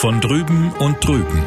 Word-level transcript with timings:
Von 0.00 0.20
drüben 0.20 0.70
und 0.78 1.04
drüben. 1.04 1.42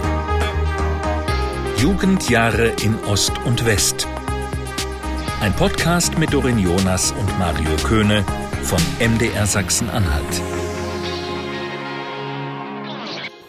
Jugendjahre 1.77 2.73
in 2.83 2.99
Ost 3.05 3.31
und 3.45 3.65
West. 3.65 4.09
Ein 5.39 5.53
Podcast 5.53 6.17
mit 6.17 6.33
Dorin 6.33 6.59
Jonas 6.59 7.13
und 7.13 7.39
Mario 7.39 7.77
Köhne 7.87 8.25
von 8.61 8.81
MDR 8.99 9.45
Sachsen-Anhalt. 9.45 10.41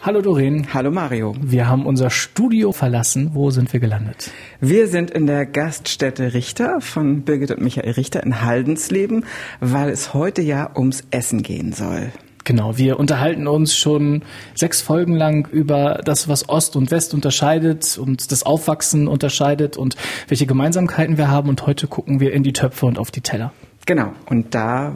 Hallo 0.03 0.21
Doreen. 0.21 0.73
Hallo 0.73 0.93
Mario. 0.93 1.35
Wir 1.41 1.69
haben 1.69 1.85
unser 1.85 2.11
Studio 2.11 2.71
verlassen. 2.71 3.31
Wo 3.35 3.51
sind 3.51 3.73
wir 3.73 3.81
gelandet? 3.81 4.31
Wir 4.61 4.87
sind 4.87 5.11
in 5.11 5.27
der 5.27 5.47
Gaststätte 5.47 6.33
Richter 6.33 6.81
von 6.81 7.23
Birgit 7.23 7.51
und 7.51 7.61
Michael 7.61 7.91
Richter 7.91 8.23
in 8.23 8.43
Haldensleben, 8.43 9.25
weil 9.59 9.91
es 9.91 10.15
heute 10.15 10.43
ja 10.43 10.71
ums 10.77 11.03
Essen 11.11 11.43
gehen 11.43 11.73
soll. 11.73 12.13
Genau, 12.45 12.77
wir 12.77 12.99
unterhalten 12.99 13.47
uns 13.47 13.77
schon 13.77 14.23
sechs 14.55 14.81
Folgen 14.81 15.15
lang 15.15 15.47
über 15.53 16.01
das, 16.05 16.29
was 16.29 16.49
Ost 16.49 16.75
und 16.75 16.91
West 16.91 17.15
unterscheidet 17.15 17.99
und 17.99 18.33
das 18.33 18.43
Aufwachsen 18.43 19.07
unterscheidet 19.07 19.77
und 19.77 19.97
welche 20.29 20.47
Gemeinsamkeiten 20.47 21.19
wir 21.19 21.29
haben. 21.29 21.49
Und 21.49 21.67
heute 21.67 21.87
gucken 21.87 22.19
wir 22.19 22.33
in 22.33 22.43
die 22.43 22.53
Töpfe 22.53 22.87
und 22.87 22.99
auf 22.99 23.11
die 23.11 23.21
Teller. 23.21 23.53
Genau, 23.87 24.13
und 24.27 24.55
da 24.55 24.93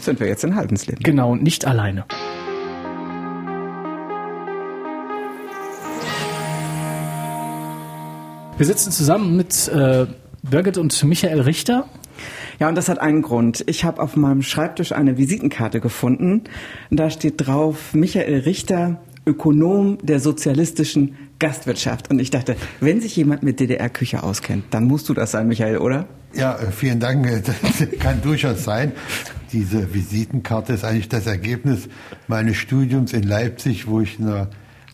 sind 0.00 0.20
wir 0.20 0.26
jetzt 0.26 0.44
in 0.44 0.54
Haldensleben. 0.54 1.02
Genau, 1.02 1.32
und 1.32 1.42
nicht 1.42 1.66
alleine. 1.66 2.04
Wir 8.58 8.66
sitzen 8.66 8.92
zusammen 8.92 9.36
mit 9.36 9.68
äh, 9.68 10.06
Birgit 10.42 10.76
und 10.76 11.02
Michael 11.04 11.40
Richter. 11.40 11.86
Ja, 12.58 12.68
und 12.68 12.74
das 12.74 12.88
hat 12.88 12.98
einen 12.98 13.22
Grund. 13.22 13.64
Ich 13.66 13.84
habe 13.84 14.02
auf 14.02 14.16
meinem 14.16 14.42
Schreibtisch 14.42 14.92
eine 14.92 15.18
Visitenkarte 15.18 15.80
gefunden. 15.80 16.42
Da 16.90 17.10
steht 17.10 17.46
drauf 17.46 17.94
Michael 17.94 18.40
Richter, 18.40 19.00
Ökonom 19.26 19.98
der 20.02 20.20
sozialistischen 20.20 21.16
Gastwirtschaft. 21.38 22.10
Und 22.10 22.20
ich 22.20 22.30
dachte, 22.30 22.56
wenn 22.80 23.00
sich 23.00 23.16
jemand 23.16 23.42
mit 23.42 23.60
DDR-Küche 23.60 24.22
auskennt, 24.22 24.64
dann 24.70 24.84
musst 24.84 25.08
du 25.08 25.14
das 25.14 25.32
sein, 25.32 25.48
Michael, 25.48 25.78
oder? 25.78 26.06
Ja, 26.34 26.56
äh, 26.56 26.70
vielen 26.70 27.00
Dank. 27.00 27.26
Das 27.42 27.98
kann 27.98 28.22
durchaus 28.22 28.64
sein. 28.64 28.92
Diese 29.52 29.92
Visitenkarte 29.92 30.72
ist 30.72 30.84
eigentlich 30.84 31.08
das 31.08 31.26
Ergebnis 31.26 31.88
meines 32.26 32.56
Studiums 32.56 33.12
in 33.12 33.24
Leipzig, 33.24 33.86
wo 33.86 34.00
ich 34.00 34.18
in 34.18 34.26
der 34.26 34.48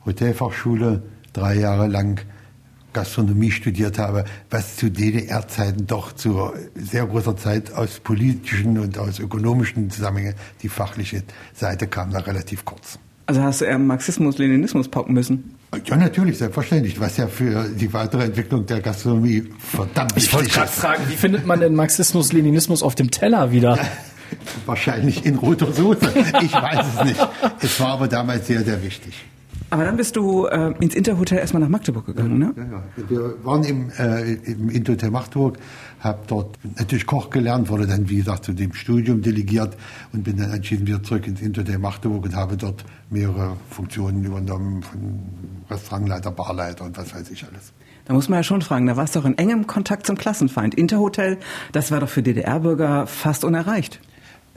Hotelfachschule 0.04 1.02
drei 1.32 1.54
Jahre 1.54 1.86
lang 1.86 2.20
Gastronomie 2.98 3.52
studiert 3.52 3.96
habe, 3.96 4.24
was 4.50 4.74
zu 4.74 4.90
DDR-Zeiten 4.90 5.86
doch 5.86 6.12
zu 6.12 6.50
sehr 6.74 7.06
großer 7.06 7.36
Zeit 7.36 7.72
aus 7.72 8.00
politischen 8.00 8.76
und 8.76 8.98
aus 8.98 9.20
ökonomischen 9.20 9.88
Zusammenhängen, 9.88 10.34
die 10.62 10.68
fachliche 10.68 11.22
Seite 11.54 11.86
kam 11.86 12.10
da 12.10 12.18
relativ 12.18 12.64
kurz. 12.64 12.98
Also 13.26 13.40
hast 13.42 13.60
du 13.60 13.66
eher 13.66 13.78
Marxismus, 13.78 14.38
Leninismus 14.38 14.88
pauken 14.88 15.14
müssen? 15.14 15.54
Ja, 15.84 15.96
natürlich, 15.96 16.38
selbstverständlich, 16.38 16.98
was 16.98 17.18
ja 17.18 17.28
für 17.28 17.68
die 17.68 17.92
weitere 17.92 18.24
Entwicklung 18.24 18.66
der 18.66 18.80
Gastronomie 18.80 19.44
verdammt 19.58 20.16
wichtig 20.16 20.16
ist. 20.16 20.26
Ich 20.26 20.34
wollte 20.34 20.50
gerade 20.50 20.72
fragen, 20.72 21.02
wie 21.08 21.14
findet 21.14 21.46
man 21.46 21.60
denn 21.60 21.76
Marxismus, 21.76 22.32
Leninismus 22.32 22.82
auf 22.82 22.96
dem 22.96 23.12
Teller 23.12 23.52
wieder? 23.52 23.76
Ja, 23.76 23.86
wahrscheinlich 24.66 25.24
in 25.24 25.36
roter 25.36 25.72
Soße. 25.72 26.12
Ich 26.42 26.52
weiß 26.52 26.86
es 26.96 27.04
nicht. 27.04 27.28
Es 27.60 27.78
war 27.78 27.90
aber 27.90 28.08
damals 28.08 28.48
sehr, 28.48 28.64
sehr 28.64 28.82
wichtig. 28.82 29.14
Aber 29.70 29.84
dann 29.84 29.96
bist 29.96 30.16
du 30.16 30.46
äh, 30.46 30.72
ins 30.80 30.94
Interhotel 30.94 31.38
erstmal 31.38 31.60
nach 31.60 31.68
Magdeburg 31.68 32.06
gegangen, 32.06 32.38
ne? 32.38 32.54
Ja, 32.56 32.62
ja. 32.64 32.82
Wir 33.08 33.44
waren 33.44 33.64
im, 33.64 33.90
äh, 33.98 34.34
im 34.34 34.70
Interhotel 34.70 35.10
Magdeburg, 35.10 35.58
habe 36.00 36.20
dort 36.26 36.58
natürlich 36.78 37.04
Koch 37.04 37.28
gelernt, 37.28 37.68
wurde 37.68 37.86
dann, 37.86 38.08
wie 38.08 38.16
gesagt, 38.16 38.44
zu 38.44 38.52
dem 38.52 38.72
Studium 38.72 39.20
delegiert 39.20 39.76
und 40.12 40.24
bin 40.24 40.38
dann 40.38 40.50
anschließend 40.52 40.88
wieder 40.88 41.02
zurück 41.02 41.26
ins 41.26 41.42
Interhotel 41.42 41.78
Magdeburg 41.78 42.24
und 42.24 42.34
habe 42.34 42.56
dort 42.56 42.84
mehrere 43.10 43.56
Funktionen 43.70 44.24
übernommen, 44.24 44.82
von 44.82 45.00
Restaurantleiter, 45.70 46.30
Barleiter 46.30 46.84
und 46.84 46.96
was 46.96 47.14
weiß 47.14 47.30
ich 47.30 47.44
alles. 47.44 47.72
Da 48.06 48.14
muss 48.14 48.30
man 48.30 48.38
ja 48.38 48.42
schon 48.42 48.62
fragen, 48.62 48.86
da 48.86 48.96
warst 48.96 49.16
du 49.16 49.20
doch 49.20 49.26
in 49.26 49.36
engem 49.36 49.66
Kontakt 49.66 50.06
zum 50.06 50.16
Klassenfeind. 50.16 50.74
Interhotel, 50.74 51.36
das 51.72 51.90
war 51.90 52.00
doch 52.00 52.08
für 52.08 52.22
DDR-Bürger 52.22 53.06
fast 53.06 53.44
unerreicht. 53.44 54.00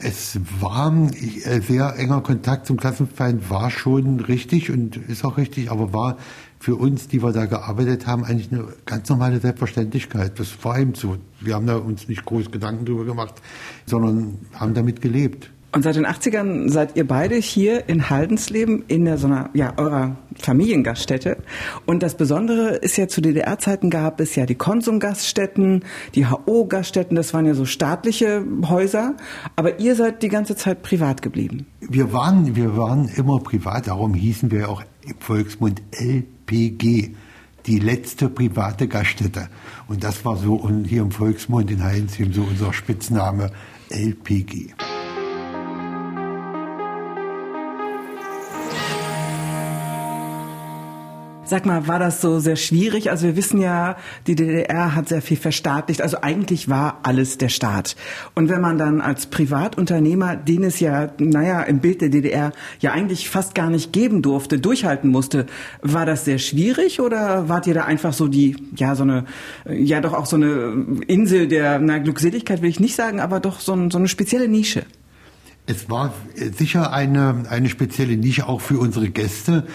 Es 0.04 0.38
war 0.60 0.92
äh, 1.12 1.60
sehr 1.60 1.96
enger 1.96 2.22
Kontakt 2.22 2.66
zum 2.66 2.76
Klassenfeind, 2.76 3.50
war 3.50 3.70
schon 3.70 4.18
richtig 4.18 4.70
und 4.70 4.96
ist 4.96 5.24
auch 5.24 5.36
richtig, 5.36 5.70
aber 5.70 5.92
war 5.92 6.16
für 6.58 6.74
uns, 6.74 7.06
die 7.06 7.22
wir 7.22 7.32
da 7.32 7.46
gearbeitet 7.46 8.06
haben, 8.06 8.24
eigentlich 8.24 8.50
eine 8.50 8.64
ganz 8.84 9.08
normale 9.08 9.38
Selbstverständlichkeit. 9.38 10.40
Das 10.40 10.64
war 10.64 10.78
eben 10.78 10.94
so. 10.94 11.18
Wir 11.40 11.54
haben 11.54 11.66
da 11.66 11.76
uns 11.76 12.08
nicht 12.08 12.24
groß 12.24 12.50
Gedanken 12.50 12.84
drüber 12.84 13.04
gemacht, 13.04 13.34
sondern 13.86 14.38
haben 14.54 14.74
damit 14.74 15.00
gelebt. 15.00 15.51
Und 15.74 15.84
seit 15.84 15.96
den 15.96 16.06
80ern 16.06 16.68
seid 16.68 16.96
ihr 16.96 17.06
beide 17.06 17.36
hier 17.36 17.88
in 17.88 18.10
Haldensleben 18.10 18.84
in 18.88 19.06
der 19.06 19.16
so 19.16 19.26
einer, 19.26 19.48
ja, 19.54 19.72
eurer 19.78 20.16
Familiengaststätte. 20.36 21.38
Und 21.86 22.02
das 22.02 22.14
Besondere 22.14 22.76
ist 22.76 22.98
ja, 22.98 23.08
zu 23.08 23.22
DDR-Zeiten 23.22 23.88
gab 23.88 24.20
es 24.20 24.36
ja 24.36 24.44
die 24.44 24.54
Konsumgaststätten, 24.54 25.84
die 26.14 26.26
HO-Gaststätten, 26.26 27.16
das 27.16 27.32
waren 27.32 27.46
ja 27.46 27.54
so 27.54 27.64
staatliche 27.64 28.44
Häuser. 28.68 29.14
Aber 29.56 29.80
ihr 29.80 29.96
seid 29.96 30.22
die 30.22 30.28
ganze 30.28 30.56
Zeit 30.56 30.82
privat 30.82 31.22
geblieben. 31.22 31.64
Wir 31.80 32.12
waren, 32.12 32.54
wir 32.54 32.76
waren 32.76 33.08
immer 33.16 33.38
privat, 33.40 33.86
darum 33.86 34.12
hießen 34.12 34.50
wir 34.50 34.68
auch 34.68 34.82
im 35.06 35.14
Volksmund 35.20 35.80
LPG 35.92 37.14
die 37.64 37.78
letzte 37.78 38.28
private 38.28 38.88
Gaststätte. 38.88 39.48
Und 39.88 40.04
das 40.04 40.22
war 40.26 40.36
so 40.36 40.68
hier 40.84 41.00
im 41.00 41.12
Volksmund 41.12 41.70
in 41.70 41.82
Heinzheim 41.82 42.32
so 42.34 42.42
unser 42.42 42.74
Spitzname 42.74 43.50
LPG. 43.88 44.74
Sag 51.52 51.66
mal, 51.66 51.86
war 51.86 51.98
das 51.98 52.22
so 52.22 52.38
sehr 52.38 52.56
schwierig? 52.56 53.10
Also 53.10 53.26
wir 53.26 53.36
wissen 53.36 53.60
ja, 53.60 53.98
die 54.26 54.36
DDR 54.36 54.94
hat 54.94 55.10
sehr 55.10 55.20
viel 55.20 55.36
verstaatlicht. 55.36 56.00
Also 56.00 56.22
eigentlich 56.22 56.70
war 56.70 57.00
alles 57.02 57.36
der 57.36 57.50
Staat. 57.50 57.94
Und 58.34 58.48
wenn 58.48 58.62
man 58.62 58.78
dann 58.78 59.02
als 59.02 59.26
Privatunternehmer, 59.26 60.34
den 60.34 60.64
es 60.64 60.80
ja, 60.80 61.12
naja, 61.18 61.60
im 61.60 61.80
Bild 61.80 62.00
der 62.00 62.08
DDR 62.08 62.52
ja 62.80 62.92
eigentlich 62.92 63.28
fast 63.28 63.54
gar 63.54 63.68
nicht 63.68 63.92
geben 63.92 64.22
durfte, 64.22 64.58
durchhalten 64.58 65.10
musste, 65.10 65.44
war 65.82 66.06
das 66.06 66.24
sehr 66.24 66.38
schwierig 66.38 67.00
oder 67.00 67.50
wart 67.50 67.66
ihr 67.66 67.74
da 67.74 67.84
einfach 67.84 68.14
so 68.14 68.28
die, 68.28 68.56
ja, 68.74 68.94
so 68.94 69.02
eine, 69.02 69.26
ja 69.68 70.00
doch 70.00 70.14
auch 70.14 70.24
so 70.24 70.36
eine 70.36 71.02
Insel 71.06 71.48
der, 71.48 71.78
na, 71.80 71.98
Glückseligkeit 71.98 72.62
will 72.62 72.70
ich 72.70 72.80
nicht 72.80 72.96
sagen, 72.96 73.20
aber 73.20 73.40
doch 73.40 73.60
so, 73.60 73.90
so 73.90 73.98
eine 73.98 74.08
spezielle 74.08 74.48
Nische? 74.48 74.84
Es 75.66 75.90
war 75.90 76.14
sicher 76.56 76.94
eine, 76.94 77.44
eine 77.50 77.68
spezielle 77.68 78.16
Nische 78.16 78.48
auch 78.48 78.62
für 78.62 78.78
unsere 78.78 79.10
Gäste 79.10 79.66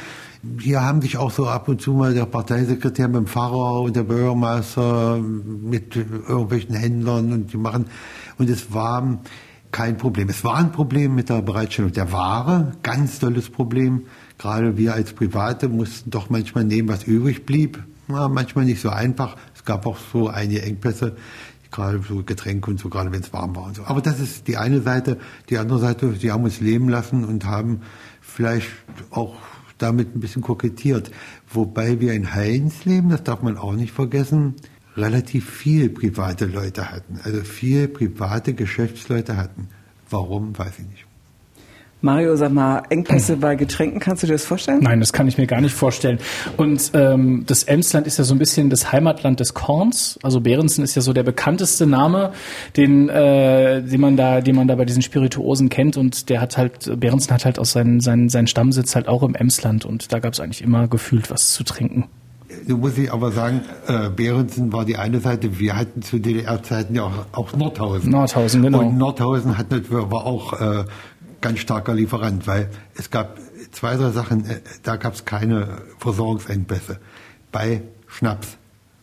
hier 0.59 0.81
haben 0.81 1.01
sich 1.01 1.17
auch 1.17 1.31
so 1.31 1.47
ab 1.47 1.67
und 1.67 1.81
zu 1.81 1.93
mal 1.93 2.13
der 2.13 2.25
Parteisekretär 2.25 3.07
mit 3.07 3.17
dem 3.17 3.27
Pfarrer 3.27 3.81
und 3.81 3.95
der 3.95 4.03
Bürgermeister 4.03 5.17
mit 5.19 5.95
irgendwelchen 5.95 6.75
Händlern 6.75 7.31
und 7.31 7.53
die 7.53 7.57
machen, 7.57 7.85
und 8.37 8.49
es 8.49 8.73
war 8.73 9.19
kein 9.71 9.97
Problem. 9.97 10.29
Es 10.29 10.43
war 10.43 10.55
ein 10.55 10.71
Problem 10.71 11.15
mit 11.15 11.29
der 11.29 11.41
Bereitstellung 11.41 11.91
der 11.91 12.11
Ware, 12.11 12.71
ganz 12.83 13.19
tolles 13.19 13.49
Problem. 13.49 14.03
Gerade 14.37 14.77
wir 14.77 14.93
als 14.93 15.13
Private 15.13 15.67
mussten 15.69 16.09
doch 16.09 16.29
manchmal 16.29 16.63
nehmen, 16.63 16.87
was 16.87 17.03
übrig 17.03 17.45
blieb. 17.45 17.83
Ja, 18.07 18.27
manchmal 18.29 18.65
nicht 18.65 18.81
so 18.81 18.89
einfach. 18.89 19.35
Es 19.55 19.65
gab 19.65 19.85
auch 19.85 19.97
so 20.13 20.29
einige 20.29 20.61
Engpässe, 20.61 21.17
gerade 21.71 22.01
so 22.07 22.23
Getränke 22.23 22.71
und 22.71 22.79
so, 22.79 22.89
gerade 22.89 23.11
wenn 23.11 23.21
es 23.21 23.33
warm 23.33 23.55
war 23.55 23.63
und 23.63 23.75
so. 23.75 23.83
Aber 23.83 24.01
das 24.01 24.19
ist 24.19 24.47
die 24.47 24.57
eine 24.57 24.81
Seite. 24.81 25.17
Die 25.49 25.57
andere 25.57 25.79
Seite, 25.79 26.13
sie 26.13 26.31
haben 26.31 26.43
uns 26.43 26.61
leben 26.61 26.87
lassen 26.87 27.25
und 27.25 27.45
haben 27.45 27.81
vielleicht 28.21 28.69
auch 29.11 29.35
damit 29.77 30.15
ein 30.15 30.19
bisschen 30.19 30.41
kokettiert. 30.41 31.11
Wobei 31.49 31.99
wir 31.99 32.13
in 32.13 32.33
Heinz 32.33 32.85
leben, 32.85 33.09
das 33.09 33.23
darf 33.23 33.41
man 33.41 33.57
auch 33.57 33.73
nicht 33.73 33.91
vergessen, 33.91 34.55
relativ 34.95 35.49
viel 35.49 35.89
private 35.89 36.45
Leute 36.45 36.91
hatten. 36.91 37.19
Also 37.23 37.41
viel 37.41 37.87
private 37.87 38.53
Geschäftsleute 38.53 39.37
hatten. 39.37 39.69
Warum, 40.09 40.57
weiß 40.57 40.79
ich 40.79 40.87
nicht. 40.87 41.06
Mario, 42.01 42.35
sag 42.35 42.51
mal, 42.51 42.83
Engpässe 42.89 43.37
bei 43.41 43.55
Getränken, 43.55 43.99
kannst 43.99 44.23
du 44.23 44.27
dir 44.27 44.33
das 44.33 44.45
vorstellen? 44.45 44.79
Nein, 44.81 44.99
das 44.99 45.13
kann 45.13 45.27
ich 45.27 45.37
mir 45.37 45.47
gar 45.47 45.61
nicht 45.61 45.73
vorstellen. 45.73 46.19
Und 46.55 46.91
ähm, 46.93 47.43
das 47.47 47.63
Emsland 47.63 48.05
ist 48.05 48.17
ja 48.17 48.23
so 48.23 48.35
ein 48.35 48.39
bisschen 48.39 48.69
das 48.69 48.91
Heimatland 48.91 49.39
des 49.39 49.53
Korns. 49.53 50.19
Also 50.21 50.39
Behrensen 50.39 50.83
ist 50.83 50.95
ja 50.95 51.01
so 51.01 51.13
der 51.13 51.23
bekannteste 51.23 51.87
Name, 51.87 52.33
den, 52.75 53.09
äh, 53.09 53.81
den 53.81 54.01
man 54.01 54.15
da, 54.15 54.41
den 54.41 54.55
man 54.55 54.67
da 54.67 54.75
bei 54.75 54.85
diesen 54.85 55.01
Spirituosen 55.01 55.69
kennt. 55.69 55.97
Und 55.97 56.29
der 56.29 56.39
hat 56.41 56.57
halt, 56.57 56.99
Behrensen 56.99 57.33
hat 57.33 57.45
halt 57.45 57.57
auch 57.57 57.65
seinen, 57.65 57.99
seinen, 57.99 58.29
seinen 58.29 58.47
Stammsitz 58.47 58.95
halt 58.95 59.07
auch 59.07 59.23
im 59.23 59.33
Emsland. 59.33 59.85
Und 59.85 60.13
da 60.13 60.19
gab 60.19 60.33
es 60.33 60.39
eigentlich 60.39 60.61
immer 60.61 60.87
gefühlt 60.87 61.31
was 61.31 61.53
zu 61.53 61.63
trinken. 61.63 62.05
Du 62.65 62.77
muss 62.77 62.97
ich 62.97 63.11
aber 63.11 63.31
sagen, 63.31 63.61
äh, 63.87 64.09
Behrensen 64.09 64.71
war 64.71 64.85
die 64.85 64.97
eine 64.97 65.19
Seite. 65.19 65.59
Wir 65.59 65.75
hatten 65.75 66.01
zu 66.01 66.17
DDR-Zeiten 66.19 66.95
ja 66.95 67.03
auch, 67.03 67.25
auch 67.33 67.55
Nordhausen. 67.55 68.09
Nordhausen, 68.09 68.61
genau. 68.61 68.79
Und 68.79 68.97
Nordhausen 68.97 69.57
hat, 69.57 69.67
war 69.91 70.25
auch 70.25 70.53
äh, 70.53 70.85
ganz 71.41 71.59
starker 71.59 71.93
Lieferant, 71.93 72.47
weil 72.47 72.69
es 72.95 73.09
gab 73.11 73.37
zwei, 73.71 73.95
drei 73.95 74.11
Sachen, 74.11 74.45
äh, 74.45 74.61
da 74.83 74.95
gab 74.95 75.13
es 75.13 75.25
keine 75.25 75.81
Versorgungsengpässe. 75.99 76.99
Bei 77.51 77.81
Schnaps. 78.07 78.57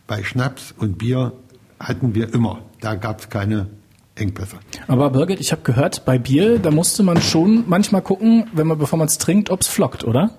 Bei 0.07 0.23
Schnaps 0.23 0.73
und 0.77 0.97
Bier 0.97 1.33
hatten 1.79 2.15
wir 2.15 2.33
immer. 2.33 2.61
Da 2.81 2.95
gab 2.95 3.19
es 3.19 3.29
keine 3.29 3.67
Engpässe. 4.15 4.57
Aber 4.87 5.09
Birgit, 5.09 5.39
ich 5.39 5.51
habe 5.51 5.61
gehört, 5.63 6.05
bei 6.05 6.17
Bier, 6.17 6.59
da 6.59 6.71
musste 6.71 7.03
man 7.03 7.21
schon 7.21 7.65
manchmal 7.67 8.01
gucken, 8.01 8.49
wenn 8.53 8.67
man, 8.67 8.77
bevor 8.77 8.97
man 8.97 9.07
es 9.07 9.17
trinkt, 9.17 9.49
ob 9.49 9.61
es 9.61 9.67
flockt, 9.67 10.03
oder? 10.03 10.31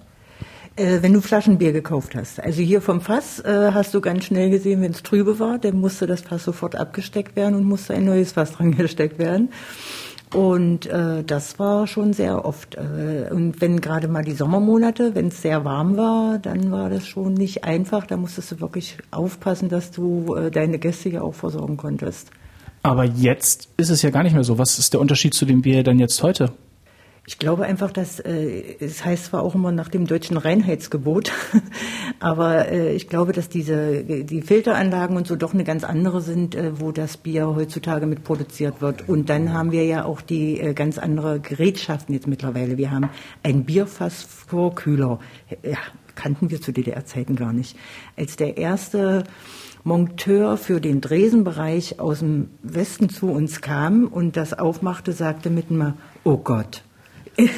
Äh, 0.76 1.02
wenn 1.02 1.12
du 1.12 1.20
Flaschenbier 1.20 1.72
gekauft 1.72 2.14
hast. 2.14 2.38
Also 2.40 2.62
hier 2.62 2.82
vom 2.82 3.00
Fass 3.00 3.40
äh, 3.40 3.70
hast 3.72 3.94
du 3.94 4.00
ganz 4.00 4.24
schnell 4.24 4.50
gesehen, 4.50 4.82
wenn 4.82 4.92
es 4.92 5.02
trübe 5.02 5.38
war, 5.38 5.58
dann 5.58 5.80
musste 5.80 6.06
das 6.06 6.20
Fass 6.20 6.44
sofort 6.44 6.76
abgesteckt 6.76 7.34
werden 7.34 7.54
und 7.54 7.64
musste 7.64 7.94
ein 7.94 8.04
neues 8.04 8.32
Fass 8.32 8.52
dran 8.52 8.76
gesteckt 8.76 9.18
werden. 9.18 9.50
Und 10.36 10.84
äh, 10.84 11.24
das 11.24 11.58
war 11.58 11.86
schon 11.86 12.12
sehr 12.12 12.44
oft. 12.44 12.74
Äh, 12.74 13.30
und 13.30 13.58
wenn 13.62 13.80
gerade 13.80 14.06
mal 14.06 14.22
die 14.22 14.32
Sommermonate, 14.32 15.14
wenn 15.14 15.28
es 15.28 15.40
sehr 15.40 15.64
warm 15.64 15.96
war, 15.96 16.38
dann 16.38 16.70
war 16.70 16.90
das 16.90 17.06
schon 17.06 17.32
nicht 17.32 17.64
einfach. 17.64 18.06
Da 18.06 18.18
musstest 18.18 18.52
du 18.52 18.60
wirklich 18.60 18.98
aufpassen, 19.10 19.70
dass 19.70 19.92
du 19.92 20.34
äh, 20.34 20.50
deine 20.50 20.78
Gäste 20.78 21.08
ja 21.08 21.22
auch 21.22 21.34
versorgen 21.34 21.78
konntest. 21.78 22.28
Aber 22.82 23.04
jetzt 23.04 23.70
ist 23.78 23.88
es 23.88 24.02
ja 24.02 24.10
gar 24.10 24.24
nicht 24.24 24.34
mehr 24.34 24.44
so. 24.44 24.58
Was 24.58 24.78
ist 24.78 24.92
der 24.92 25.00
Unterschied 25.00 25.32
zu 25.32 25.46
dem 25.46 25.62
Bier 25.62 25.82
dann 25.82 25.98
jetzt 25.98 26.22
heute? 26.22 26.52
Ich 27.28 27.40
glaube 27.40 27.64
einfach, 27.64 27.90
dass 27.90 28.20
äh, 28.20 28.76
es 28.78 29.04
heißt 29.04 29.26
zwar 29.26 29.42
auch 29.42 29.56
immer 29.56 29.72
nach 29.72 29.88
dem 29.88 30.06
deutschen 30.06 30.36
Reinheitsgebot, 30.36 31.32
aber 32.20 32.68
äh, 32.68 32.94
ich 32.94 33.08
glaube, 33.08 33.32
dass 33.32 33.48
diese 33.48 34.04
die 34.04 34.42
Filteranlagen 34.42 35.16
und 35.16 35.26
so 35.26 35.34
doch 35.34 35.52
eine 35.52 35.64
ganz 35.64 35.82
andere 35.82 36.20
sind, 36.20 36.54
äh, 36.54 36.80
wo 36.80 36.92
das 36.92 37.16
Bier 37.16 37.48
heutzutage 37.48 38.06
mit 38.06 38.22
produziert 38.22 38.80
wird. 38.80 39.08
Und 39.08 39.28
dann 39.28 39.52
haben 39.52 39.72
wir 39.72 39.84
ja 39.84 40.04
auch 40.04 40.20
die 40.20 40.60
äh, 40.60 40.72
ganz 40.72 40.98
andere 40.98 41.40
Gerätschaften 41.40 42.14
jetzt 42.14 42.28
mittlerweile. 42.28 42.78
Wir 42.78 42.92
haben 42.92 43.10
ein 43.42 43.64
Bierfassvorkühler. 43.64 45.18
Ja, 45.64 45.78
kannten 46.14 46.50
wir 46.50 46.60
zu 46.60 46.72
DDR-Zeiten 46.72 47.34
gar 47.34 47.52
nicht. 47.52 47.76
Als 48.16 48.36
der 48.36 48.56
erste 48.56 49.24
Monteur 49.82 50.56
für 50.56 50.80
den 50.80 51.00
Dresenbereich 51.00 51.98
aus 51.98 52.20
dem 52.20 52.50
Westen 52.62 53.08
zu 53.08 53.30
uns 53.32 53.60
kam 53.60 54.06
und 54.06 54.36
das 54.36 54.56
aufmachte, 54.56 55.12
sagte 55.12 55.50
mitten 55.50 55.76
mal, 55.76 55.94
oh 56.22 56.36
Gott, 56.36 56.82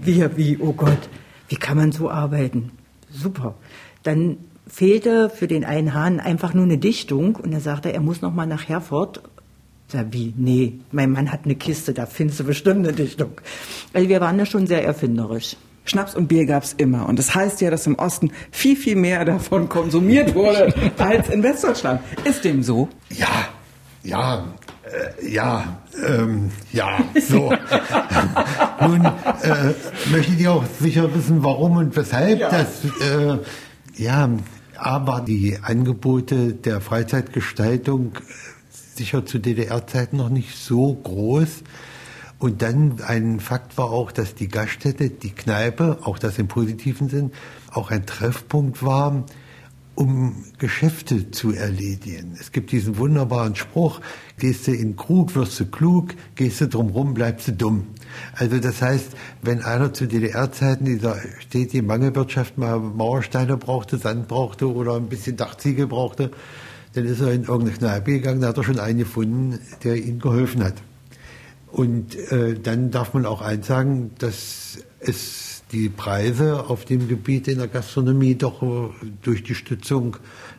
wir, 0.00 0.36
wie, 0.36 0.58
oh 0.58 0.72
Gott, 0.72 1.08
wie 1.48 1.56
kann 1.56 1.76
man 1.76 1.92
so 1.92 2.10
arbeiten? 2.10 2.72
Super. 3.10 3.54
Dann 4.02 4.38
fehlte 4.66 5.30
für 5.30 5.46
den 5.46 5.64
einen 5.64 5.94
Hahn 5.94 6.20
einfach 6.20 6.54
nur 6.54 6.64
eine 6.64 6.78
Dichtung 6.78 7.36
und 7.36 7.52
er 7.52 7.60
sagte, 7.60 7.92
er 7.92 8.00
muss 8.00 8.22
noch 8.22 8.32
mal 8.32 8.46
nach 8.46 8.68
Herford. 8.68 9.22
Sag, 9.88 10.06
wie? 10.12 10.32
Nee, 10.36 10.80
mein 10.90 11.10
Mann 11.10 11.30
hat 11.30 11.44
eine 11.44 11.54
Kiste, 11.54 11.92
da 11.92 12.06
findest 12.06 12.40
du 12.40 12.44
bestimmt 12.44 12.86
eine 12.86 12.96
Dichtung. 12.96 13.32
Also 13.92 14.08
wir 14.08 14.20
waren 14.20 14.38
da 14.38 14.46
schon 14.46 14.66
sehr 14.66 14.84
erfinderisch. 14.84 15.56
Schnaps 15.84 16.14
und 16.14 16.28
Bier 16.28 16.46
gab's 16.46 16.72
immer. 16.72 17.08
Und 17.08 17.18
das 17.18 17.34
heißt 17.34 17.60
ja, 17.60 17.70
dass 17.70 17.86
im 17.86 17.96
Osten 17.96 18.30
viel, 18.50 18.76
viel 18.76 18.96
mehr 18.96 19.24
davon 19.24 19.68
konsumiert 19.68 20.34
wurde 20.34 20.72
als 20.98 21.28
in 21.28 21.42
Westdeutschland. 21.42 22.00
Ist 22.24 22.44
dem 22.44 22.62
so? 22.62 22.88
Ja, 23.10 23.48
ja, 24.02 24.44
äh, 24.84 25.28
ja, 25.30 25.82
ähm, 26.06 26.50
ja, 26.72 26.98
so. 27.20 27.52
Nun 28.88 29.04
äh, 29.04 30.10
möchtet 30.10 30.40
ihr 30.40 30.52
auch 30.52 30.64
sicher 30.80 31.14
wissen, 31.14 31.42
warum 31.42 31.76
und 31.76 31.96
weshalb 31.96 32.40
ja. 32.40 32.50
das, 32.50 32.84
äh, 32.84 33.38
ja, 33.96 34.28
aber 34.76 35.20
die 35.20 35.58
Angebote 35.62 36.54
der 36.54 36.80
Freizeitgestaltung 36.80 38.12
sicher 38.70 39.24
zu 39.24 39.38
DDR-Zeiten 39.38 40.16
noch 40.16 40.28
nicht 40.28 40.56
so 40.56 40.94
groß. 40.94 41.62
Und 42.38 42.60
dann 42.60 43.00
ein 43.06 43.38
Fakt 43.38 43.78
war 43.78 43.92
auch, 43.92 44.10
dass 44.10 44.34
die 44.34 44.48
Gaststätte, 44.48 45.10
die 45.10 45.30
Kneipe, 45.30 45.98
auch 46.02 46.18
das 46.18 46.38
im 46.38 46.48
positiven 46.48 47.08
Sinn, 47.08 47.30
auch 47.70 47.92
ein 47.92 48.04
Treffpunkt 48.04 48.82
war, 48.82 49.24
um 49.94 50.44
Geschäfte 50.58 51.30
zu 51.30 51.52
erledigen. 51.52 52.36
Es 52.40 52.50
gibt 52.50 52.72
diesen 52.72 52.96
wunderbaren 52.98 53.54
Spruch, 53.54 54.00
gehst 54.38 54.66
du 54.66 54.72
in 54.72 54.96
Krug, 54.96 55.34
wirst 55.36 55.60
du 55.60 55.66
klug, 55.66 56.14
gehst 56.34 56.60
du 56.60 56.68
drumrum, 56.68 57.14
bleibst 57.14 57.48
du 57.48 57.52
dumm. 57.52 57.86
Also 58.34 58.58
das 58.58 58.82
heißt, 58.82 59.08
wenn 59.42 59.62
einer 59.62 59.92
zu 59.92 60.06
DDR-Zeiten 60.06 60.84
dieser 60.84 61.16
stetige 61.40 61.82
Mangelwirtschaft 61.82 62.58
mal 62.58 62.78
Mauersteine 62.78 63.56
brauchte, 63.56 63.98
Sand 63.98 64.28
brauchte 64.28 64.72
oder 64.72 64.96
ein 64.96 65.08
bisschen 65.08 65.36
Dachziegel 65.36 65.86
brauchte, 65.86 66.30
dann 66.94 67.04
ist 67.04 67.20
er 67.20 67.32
in 67.32 67.44
irgendeine 67.44 67.76
Kneipe 67.76 68.12
gegangen, 68.12 68.40
da 68.40 68.48
hat 68.48 68.58
er 68.58 68.64
schon 68.64 68.78
einen 68.78 68.98
gefunden, 68.98 69.58
der 69.82 69.96
ihm 69.96 70.18
geholfen 70.18 70.62
hat. 70.62 70.74
Und 71.68 72.16
äh, 72.30 72.58
dann 72.60 72.90
darf 72.90 73.14
man 73.14 73.24
auch 73.24 73.40
eins 73.40 73.66
sagen, 73.66 74.10
dass 74.18 74.78
es 75.00 75.62
die 75.72 75.88
Preise 75.88 76.68
auf 76.68 76.84
dem 76.84 77.08
Gebiet 77.08 77.48
in 77.48 77.58
der 77.58 77.68
Gastronomie 77.68 78.34
doch 78.34 78.62
durch 79.22 79.42
die 79.42 79.54
Stützung 79.54 80.18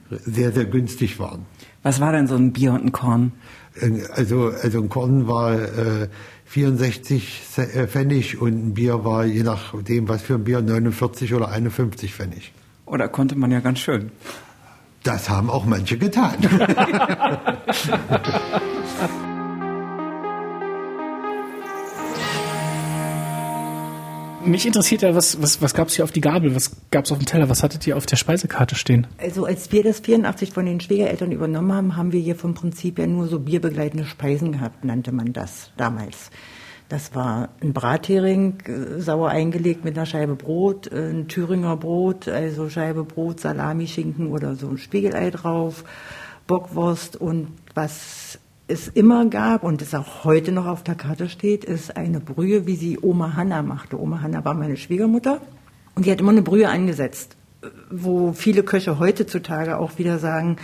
sehr, 0.10 0.52
sehr 0.52 0.66
günstig 0.66 1.20
waren. 1.20 1.46
Was 1.84 2.00
war 2.00 2.12
denn 2.12 2.28
so 2.28 2.36
ein 2.36 2.52
Bier 2.52 2.74
und 2.74 2.86
ein 2.86 2.92
Korn? 2.92 3.34
Äh, 3.80 4.02
also, 4.12 4.48
also 4.48 4.82
ein 4.82 4.90
Korn 4.90 5.28
war 5.28 5.54
äh, 5.54 6.10
64 6.54 7.58
äh, 7.58 7.88
Pfennig 7.88 8.40
und 8.40 8.68
ein 8.68 8.74
Bier 8.76 9.04
war 9.04 9.26
je 9.26 9.42
nachdem, 9.42 10.08
was 10.08 10.22
für 10.22 10.36
ein 10.36 10.44
Bier, 10.44 10.62
49 10.62 11.34
oder 11.34 11.50
51 11.50 12.14
Pfennig. 12.14 12.54
Oder 12.86 13.08
konnte 13.08 13.36
man 13.36 13.50
ja 13.50 13.60
ganz 13.60 13.80
schön. 13.80 14.12
Das 15.02 15.32
haben 15.32 15.50
auch 15.50 15.66
manche 15.66 15.98
getan. 15.98 16.38
Mich 24.46 24.66
interessiert 24.66 25.04
ja, 25.04 25.16
was, 25.16 25.42
was, 25.42 25.62
was 25.62 25.74
gab 25.74 25.88
es 25.88 25.96
hier 25.96 26.04
auf 26.04 26.12
die 26.12 26.20
Gabel, 26.20 26.54
was 26.54 26.76
gab 26.92 27.06
es 27.06 27.12
auf 27.14 27.18
dem 27.18 27.26
Teller, 27.26 27.48
was 27.48 27.64
hattet 27.64 27.88
ihr 27.88 27.96
auf 27.96 28.06
der 28.06 28.18
Speisekarte 28.18 28.76
stehen? 28.76 29.08
Also 29.18 29.46
als 29.46 29.72
wir 29.72 29.84
das 29.84 30.02
84 30.02 30.52
von 30.52 30.66
den 30.66 30.82
Schwiegereltern 30.82 31.32
übernommen 31.32 31.72
haben, 31.72 31.96
haben 31.96 32.12
wir 32.12 32.20
hier 32.20 32.36
vom 32.36 32.54
Prinzip 32.54 33.00
ja 33.00 33.08
nur 33.08 33.28
so 33.28 33.40
bierbegleitende 33.40 34.06
Speisen 34.06 34.52
gehabt, 34.52 34.84
nannte 34.84 35.14
man 35.14 35.32
das 35.32 35.72
damals. 35.78 36.30
Das 36.90 37.16
war 37.16 37.50
ein 37.62 37.72
Brathering, 37.72 38.58
äh, 38.66 39.00
sauer 39.00 39.30
eingelegt 39.30 39.86
mit 39.86 39.98
einer 39.98 40.06
Scheibe 40.06 40.36
Brot, 40.36 40.92
äh, 40.92 41.10
ein 41.10 41.30
Thüringer 41.30 41.78
Brot, 41.78 42.28
also 42.28 42.70
Scheibe 42.70 43.06
Brot, 43.06 43.40
Salami, 43.40 43.88
Schinken 43.88 44.28
oder 44.28 44.56
so 44.56 44.68
ein 44.68 44.78
Spiegelei 44.78 45.32
drauf, 45.32 45.86
Bockwurst 46.48 47.16
und 47.16 47.48
was 47.74 48.40
es 48.68 48.88
immer 48.88 49.26
gab 49.26 49.64
und 49.64 49.82
es 49.82 49.94
auch 49.94 50.24
heute 50.24 50.52
noch 50.52 50.66
auf 50.66 50.84
der 50.84 50.96
Karte 50.96 51.30
steht, 51.30 51.66
ist 51.66 51.98
eine 51.98 52.20
Brühe, 52.20 52.66
wie 52.66 52.76
sie 52.76 53.00
Oma 53.02 53.36
Hanna 53.36 53.62
machte. 53.62 54.00
Oma 54.00 54.22
Hanna 54.22 54.46
war 54.46 54.54
meine 54.54 54.78
Schwiegermutter 54.78 55.42
und 55.96 56.06
die 56.06 56.12
hat 56.12 56.22
immer 56.22 56.32
eine 56.32 56.42
Brühe 56.42 56.70
angesetzt, 56.70 57.36
wo 57.92 58.34
viele 58.34 58.64
Köche 58.64 59.00
heutzutage 59.00 59.78
auch 59.78 59.98
wieder 59.98 60.18
sagen, 60.20 60.58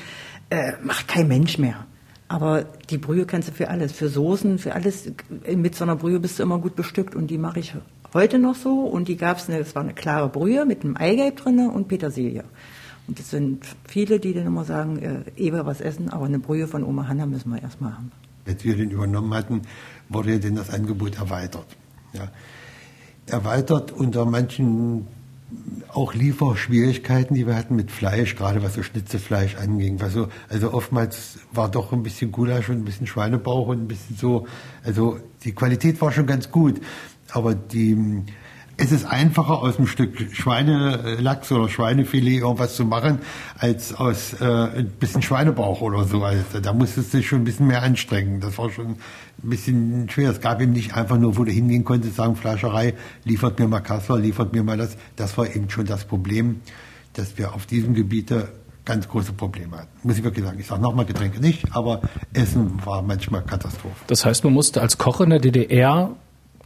äh, 0.49 0.73
macht 0.83 1.07
kein 1.07 1.27
Mensch 1.27 1.57
mehr. 1.57 1.85
Aber 2.27 2.63
die 2.89 2.99
Brühe 2.99 3.25
kannst 3.25 3.49
du 3.49 3.53
für 3.53 3.69
alles, 3.69 3.91
für 3.91 4.07
Soßen, 4.07 4.59
für 4.59 4.75
alles. 4.75 5.11
Mit 5.55 5.75
so 5.75 5.83
einer 5.83 5.95
Brühe 5.95 6.19
bist 6.19 6.37
du 6.37 6.43
immer 6.43 6.59
gut 6.59 6.75
bestückt 6.75 7.15
und 7.15 7.27
die 7.27 7.39
mache 7.39 7.59
ich 7.59 7.73
heute 8.13 8.37
noch 8.37 8.55
so. 8.55 8.81
Und 8.81 9.07
die 9.07 9.17
gab 9.17 9.37
es, 9.37 9.47
das 9.47 9.75
war 9.75 9.81
eine 9.81 9.93
klare 9.93 10.29
Brühe 10.29 10.65
mit 10.65 10.83
einem 10.83 10.95
Eigelb 10.95 11.37
drinne 11.37 11.71
und 11.71 11.87
Petersilie. 11.87 12.43
Und 13.09 13.19
es 13.19 13.31
sind 13.31 13.65
viele, 13.87 14.19
die 14.19 14.33
dann 14.33 14.45
immer 14.45 14.65
sagen, 14.65 14.99
äh, 14.99 15.23
Eber 15.35 15.65
was 15.65 15.81
essen, 15.81 16.09
aber 16.09 16.25
eine 16.25 16.37
Brühe 16.37 16.67
von 16.67 16.83
Oma 16.83 17.07
Hanna 17.07 17.25
müssen 17.25 17.51
wir 17.51 17.59
erstmal 17.59 17.93
haben. 17.93 18.11
Als 18.45 18.63
wir 18.63 18.77
den 18.77 18.91
übernommen 18.91 19.33
hatten, 19.33 19.63
wurde 20.09 20.33
ja 20.33 20.37
dann 20.37 20.57
das 20.57 20.69
Angebot 20.69 21.17
erweitert. 21.17 21.65
Ja. 22.13 22.27
Erweitert 23.25 23.91
unter 23.91 24.25
manchen 24.25 25.07
auch 25.91 26.13
Lieferschwierigkeiten, 26.13 27.35
die 27.35 27.47
wir 27.47 27.55
hatten 27.55 27.75
mit 27.75 27.89
Fleisch, 27.89 28.35
gerade 28.35 28.61
was 28.61 28.75
so 28.75 28.83
Schnitzefleisch 28.83 29.55
anging. 29.55 29.99
Also, 30.03 30.27
also 30.47 30.71
oftmals 30.71 31.39
war 31.51 31.67
doch 31.67 31.91
ein 31.91 32.03
bisschen 32.03 32.31
Gulasch 32.31 32.69
und 32.69 32.77
ein 32.77 32.85
bisschen 32.85 33.07
Schweinebauch 33.07 33.69
und 33.69 33.81
ein 33.81 33.87
bisschen 33.87 34.17
so, 34.17 34.45
also 34.83 35.17
die 35.43 35.53
Qualität 35.53 35.99
war 35.99 36.11
schon 36.11 36.27
ganz 36.27 36.51
gut, 36.51 36.79
aber 37.31 37.55
die, 37.55 38.23
es 38.79 38.91
ist 38.91 39.05
einfacher, 39.05 39.59
aus 39.59 39.77
einem 39.77 39.87
Stück 39.87 40.33
Schweinelachs 40.33 41.51
oder 41.51 41.67
Schweinefilet 41.67 42.39
irgendwas 42.39 42.75
zu 42.75 42.85
machen, 42.85 43.19
als 43.57 43.93
aus 43.93 44.33
äh, 44.39 44.45
ein 44.45 44.89
bisschen 44.99 45.21
Schweinebauch 45.21 45.81
oder 45.81 46.05
so. 46.05 46.23
Also, 46.23 46.59
da 46.61 46.73
musstest 46.73 47.13
du 47.13 47.21
schon 47.21 47.41
ein 47.41 47.43
bisschen 47.43 47.67
mehr 47.67 47.83
anstrengen. 47.83 48.39
Das 48.39 48.57
war 48.57 48.69
schon 48.69 48.87
ein 48.87 48.97
bisschen 49.49 50.09
schwer. 50.09 50.31
Es 50.31 50.39
gab 50.39 50.61
eben 50.61 50.71
nicht 50.71 50.95
einfach 50.95 51.17
nur, 51.17 51.37
wo 51.37 51.43
du 51.43 51.51
hingehen 51.51 51.83
konntest, 51.83 52.15
sagen, 52.15 52.35
Fleischerei, 52.35 52.93
liefert 53.25 53.59
mir 53.59 53.67
mal 53.67 53.81
Kassler, 53.81 54.17
liefert 54.17 54.53
mir 54.53 54.63
mal 54.63 54.77
das. 54.77 54.95
Das 55.17 55.37
war 55.37 55.53
eben 55.53 55.69
schon 55.69 55.85
das 55.85 56.05
Problem, 56.05 56.61
dass 57.13 57.37
wir 57.37 57.53
auf 57.53 57.65
diesem 57.65 57.93
Gebiet 57.93 58.33
ganz 58.85 59.07
große 59.07 59.33
Probleme 59.33 59.77
hatten. 59.77 59.89
Muss 60.03 60.17
ich 60.17 60.23
wirklich 60.23 60.45
sagen. 60.45 60.59
Ich 60.59 60.67
sage 60.67 60.81
nochmal 60.81 61.05
Getränke 61.05 61.39
nicht, 61.39 61.75
aber 61.75 62.01
Essen 62.33 62.83
war 62.85 63.01
manchmal 63.01 63.43
Katastrophe. 63.43 63.95
Das 64.07 64.25
heißt, 64.25 64.43
man 64.45 64.53
musste 64.53 64.81
als 64.81 64.97
Koch 64.97 65.21
in 65.21 65.29
der 65.31 65.39
DDR 65.39 66.15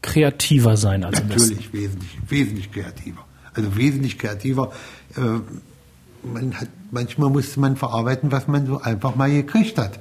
kreativer 0.03 0.77
sein 0.77 1.03
als 1.03 1.23
Natürlich, 1.23 1.73
wesentlich, 1.73 2.17
wesentlich 2.27 2.71
kreativer. 2.71 3.25
Also 3.55 3.75
wesentlich 3.75 4.19
kreativer. 4.19 4.71
Äh, 5.15 5.39
man 6.27 6.53
hat, 6.59 6.67
manchmal 6.91 7.29
musste 7.29 7.59
man 7.59 7.75
verarbeiten, 7.75 8.31
was 8.31 8.47
man 8.47 8.67
so 8.67 8.79
einfach 8.79 9.15
mal 9.15 9.31
gekriegt 9.31 9.77
hat. 9.77 9.99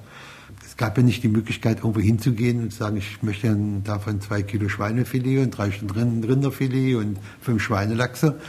Es 0.66 0.76
gab 0.76 0.96
ja 0.96 1.02
nicht 1.02 1.22
die 1.22 1.28
Möglichkeit, 1.28 1.78
irgendwo 1.78 2.00
hinzugehen 2.00 2.62
und 2.62 2.72
zu 2.72 2.78
sagen, 2.78 2.96
ich 2.96 3.22
möchte 3.22 3.56
davon 3.84 4.20
zwei 4.20 4.42
Kilo 4.42 4.68
Schweinefilet 4.68 5.44
und 5.44 5.50
drei 5.50 5.70
Stunden 5.70 6.24
Rinderfilet 6.24 6.96
und 6.96 7.18
fünf 7.40 7.62
Schweinelachse, 7.62 8.40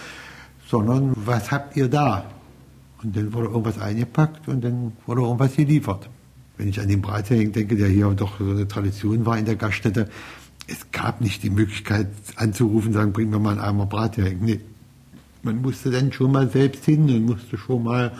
sondern 0.68 1.14
was 1.16 1.52
habt 1.52 1.78
ihr 1.78 1.88
da? 1.88 2.26
Und 3.04 3.16
dann 3.16 3.34
wurde 3.34 3.48
irgendwas 3.48 3.80
eingepackt 3.80 4.48
und 4.48 4.64
dann 4.64 4.94
wurde 5.06 5.22
irgendwas 5.22 5.56
geliefert. 5.56 6.10
Wenn 6.58 6.70
ich 6.70 6.80
an 6.80 6.88
den 6.88 7.02
Brathering 7.02 7.52
denke, 7.52 7.76
der 7.76 7.90
hier 7.90 8.08
doch 8.12 8.40
so 8.40 8.52
eine 8.52 8.68
Tradition 8.68 9.26
war 9.26 9.38
in 9.38 9.46
der 9.46 9.56
Gaststätte, 9.56 10.08
es 10.67 10.91
gab 10.91 11.22
nicht 11.22 11.43
die 11.43 11.50
Möglichkeit 11.50 12.08
anzurufen, 12.36 12.93
sagen, 12.93 13.13
bring 13.13 13.29
mir 13.29 13.39
mal 13.39 13.51
einen 13.51 13.60
Eimer 13.60 13.86
Brathering. 13.86 14.39
Nee. 14.41 14.60
Man 15.41 15.62
musste 15.62 15.91
dann 15.91 16.13
schon 16.13 16.32
mal 16.32 16.50
selbst 16.50 16.86
hin 16.86 17.03
und 17.10 17.25
musste 17.25 17.58
schon 17.58 17.84
mal 17.84 18.13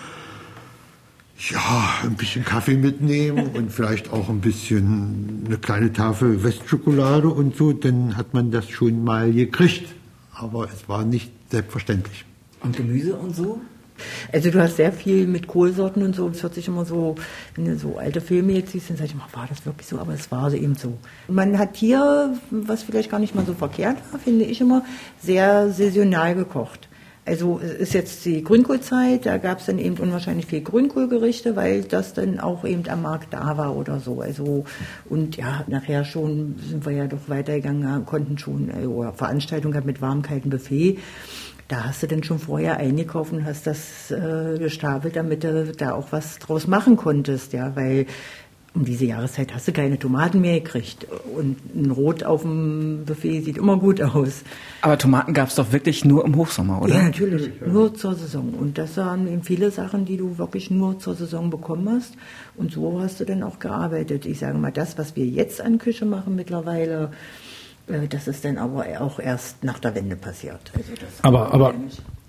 ja, 1.50 2.00
ein 2.04 2.16
bisschen 2.16 2.46
Kaffee 2.46 2.76
mitnehmen 2.76 3.48
und 3.48 3.72
vielleicht 3.72 4.12
auch 4.12 4.30
ein 4.30 4.42
bisschen 4.42 5.44
eine 5.46 5.58
kleine 5.58 5.92
Tafel 5.92 6.44
Westschokolade 6.44 7.30
und 7.30 7.56
so, 7.56 7.74
dann 7.74 8.16
hat 8.18 8.34
man 8.34 8.52
das 8.52 8.70
schon 8.70 9.04
mal 9.04 9.32
gekriegt. 9.32 9.94
Aber 10.34 10.66
es 10.66 10.88
war 10.90 11.06
nicht 11.06 11.32
selbstverständlich. 11.50 12.26
Und 12.62 12.76
Gemüse 12.76 13.16
und 13.16 13.36
so? 13.36 13.62
Also 14.32 14.50
du 14.50 14.62
hast 14.62 14.78
sehr 14.78 14.92
viel 14.92 15.28
mit 15.28 15.48
Kohlsorten 15.48 16.04
und 16.04 16.16
so. 16.16 16.28
Es 16.30 16.44
hört 16.44 16.54
sich 16.54 16.68
immer 16.68 16.86
so, 16.86 17.16
wenn 17.56 17.66
du 17.66 17.78
so 17.78 17.98
alte 17.98 18.22
Filme 18.22 18.54
jetzt 18.54 18.72
siehst, 18.72 18.90
dann 18.90 18.98
sag 18.98 19.06
ich 19.06 19.14
immer, 19.14 19.28
war 19.34 19.48
das 19.48 19.66
wirklich 19.66 19.88
so? 19.88 20.00
Aber 20.00 20.14
es 20.14 20.32
war 20.32 20.54
eben 20.54 20.76
so. 20.76 20.98
Man 21.28 21.58
hat 21.58 21.78
hier, 21.78 22.38
was 22.52 22.84
vielleicht 22.84 23.10
gar 23.10 23.20
nicht 23.20 23.36
mal 23.36 23.46
so 23.46 23.54
verkehrt 23.54 23.98
war, 24.12 24.20
finde 24.20 24.46
ich 24.46 24.62
immer, 24.62 24.84
sehr 25.22 25.72
saisonal 25.72 26.36
gekocht. 26.36 26.88
Also 27.26 27.62
es 27.64 27.72
ist 27.72 27.94
jetzt 27.94 28.26
die 28.26 28.44
Grünkohlzeit, 28.44 29.26
da 29.26 29.38
gab 29.38 29.60
es 29.60 29.68
dann 29.68 29.80
eben 29.80 29.96
unwahrscheinlich 29.96 30.46
viel 30.46 30.60
Grünkohlgerichte, 30.60 31.56
weil 31.56 31.84
das 31.84 32.14
dann 32.14 32.42
auch 32.42 32.66
eben 32.66 32.84
am 32.90 33.02
Markt 33.02 33.34
da 33.34 33.58
war 33.58 33.78
oder 33.78 34.02
so. 34.02 34.20
Also 34.20 34.66
und 35.10 35.38
ja, 35.38 35.64
nachher 35.68 36.04
schon 36.04 36.56
sind 36.60 36.86
wir 36.86 36.92
ja 36.92 37.08
doch 37.08 37.30
weitergegangen, 37.30 38.06
konnten 38.06 38.38
schon 38.38 38.70
äh, 38.70 38.86
oder 38.86 39.14
Veranstaltungen 39.14 39.86
mit 39.86 40.02
warm 40.02 40.22
kaltem 40.22 40.52
Buffet. 40.52 40.98
Da 41.74 41.86
hast 41.86 42.04
du 42.04 42.08
denn 42.08 42.22
schon 42.22 42.38
vorher 42.38 42.78
eingekauft 42.78 43.34
und 43.34 43.46
hast 43.46 43.66
das 43.66 44.12
äh, 44.12 44.60
gestapelt, 44.60 45.16
damit 45.16 45.44
du 45.44 45.72
da 45.72 45.94
auch 45.94 46.12
was 46.12 46.38
draus 46.38 46.68
machen 46.68 46.98
konntest, 46.98 47.52
ja, 47.52 47.76
weil 47.76 48.06
um 48.76 48.86
diese 48.86 49.06
Jahreszeit 49.06 49.56
hast 49.56 49.68
du 49.68 49.72
keine 49.72 49.98
Tomaten 49.98 50.40
mehr 50.40 50.60
gekriegt. 50.60 51.08
Und 51.36 51.58
ein 51.74 51.90
Rot 51.90 52.24
auf 52.24 52.44
dem 52.44 53.06
Buffet 53.08 53.42
sieht 53.42 53.58
immer 53.58 53.78
gut 53.78 54.04
aus. 54.04 54.44
Aber 54.82 55.00
Tomaten 55.00 55.34
gab 55.34 55.48
es 55.48 55.56
doch 55.56 55.72
wirklich 55.72 56.06
nur 56.06 56.24
im 56.26 56.36
Hochsommer, 56.36 56.80
oder? 56.80 56.94
Ja, 56.94 57.04
natürlich. 57.06 57.50
Nur 57.66 57.96
zur 57.96 58.14
Saison. 58.14 58.54
Und 58.54 58.78
das 58.78 58.96
waren 58.98 59.28
eben 59.28 59.42
viele 59.42 59.72
Sachen, 59.72 60.06
die 60.06 60.18
du 60.18 60.38
wirklich 60.38 60.70
nur 60.70 61.00
zur 61.00 61.16
Saison 61.16 61.50
bekommen 61.50 61.90
hast. 61.90 62.14
Und 62.56 62.72
so 62.72 63.02
hast 63.02 63.20
du 63.20 63.26
dann 63.26 63.42
auch 63.42 63.58
gearbeitet. 63.58 64.28
Ich 64.28 64.38
sage 64.38 64.60
mal, 64.60 64.72
das, 64.72 65.00
was 65.00 65.16
wir 65.16 65.26
jetzt 65.26 65.60
an 65.60 65.80
Küche 65.80 66.06
machen 66.06 66.36
mittlerweile, 66.36 67.10
das 68.10 68.28
ist 68.28 68.46
dann 68.46 68.58
aber 68.58 68.86
auch 69.00 69.20
erst 69.20 69.64
nach 69.64 69.80
der 69.80 69.94
Wende 69.96 70.16
passiert. 70.16 70.72
Also 70.74 70.94
aber, 71.22 71.54
aber, 71.54 71.74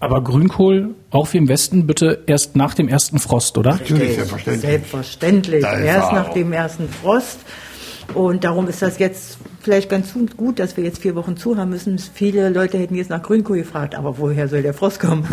aber 0.01 0.23
Grünkohl, 0.23 0.95
auch 1.11 1.33
wie 1.33 1.39
im 1.39 1.49
Westen, 1.49 1.87
bitte 1.87 2.25
erst 2.27 2.57
nach 2.57 2.75
dem 2.75 2.89
ersten 2.89 3.19
Frost, 3.19 3.57
oder? 3.57 3.73
Natürlich, 3.73 4.15
selbstverständlich. 4.15 4.71
Selbstverständlich. 4.71 5.63
Erst 5.63 6.13
nach 6.13 6.31
dem 6.31 6.53
ersten 6.53 6.89
Frost. 6.89 7.39
Und 8.13 8.45
darum 8.45 8.69
ist 8.69 8.83
das 8.83 8.99
jetzt 8.99 9.39
vielleicht 9.61 9.89
ganz 9.89 10.15
gut, 10.37 10.59
dass 10.59 10.77
wir 10.77 10.85
jetzt 10.85 10.99
vier 10.99 11.15
Wochen 11.15 11.37
zu 11.37 11.57
haben 11.57 11.71
müssen. 11.71 11.99
Viele 11.99 12.51
Leute 12.51 12.79
hätten 12.79 12.95
jetzt 12.97 13.09
nach 13.09 13.23
Grünkohl 13.23 13.57
gefragt, 13.59 13.95
aber 13.95 14.19
woher 14.19 14.49
soll 14.49 14.63
der 14.63 14.75
Frost 14.75 15.01
kommen? 15.01 15.25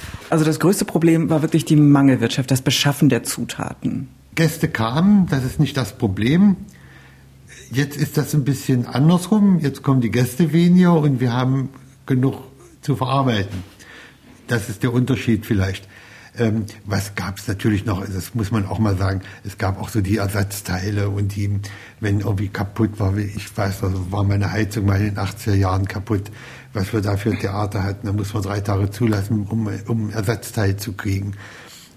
also 0.30 0.44
das 0.44 0.58
größte 0.58 0.84
Problem 0.84 1.28
war 1.28 1.42
wirklich 1.42 1.64
die 1.64 1.76
Mangelwirtschaft, 1.76 2.50
das 2.50 2.62
Beschaffen 2.62 3.08
der 3.08 3.24
Zutaten. 3.24 4.08
Gäste 4.34 4.68
kamen, 4.68 5.26
das 5.30 5.44
ist 5.44 5.60
nicht 5.60 5.76
das 5.76 5.92
Problem. 5.92 6.56
Jetzt 7.70 7.96
ist 7.96 8.16
das 8.16 8.34
ein 8.34 8.44
bisschen 8.44 8.86
andersrum. 8.86 9.58
Jetzt 9.60 9.82
kommen 9.82 10.00
die 10.00 10.10
Gäste 10.10 10.52
weniger 10.52 10.94
und 10.94 11.20
wir 11.20 11.32
haben 11.32 11.68
genug 12.06 12.42
zu 12.80 12.96
verarbeiten. 12.96 13.62
Das 14.46 14.70
ist 14.70 14.82
der 14.82 14.92
Unterschied 14.92 15.44
vielleicht. 15.44 15.86
Ähm, 16.38 16.64
was 16.86 17.14
gab 17.14 17.38
es 17.38 17.48
natürlich 17.48 17.84
noch, 17.84 18.06
das 18.06 18.34
muss 18.34 18.50
man 18.50 18.64
auch 18.64 18.78
mal 18.78 18.96
sagen, 18.96 19.22
es 19.44 19.58
gab 19.58 19.80
auch 19.80 19.88
so 19.88 20.00
die 20.00 20.16
Ersatzteile 20.16 21.10
und 21.10 21.34
die, 21.36 21.60
wenn 22.00 22.20
irgendwie 22.20 22.48
kaputt 22.48 23.00
war, 23.00 23.16
ich 23.16 23.54
weiß, 23.54 23.82
also 23.82 24.12
war 24.12 24.24
meine 24.24 24.52
Heizung 24.52 24.86
mal 24.86 25.00
in 25.00 25.14
den 25.14 25.18
80er 25.18 25.54
Jahren 25.54 25.86
kaputt, 25.86 26.30
was 26.72 26.92
wir 26.92 27.00
da 27.00 27.16
für 27.16 27.36
Theater 27.36 27.82
hatten, 27.82 28.06
da 28.06 28.12
muss 28.12 28.32
man 28.32 28.42
drei 28.42 28.60
Tage 28.60 28.90
zulassen, 28.90 29.46
um, 29.48 29.68
um 29.88 30.10
Ersatzteil 30.10 30.76
zu 30.76 30.92
kriegen 30.92 31.34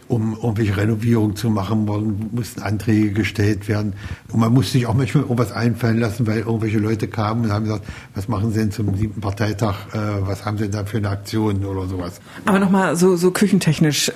um 0.08 0.34
irgendwelche 0.34 0.76
Renovierungen 0.76 1.36
zu 1.36 1.50
machen, 1.50 1.86
mussten 2.32 2.62
Anträge 2.62 3.12
gestellt 3.12 3.68
werden. 3.68 3.94
Und 4.32 4.40
man 4.40 4.54
musste 4.54 4.74
sich 4.74 4.86
auch 4.86 4.94
manchmal 4.94 5.24
irgendwas 5.24 5.52
einfallen 5.52 6.00
lassen, 6.00 6.28
weil 6.28 6.40
irgendwelche 6.40 6.80
Leute 6.80 7.08
kamen 7.08 7.46
und 7.46 7.52
haben 7.52 7.66
gesagt, 7.66 7.86
was 8.14 8.28
machen 8.28 8.52
Sie 8.52 8.60
denn 8.60 8.72
zum 8.72 8.96
siebten 8.96 9.22
Parteitag, 9.22 9.76
äh, 9.94 9.98
was 10.22 10.46
haben 10.46 10.58
Sie 10.58 10.64
denn 10.64 10.72
da 10.74 10.86
für 10.86 10.98
eine 10.98 11.10
Aktion 11.10 11.64
oder 11.66 11.88
sowas. 11.88 12.20
Aber 12.46 12.60
nochmal 12.60 12.96
so, 12.96 13.16
so 13.16 13.32
küchentechnisch. 13.32 14.12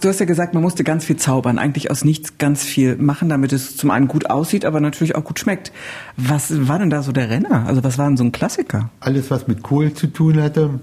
Du 0.00 0.08
hast 0.08 0.18
ja 0.18 0.26
gesagt, 0.26 0.52
man 0.52 0.64
musste 0.64 0.82
ganz 0.82 1.04
viel 1.04 1.16
zaubern, 1.16 1.58
eigentlich 1.58 1.92
aus 1.92 2.04
nichts 2.04 2.36
ganz 2.38 2.64
viel 2.64 2.96
machen, 2.96 3.28
damit 3.28 3.52
es 3.52 3.76
zum 3.76 3.92
einen 3.92 4.08
gut 4.08 4.30
aussieht, 4.30 4.64
aber 4.64 4.80
natürlich 4.80 5.14
auch 5.14 5.22
gut 5.22 5.38
schmeckt. 5.38 5.70
Was 6.16 6.66
war 6.66 6.80
denn 6.80 6.90
da 6.90 7.04
so 7.04 7.12
der 7.12 7.30
Renner? 7.30 7.66
Also 7.68 7.84
was 7.84 7.98
war 7.98 8.08
denn 8.08 8.16
so 8.16 8.24
ein 8.24 8.32
Klassiker? 8.32 8.90
Alles, 8.98 9.30
was 9.30 9.46
mit 9.46 9.62
Kohl 9.62 9.94
zu 9.94 10.08
tun 10.08 10.42
hatte 10.42 10.80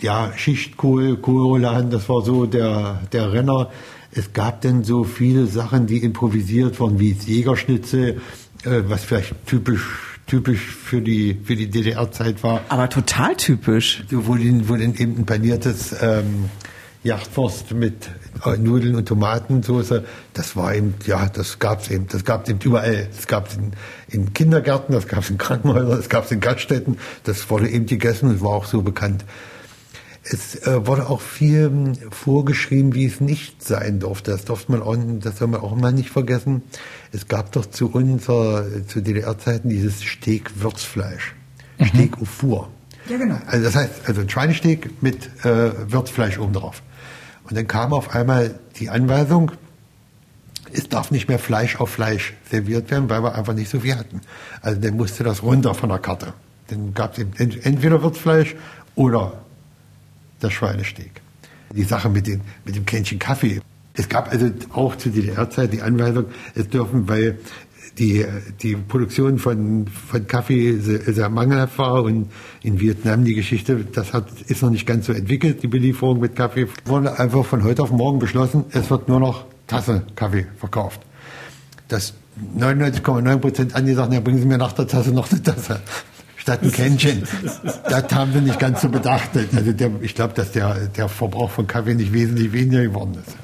ja, 0.00 0.32
Schichtkohl, 0.36 1.16
Kohlrouladen, 1.16 1.90
das 1.90 2.08
war 2.08 2.22
so 2.22 2.46
der, 2.46 3.00
der 3.12 3.32
Renner. 3.32 3.70
Es 4.12 4.32
gab 4.32 4.60
denn 4.60 4.84
so 4.84 5.04
viele 5.04 5.46
Sachen, 5.46 5.86
die 5.86 5.98
improvisiert 5.98 6.80
wurden, 6.80 6.98
wie 6.98 7.14
das 7.14 7.26
Jägerschnitzel, 7.26 8.20
äh, 8.64 8.82
was 8.86 9.04
vielleicht 9.04 9.34
typisch 9.46 9.82
typisch 10.26 10.60
für 10.60 11.00
die 11.00 11.38
für 11.44 11.54
die 11.54 11.70
DDR-Zeit 11.70 12.42
war. 12.42 12.62
Aber 12.68 12.88
total 12.88 13.36
typisch. 13.36 14.02
So, 14.10 14.26
wo, 14.26 14.34
den, 14.34 14.68
wo 14.68 14.74
den 14.74 14.96
eben 14.96 15.18
ein 15.18 15.24
paniertes 15.26 15.94
ähm, 16.00 16.50
Jachtwurst 17.04 17.72
mit 17.72 18.10
äh, 18.44 18.56
Nudeln 18.56 18.96
und 18.96 19.06
Tomatensauce, 19.06 20.02
das 20.34 20.56
war 20.56 20.74
eben, 20.74 20.94
ja, 21.06 21.28
das 21.28 21.60
gab's 21.60 21.88
eben, 21.90 22.08
das 22.08 22.24
gab's 22.24 22.50
eben 22.50 22.58
überall. 22.62 23.08
Das 23.14 23.26
gab's 23.28 23.56
in, 23.56 23.72
in 24.08 24.32
Kindergärten, 24.34 24.94
das 24.94 25.06
gab's 25.06 25.30
in 25.30 25.38
Krankenhäusern, 25.38 25.96
das 25.96 26.08
gab's 26.08 26.32
in 26.32 26.40
Gaststätten, 26.40 26.98
das 27.22 27.48
wurde 27.48 27.68
eben 27.68 27.86
gegessen 27.86 28.28
und 28.28 28.40
war 28.42 28.50
auch 28.50 28.66
so 28.66 28.82
bekannt. 28.82 29.24
Es 30.28 30.66
äh, 30.66 30.86
wurde 30.86 31.08
auch 31.08 31.20
viel 31.20 31.66
hm, 31.66 31.94
vorgeschrieben, 32.10 32.94
wie 32.94 33.06
es 33.06 33.20
nicht 33.20 33.62
sein 33.62 34.00
durfte. 34.00 34.32
Das 34.32 34.44
durfte 34.44 34.72
man 34.72 34.82
auch, 34.82 34.96
das 35.20 35.38
soll 35.38 35.48
man 35.48 35.60
auch 35.60 35.76
mal 35.76 35.92
nicht 35.92 36.10
vergessen. 36.10 36.62
Es 37.12 37.28
gab 37.28 37.52
doch 37.52 37.66
zu 37.66 37.90
unserer, 37.90 38.66
zu 38.86 39.00
DDR-Zeiten 39.00 39.68
dieses 39.68 40.00
Steak-Würzfleisch. 40.00 41.34
Mhm. 41.78 41.86
Steak 41.86 42.18
au 42.20 42.24
four. 42.24 42.68
Ja, 43.08 43.18
genau. 43.18 43.38
Also 43.46 43.64
das 43.64 43.76
heißt, 43.76 43.90
also 44.06 44.20
ein 44.22 44.28
Schweinesteak 44.28 45.02
mit 45.02 45.30
äh, 45.44 45.92
Würzfleisch 45.92 46.38
oben 46.38 46.54
drauf. 46.54 46.82
Und 47.44 47.56
dann 47.56 47.68
kam 47.68 47.92
auf 47.92 48.14
einmal 48.14 48.58
die 48.80 48.90
Anweisung, 48.90 49.52
es 50.72 50.88
darf 50.88 51.12
nicht 51.12 51.28
mehr 51.28 51.38
Fleisch 51.38 51.76
auf 51.76 51.90
Fleisch 51.90 52.34
serviert 52.50 52.90
werden, 52.90 53.08
weil 53.08 53.22
wir 53.22 53.36
einfach 53.36 53.54
nicht 53.54 53.70
so 53.70 53.80
viel 53.80 53.96
hatten. 53.96 54.20
Also 54.60 54.80
dann 54.80 54.96
musste 54.96 55.22
das 55.22 55.42
runter 55.44 55.74
von 55.74 55.88
der 55.88 55.98
Karte. 55.98 56.32
Dann 56.68 56.92
gab 56.94 57.12
es 57.12 57.20
eben 57.20 57.32
entweder 57.62 58.02
Würzfleisch 58.02 58.56
oder 58.96 59.44
das 60.40 60.52
Schweinesteak. 60.52 61.20
Die 61.74 61.84
Sache 61.84 62.08
mit, 62.08 62.26
den, 62.26 62.42
mit 62.64 62.76
dem 62.76 62.86
Kännchen 62.86 63.18
Kaffee. 63.18 63.60
Es 63.94 64.08
gab 64.08 64.30
also 64.30 64.50
auch 64.72 64.96
zu 64.96 65.10
DDR-Zeit 65.10 65.72
die 65.72 65.82
Anweisung, 65.82 66.26
es 66.54 66.68
dürfen, 66.68 67.08
weil 67.08 67.38
die, 67.98 68.26
die 68.62 68.76
Produktion 68.76 69.38
von, 69.38 69.86
von 69.88 70.26
Kaffee 70.26 70.76
sehr 70.78 71.28
mangelhaft 71.30 71.78
war 71.78 72.02
und 72.02 72.30
in 72.62 72.78
Vietnam 72.78 73.24
die 73.24 73.34
Geschichte, 73.34 73.84
das 73.90 74.12
hat, 74.12 74.28
ist 74.48 74.62
noch 74.62 74.70
nicht 74.70 74.86
ganz 74.86 75.06
so 75.06 75.12
entwickelt, 75.12 75.62
die 75.62 75.66
Belieferung 75.66 76.20
mit 76.20 76.36
Kaffee, 76.36 76.68
wurde 76.84 77.18
einfach 77.18 77.44
von 77.44 77.64
heute 77.64 77.82
auf 77.82 77.90
morgen 77.90 78.18
beschlossen, 78.18 78.64
es 78.70 78.90
wird 78.90 79.08
nur 79.08 79.20
noch 79.20 79.46
Tasse 79.66 80.02
Kaffee 80.14 80.46
verkauft. 80.58 81.00
Das 81.88 82.14
99,9 82.58 83.38
Prozent 83.38 83.74
angesagt, 83.74 84.12
ja, 84.12 84.20
bringen 84.20 84.38
Sie 84.38 84.46
mir 84.46 84.58
nach 84.58 84.72
der 84.72 84.86
Tasse 84.86 85.10
noch 85.10 85.30
eine 85.30 85.42
Tasse 85.42 85.80
statt 86.46 86.62
ein 86.62 86.70
Kännchen. 86.70 87.24
das 87.90 88.04
haben 88.14 88.32
wir 88.32 88.40
nicht 88.40 88.60
ganz 88.60 88.80
so 88.80 88.88
bedacht. 88.88 89.30
Also 89.56 89.72
der, 89.72 89.90
ich 90.00 90.14
glaube, 90.14 90.32
dass 90.34 90.52
der, 90.52 90.76
der 90.96 91.08
Verbrauch 91.08 91.50
von 91.50 91.66
Kaffee 91.66 91.94
nicht 91.94 92.12
wesentlich 92.12 92.52
weniger 92.52 92.84
geworden 92.84 93.18
ist. 93.26 93.36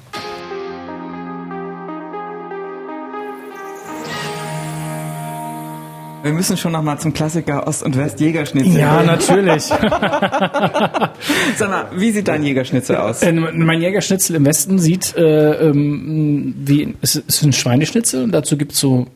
Wir 6.23 6.33
müssen 6.33 6.57
schon 6.57 6.71
noch 6.71 6.83
mal 6.83 6.97
zum 6.99 7.13
Klassiker 7.13 7.67
Ost- 7.67 7.83
und 7.83 7.97
West-Jägerschnitzel. 7.97 8.79
Ja, 8.79 9.03
natürlich. 9.03 9.65
Sag 11.57 11.69
mal, 11.69 11.87
wie 11.97 12.13
sieht 12.13 12.29
dein 12.29 12.45
Jägerschnitzel 12.45 12.99
aus? 12.99 13.23
Äh, 13.23 13.33
mein 13.33 13.81
Jägerschnitzel 13.81 14.37
im 14.37 14.47
Westen 14.47 14.79
sieht 14.79 15.17
äh, 15.17 15.71
ähm, 15.71 16.55
wie 16.57 16.95
es 17.01 17.17
ist 17.17 17.43
ein 17.43 17.53
Schweineschnitzel 17.53 18.23
und 18.23 18.31
dazu 18.31 18.57
gibt's 18.57 18.79
so 18.79 19.09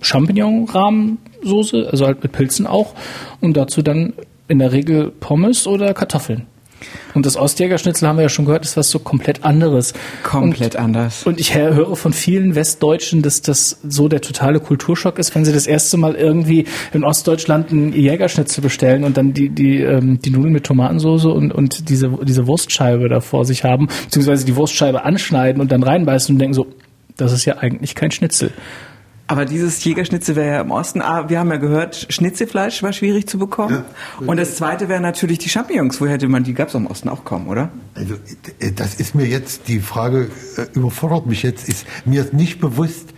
Champignon-Rahmensoße, 1.46 1.88
also 1.90 2.06
halt 2.06 2.22
mit 2.22 2.32
Pilzen 2.32 2.66
auch 2.66 2.94
und 3.40 3.56
dazu 3.56 3.82
dann 3.82 4.14
in 4.48 4.58
der 4.58 4.72
Regel 4.72 5.10
Pommes 5.10 5.66
oder 5.66 5.94
Kartoffeln. 5.94 6.46
Und 7.14 7.24
das 7.24 7.36
Ostjägerschnitzel 7.38 8.06
haben 8.06 8.16
wir 8.16 8.24
ja 8.24 8.28
schon 8.28 8.44
gehört, 8.44 8.66
ist 8.66 8.76
was 8.76 8.90
so 8.90 8.98
komplett 8.98 9.44
anderes. 9.44 9.94
Komplett 10.22 10.74
und, 10.74 10.80
anders. 10.82 11.26
Und 11.26 11.40
ich 11.40 11.54
höre 11.54 11.96
von 11.96 12.12
vielen 12.12 12.54
Westdeutschen, 12.54 13.22
dass 13.22 13.40
das 13.40 13.80
so 13.88 14.08
der 14.08 14.20
totale 14.20 14.60
Kulturschock 14.60 15.18
ist, 15.18 15.34
wenn 15.34 15.46
sie 15.46 15.54
das 15.54 15.66
erste 15.66 15.96
Mal 15.96 16.14
irgendwie 16.14 16.66
in 16.92 17.02
Ostdeutschland 17.02 17.72
ein 17.72 17.94
Jägerschnitzel 17.94 18.62
bestellen 18.62 19.04
und 19.04 19.16
dann 19.16 19.32
die, 19.32 19.48
die, 19.48 19.80
ähm, 19.80 20.20
die 20.20 20.30
Nudeln 20.30 20.52
mit 20.52 20.64
Tomatensauce 20.64 21.24
und, 21.24 21.50
und 21.50 21.88
diese, 21.88 22.10
diese 22.22 22.46
Wurstscheibe 22.46 23.08
da 23.08 23.20
vor 23.22 23.46
sich 23.46 23.64
haben, 23.64 23.88
beziehungsweise 24.04 24.44
die 24.44 24.54
Wurstscheibe 24.54 25.02
anschneiden 25.02 25.62
und 25.62 25.72
dann 25.72 25.82
reinbeißen 25.82 26.34
und 26.34 26.38
denken 26.38 26.54
so, 26.54 26.66
das 27.16 27.32
ist 27.32 27.46
ja 27.46 27.56
eigentlich 27.56 27.94
kein 27.94 28.10
Schnitzel. 28.10 28.52
Aber 29.28 29.44
dieses 29.44 29.82
Jägerschnitzel 29.82 30.36
wäre 30.36 30.54
ja 30.54 30.60
im 30.60 30.70
Osten, 30.70 31.02
ah, 31.02 31.28
wir 31.28 31.40
haben 31.40 31.50
ja 31.50 31.56
gehört, 31.56 32.06
Schnitzelfleisch 32.10 32.82
war 32.84 32.92
schwierig 32.92 33.26
zu 33.26 33.38
bekommen. 33.38 33.84
Ja. 34.20 34.26
Und 34.26 34.36
das 34.36 34.56
zweite 34.56 34.88
wäre 34.88 35.00
natürlich 35.00 35.38
die 35.38 35.48
Champignons. 35.48 36.00
Wo 36.00 36.06
hätte 36.06 36.28
man, 36.28 36.44
die 36.44 36.54
gab 36.54 36.68
es 36.68 36.74
im 36.74 36.86
Osten 36.86 37.08
auch 37.08 37.24
kaum, 37.24 37.48
oder? 37.48 37.70
Also 37.94 38.14
äh, 38.60 38.70
das 38.70 38.94
ist 38.94 39.16
mir 39.16 39.26
jetzt, 39.26 39.66
die 39.66 39.80
Frage 39.80 40.30
äh, 40.56 40.66
überfordert 40.74 41.26
mich 41.26 41.42
jetzt, 41.42 41.68
ist 41.68 41.86
mir 42.04 42.22
ist 42.22 42.34
nicht 42.34 42.60
bewusst, 42.60 43.14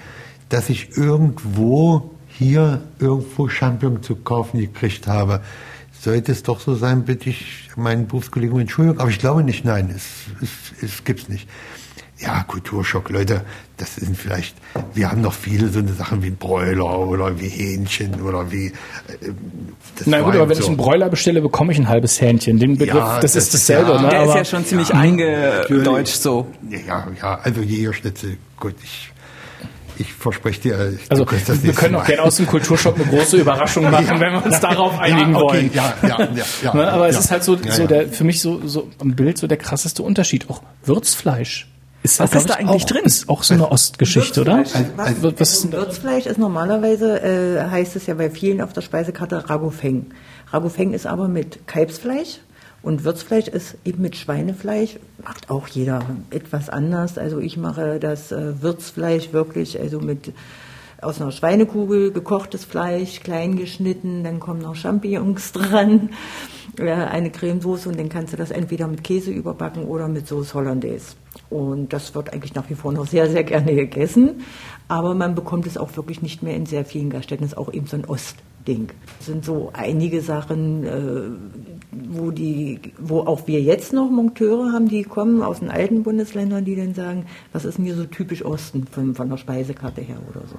dass 0.49 0.71
ich 0.71 0.97
irgendwo 0.97 2.11
hier 2.27 2.81
irgendwo 2.99 3.49
Champignon 3.49 4.03
zu 4.03 4.17
kaufen 4.17 4.61
gekriegt 4.61 5.09
habe. 5.09 5.43
Sollte 6.01 6.33
es 6.33 6.43
doch 6.43 6.61
so 6.61 6.75
sein, 6.75 7.05
bitte 7.05 7.29
ich 7.29 7.71
meinen 7.77 8.07
Berufskollegen 8.07 8.55
um 8.55 8.61
Entschuldigung. 8.61 9.01
Aber 9.01 9.11
ich 9.11 9.19
glaube 9.19 9.43
nicht, 9.43 9.65
nein, 9.65 9.93
es, 9.95 10.05
es, 10.41 10.83
es 10.83 11.05
gibt's 11.05 11.29
nicht. 11.29 11.49
Ja, 12.21 12.43
Kulturschock, 12.43 13.11
Leute, 13.11 13.43
das 13.77 13.95
sind 13.95 14.17
vielleicht, 14.17 14.57
wir 14.93 15.09
haben 15.09 15.21
noch 15.21 15.33
viele 15.33 15.69
so 15.69 15.79
eine 15.79 15.93
Sachen 15.93 16.21
wie 16.23 16.31
Bräuler 16.31 16.99
oder 16.99 17.39
wie 17.39 17.49
Hähnchen 17.49 18.23
oder 18.23 18.51
wie. 18.51 18.67
Äh, 18.67 18.73
Na 20.05 20.23
gut, 20.23 20.35
aber 20.35 20.49
wenn 20.49 20.57
so. 20.57 20.63
ich 20.63 20.69
einen 20.69 20.77
Bräuler 20.77 21.09
bestelle, 21.11 21.41
bekomme 21.41 21.73
ich 21.73 21.79
ein 21.79 21.89
halbes 21.89 22.21
Hähnchen. 22.21 22.59
Den 22.59 22.77
Begriff, 22.77 22.97
ja, 22.97 23.21
das, 23.21 23.35
das, 23.35 23.45
ist 23.45 23.55
dasselbe. 23.55 23.93
Ja, 23.93 24.03
ne? 24.03 24.09
Der 24.09 24.25
ist 24.25 24.35
ja 24.35 24.45
schon 24.45 24.65
ziemlich 24.65 24.89
ja, 24.89 24.97
eingedeutscht 24.97 26.17
so. 26.17 26.49
Ja, 26.69 27.07
ja, 27.21 27.39
also 27.41 27.61
Jägerschnitzel, 27.61 28.37
gut, 28.59 28.75
ich 28.83 29.13
ich 30.01 30.13
verspreche 30.13 30.61
dir. 30.61 30.93
Ich 30.95 31.11
also 31.11 31.27
wir 31.29 31.73
können 31.73 31.97
auch 31.97 32.05
gerne 32.05 32.23
aus 32.23 32.37
dem 32.37 32.47
Kulturschock 32.47 32.97
eine 32.97 33.05
große 33.05 33.37
Überraschung 33.37 33.85
machen, 33.91 34.07
ja, 34.07 34.21
wenn 34.21 34.33
wir 34.33 34.45
uns 34.45 34.61
darauf 34.61 34.99
einigen 34.99 35.33
ja, 35.33 35.39
okay, 35.39 35.45
wollen. 35.45 35.71
Ja, 35.75 35.95
ja, 36.03 36.21
ja, 36.21 36.45
ja, 36.63 36.75
ne, 36.75 36.93
Aber 36.93 37.09
es 37.09 37.19
ist 37.19 37.31
halt 37.31 37.45
so, 37.45 37.57
so 37.69 37.87
der, 37.87 38.09
für 38.09 38.25
mich 38.25 38.41
so, 38.41 38.67
so 38.67 38.89
am 39.01 39.15
Bild 39.15 39.39
so 39.39 39.47
der 39.47 39.57
krasseste 39.57 40.03
Unterschied. 40.03 40.49
Auch 40.49 40.63
Würzfleisch. 40.85 41.69
Ist 42.03 42.21
was 42.21 42.33
ist 42.33 42.49
da 42.49 42.55
eigentlich 42.55 42.85
auch, 42.85 42.89
drin? 42.89 43.03
Ist 43.05 43.29
auch 43.29 43.43
so 43.43 43.55
eine 43.55 43.71
Ostgeschichte, 43.71 44.43
oder? 44.43 44.59
Was, 44.59 44.75
was, 44.97 45.41
was 45.41 45.53
ist 45.53 45.73
Würzfleisch 45.73 46.27
ist 46.27 46.39
normalerweise, 46.39 47.21
äh, 47.23 47.71
heißt 47.71 47.97
es 47.97 48.07
ja 48.07 48.15
bei 48.15 48.31
vielen 48.31 48.61
auf 48.61 48.73
der 48.73 48.83
Speisekarte 48.83 49.51
Ragofeng. 49.51 50.07
Ragofeng 50.53 50.93
ist 50.95 51.07
aber 51.07 51.29
mit 51.29 51.67
Kalbsfleisch 51.67 52.39
und 52.83 53.05
Würzfleisch 53.05 53.49
ist 53.49 53.77
eben 53.85 54.03
mit 54.03 54.17
Schweinefleisch, 54.17 54.99
macht 55.25 55.51
auch 55.51 55.67
jeder 55.67 56.01
etwas 56.31 56.69
anders. 56.69 57.19
Also 57.19 57.41
ich 57.41 57.57
mache 57.57 57.99
das 57.99 58.31
äh, 58.31 58.63
Würzfleisch 58.63 59.33
wirklich, 59.33 59.81
also 59.81 60.01
mit 60.01 60.33
aus 61.01 61.21
einer 61.21 61.33
Schweinekugel 61.33 62.13
gekochtes 62.13 62.65
Fleisch, 62.65 63.21
klein 63.21 63.57
geschnitten, 63.57 64.25
dann 64.25 64.41
kommen 64.41 64.63
noch 64.63 64.75
Champignons 64.75 65.53
dran, 65.53 66.11
eine 66.81 67.31
Cremesoße 67.31 67.89
und 67.89 67.99
dann 67.99 68.09
kannst 68.09 68.33
du 68.33 68.37
das 68.37 68.51
entweder 68.51 68.87
mit 68.87 69.05
Käse 69.05 69.31
überbacken 69.31 69.85
oder 69.85 70.09
mit 70.09 70.27
Sauce 70.27 70.55
Hollandaise. 70.55 71.15
Und 71.51 71.93
das 71.93 72.15
wird 72.15 72.33
eigentlich 72.33 72.55
nach 72.55 72.69
wie 72.69 72.75
vor 72.75 72.93
noch 72.93 73.07
sehr, 73.07 73.31
sehr 73.31 73.45
gerne 73.45 73.75
gegessen. 73.75 74.43
Aber 74.89 75.15
man 75.15 75.35
bekommt 75.35 75.67
es 75.67 75.77
auch 75.77 75.97
wirklich 75.97 76.23
nicht 76.23 76.43
mehr 76.43 76.57
in 76.57 76.67
sehr 76.67 76.85
vielen 76.85 77.11
Gaststätten. 77.11 77.45
Das 77.45 77.53
ist 77.53 77.59
auch 77.59 77.73
eben 77.73 77.87
so 77.87 77.97
ein 77.97 78.05
Ostding. 78.07 78.89
Das 79.19 79.27
sind 79.27 79.45
so 79.45 79.71
einige 79.73 80.21
Sachen, 80.21 80.85
äh, 80.85 81.23
wo, 82.09 82.31
die, 82.31 82.81
wo 82.99 83.21
auch 83.21 83.47
wir 83.47 83.61
jetzt 83.61 83.93
noch 83.93 84.11
Monteure 84.11 84.73
haben, 84.73 84.89
die 84.89 85.03
kommen 85.03 85.43
aus 85.43 85.61
den 85.61 85.71
alten 85.71 86.03
Bundesländern, 86.03 86.65
die 86.65 86.77
dann 86.77 86.95
sagen, 86.95 87.27
was 87.53 87.65
ist 87.65 87.79
mir 87.79 87.95
so 87.95 88.05
typisch 88.05 88.45
Osten 88.45 88.87
von, 88.87 89.15
von 89.15 89.29
der 89.29 89.37
Speisekarte 89.37 90.01
her 90.01 90.19
oder 90.31 90.47
so. 90.47 90.57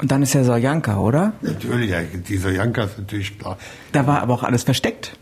Und 0.00 0.10
dann 0.10 0.22
ist 0.22 0.32
ja 0.32 0.44
Sojanka, 0.44 0.98
oder? 0.98 1.34
Natürlich, 1.42 1.90
ja, 1.90 1.98
die 2.02 2.36
Sojanka 2.36 2.84
ist 2.84 2.98
natürlich 2.98 3.38
klar. 3.38 3.58
Da 3.92 4.06
war 4.06 4.22
aber 4.22 4.34
auch 4.34 4.42
alles 4.42 4.62
versteckt 4.62 5.12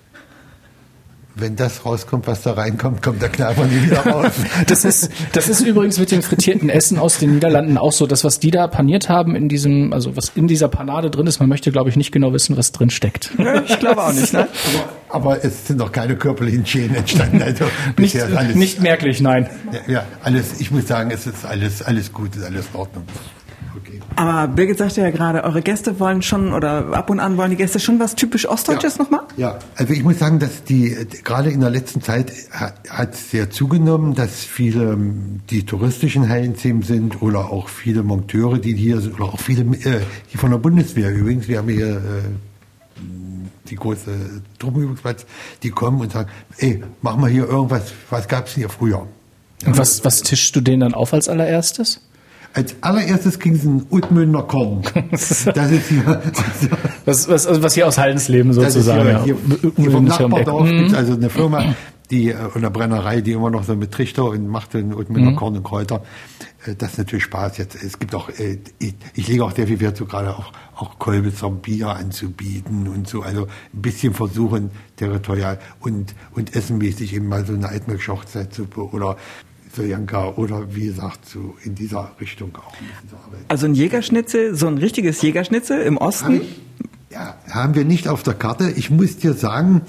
wenn 1.41 1.57
das 1.57 1.85
rauskommt, 1.85 2.27
was 2.27 2.43
da 2.43 2.53
reinkommt, 2.53 3.03
kommt 3.03 3.23
der 3.23 3.29
Kneiper 3.29 3.65
nie 3.65 3.83
wieder 3.83 4.01
raus. 4.01 4.33
das 4.67 4.85
ist, 4.85 5.11
das 5.33 5.49
ist 5.49 5.61
übrigens 5.61 5.99
mit 5.99 6.11
dem 6.11 6.23
frittierten 6.23 6.69
Essen 6.69 6.99
aus 6.99 7.19
den 7.19 7.35
Niederlanden 7.35 7.79
auch 7.79 7.93
so. 7.93 8.07
Das, 8.07 8.25
was 8.25 8.41
die 8.41 8.51
da 8.51 8.67
paniert 8.67 9.09
haben 9.09 9.37
in 9.37 9.49
diesem, 9.49 9.93
also 9.93 10.17
was 10.17 10.33
in 10.35 10.47
dieser 10.47 10.69
Panade 10.69 11.11
drin 11.11 11.27
ist, 11.27 11.41
man 11.41 11.49
möchte, 11.49 11.71
glaube 11.71 11.91
ich, 11.91 11.97
nicht 11.97 12.13
genau 12.13 12.33
wissen, 12.33 12.57
was 12.57 12.73
drin 12.73 12.91
steckt. 12.91 13.33
Ich 13.67 13.79
glaube 13.79 14.03
auch 14.03 14.13
nicht, 14.13 14.33
ne? 14.33 14.49
Aber, 15.11 15.33
aber, 15.33 15.45
es 15.45 15.67
sind 15.67 15.79
noch 15.79 15.93
keine 15.93 16.17
körperlichen 16.17 16.67
Schäden 16.67 16.97
entstanden. 16.97 17.43
Also 17.43 17.65
nicht, 17.97 18.21
alles, 18.21 18.55
nicht 18.55 18.81
merklich, 18.81 19.21
nein. 19.21 19.49
Ja, 19.73 19.93
ja, 19.93 20.05
alles, 20.23 20.61
ich 20.61 20.71
muss 20.71 20.87
sagen, 20.87 21.11
es 21.11 21.27
ist 21.27 21.45
alles, 21.45 21.83
alles 21.83 22.13
gut, 22.13 22.37
ist 22.37 22.45
alles 22.45 22.67
in 22.73 22.81
Ordnung. 22.81 23.05
Aber 24.17 24.49
Birgit 24.49 24.79
sagte 24.79 25.01
ja 25.01 25.11
gerade, 25.11 25.45
eure 25.45 25.63
Gäste 25.63 26.01
wollen 26.01 26.23
schon 26.23 26.53
oder 26.53 26.93
ab 26.93 27.11
und 27.11 27.21
an 27.21 27.37
wollen 27.37 27.51
die 27.51 27.57
Gäste 27.57 27.79
schon 27.79 28.01
was 28.01 28.15
typisch 28.15 28.49
Ostdeutsches 28.49 28.97
ja. 28.97 29.05
nochmal? 29.05 29.21
Ja, 29.37 29.59
also 29.77 29.93
ich 29.93 30.03
muss 30.03 30.19
sagen, 30.19 30.39
dass 30.39 30.65
die 30.65 30.97
gerade 31.23 31.51
in 31.51 31.61
der 31.61 31.71
letzten 31.71 32.03
Zeit 32.03 32.33
hat 32.51 33.15
sehr 33.15 33.51
zugenommen, 33.51 34.15
dass 34.15 34.45
viele 34.45 34.93
ähm, 34.93 35.41
die 35.51 35.65
touristischen 35.65 36.29
Hallenthemen 36.29 36.83
sind 36.83 37.23
oder 37.23 37.51
auch 37.51 37.69
viele 37.69 38.03
Monteure, 38.03 38.59
die 38.59 38.75
hier 38.75 39.01
sind, 39.01 39.15
oder 39.21 39.33
auch 39.33 39.41
viele 39.41 39.63
äh, 39.77 40.01
hier 40.27 40.41
von 40.41 40.51
der 40.51 40.59
Bundeswehr 40.59 41.13
übrigens. 41.15 41.49
Wir 41.49 41.59
haben 41.59 41.69
hier 41.69 41.97
äh, 41.97 42.01
die 43.71 43.77
große 43.77 44.43
Truppenübungsplatz, 44.59 45.27
die 45.63 45.71
kommen 45.71 46.01
und 46.01 46.13
sagen, 46.13 46.31
ey, 46.57 46.83
machen 47.03 47.23
wir 47.23 47.29
hier 47.29 47.47
irgendwas, 47.49 47.93
was 48.11 48.27
gab 48.27 48.47
es 48.47 48.55
hier 48.55 48.69
früher? 48.69 49.07
Und 49.67 49.77
was, 49.77 50.05
was 50.05 50.23
tischst 50.23 50.55
du 50.55 50.61
denen 50.61 50.81
dann 50.81 50.95
auf 50.95 51.13
als 51.13 51.29
allererstes? 51.29 52.01
Als 52.55 52.75
allererstes 52.81 53.39
ging 53.39 53.55
es 53.55 53.65
in 53.65 53.87
Utmünder 53.91 54.43
Korn. 54.43 54.83
Das 55.11 55.31
ist 55.31 55.89
hier. 55.89 56.23
was, 57.05 57.29
was, 57.29 57.47
also 57.47 57.63
was 57.63 57.75
hier 57.75 57.87
aus 57.87 57.99
Hallensleben 57.99 58.53
sozusagen. 58.53 59.25
Hier, 59.25 59.37
hier, 59.63 59.73
hier 59.77 59.91
vom 59.91 60.05
Nachbardorf 60.05 60.69
gibt 60.69 60.95
also 60.95 61.15
eine 61.15 61.31
Firma, 61.31 61.75
die, 62.11 62.31
äh, 62.31 62.37
eine 62.55 62.71
Brennerei, 62.71 63.21
die 63.21 63.33
immer 63.33 63.51
noch 63.51 63.65
so 63.65 63.77
mit 63.77 63.93
Trichter 63.93 64.25
und 64.25 64.49
macht 64.49 64.75
in 64.75 64.95
Utmünder 64.95 65.33
mhm. 65.33 65.37
Korn 65.37 65.57
und 65.57 65.63
Kräuter. 65.63 66.03
Äh, 66.67 66.75
das 66.75 66.93
ist 66.93 66.99
natürlich 66.99 67.25
Spaß 67.25 67.59
jetzt. 67.59 67.83
Es 67.83 67.99
gibt 67.99 68.15
auch, 68.15 68.29
äh, 68.31 68.59
ich, 68.79 68.95
ich 69.15 69.29
lege 69.29 69.45
auch 69.45 69.55
sehr 69.55 69.67
viel 69.67 69.81
Wert 69.81 69.97
so 69.97 70.07
gerade 70.07 70.37
auch, 70.37 70.53
auch 70.77 70.99
Kolbitzer 70.99 71.51
Bier 71.51 71.91
anzubieten 71.91 72.89
und 72.89 73.09
so. 73.09 73.23
Also 73.23 73.43
ein 73.75 73.83
bisschen 73.83 74.15
versuchen, 74.15 74.71
territorial 74.97 75.59
und, 75.81 76.15
und 76.35 76.55
essenmäßig 76.55 77.15
eben 77.15 77.29
mal 77.29 77.45
so 77.45 77.55
eine 77.55 77.69
Altmilch-Hochzeitssuppe 77.69 78.91
oder 78.91 79.17
Sojanka 79.75 80.35
oder 80.37 80.75
wie 80.75 80.87
gesagt, 80.87 81.29
so 81.29 81.57
in 81.65 81.75
dieser 81.75 82.13
Richtung 82.21 82.57
auch. 82.57 82.75
Also 83.49 83.67
ein 83.67 83.75
Jägerschnitzel, 83.75 84.55
so 84.55 84.67
ein 84.67 84.79
richtiges 84.79 85.21
Jägerschnitzel 85.23 85.81
im 85.83 85.97
Osten? 85.97 86.25
Haben, 86.25 86.41
ja, 87.11 87.37
haben 87.51 87.75
wir 87.75 87.85
nicht 87.85 88.09
auf 88.09 88.23
der 88.23 88.35
Karte. 88.35 88.71
Ich 88.71 88.91
muss 88.91 89.17
dir 89.17 89.35
sagen, 89.35 89.83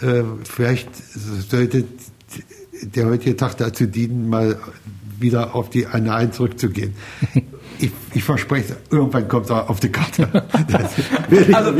äh, 0.00 0.22
vielleicht 0.44 0.88
sollte 1.48 1.84
der 2.82 3.06
heutige 3.06 3.36
Tag 3.36 3.56
dazu 3.56 3.86
dienen, 3.86 4.28
mal 4.28 4.58
wieder 5.18 5.54
auf 5.54 5.70
die 5.70 5.86
Annalen 5.86 6.32
zurückzugehen. 6.32 6.94
Ich, 7.78 7.90
ich 8.14 8.24
verspreche, 8.24 8.76
irgendwann 8.90 9.28
kommt 9.28 9.50
er 9.50 9.68
auf 9.68 9.80
die 9.80 9.90
Karte. 9.90 10.28
also, 11.52 11.72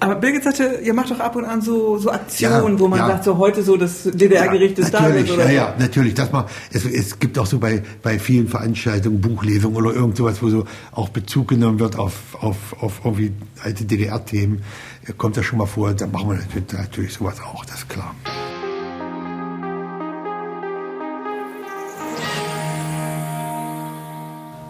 aber 0.00 0.14
Birgit 0.16 0.44
sagte, 0.44 0.80
ihr 0.82 0.94
macht 0.94 1.10
doch 1.10 1.20
ab 1.20 1.36
und 1.36 1.44
an 1.44 1.60
so, 1.60 1.98
so 1.98 2.10
Aktionen, 2.10 2.74
ja, 2.74 2.80
wo 2.80 2.88
man 2.88 2.98
ja. 2.98 3.08
sagt, 3.08 3.24
so 3.24 3.38
heute 3.38 3.62
so 3.62 3.76
das 3.76 4.04
DDR-Gericht 4.04 4.78
ist 4.78 4.92
da. 4.92 5.08
Oder 5.08 5.46
ja, 5.46 5.50
ja, 5.50 5.74
natürlich. 5.78 6.14
Das 6.14 6.32
mal, 6.32 6.46
es, 6.72 6.84
es 6.84 7.18
gibt 7.18 7.38
auch 7.38 7.46
so 7.46 7.58
bei, 7.58 7.82
bei 8.02 8.18
vielen 8.18 8.48
Veranstaltungen, 8.48 9.20
Buchlesungen 9.20 9.76
oder 9.76 9.94
irgend 9.94 10.16
sowas, 10.16 10.42
wo 10.42 10.48
so 10.48 10.64
auch 10.92 11.08
Bezug 11.08 11.48
genommen 11.48 11.80
wird 11.80 11.96
auf, 11.96 12.14
auf, 12.40 12.56
auf 12.80 13.00
irgendwie 13.04 13.32
alte 13.62 13.84
DDR-Themen. 13.84 14.62
Kommt 15.16 15.36
das 15.36 15.44
schon 15.44 15.58
mal 15.58 15.66
vor, 15.66 15.94
dann 15.94 16.10
machen 16.12 16.30
wir 16.30 16.36
natürlich, 16.36 16.72
natürlich 16.72 17.12
sowas 17.14 17.40
auch, 17.40 17.64
das 17.64 17.78
ist 17.78 17.88
klar. 17.88 18.14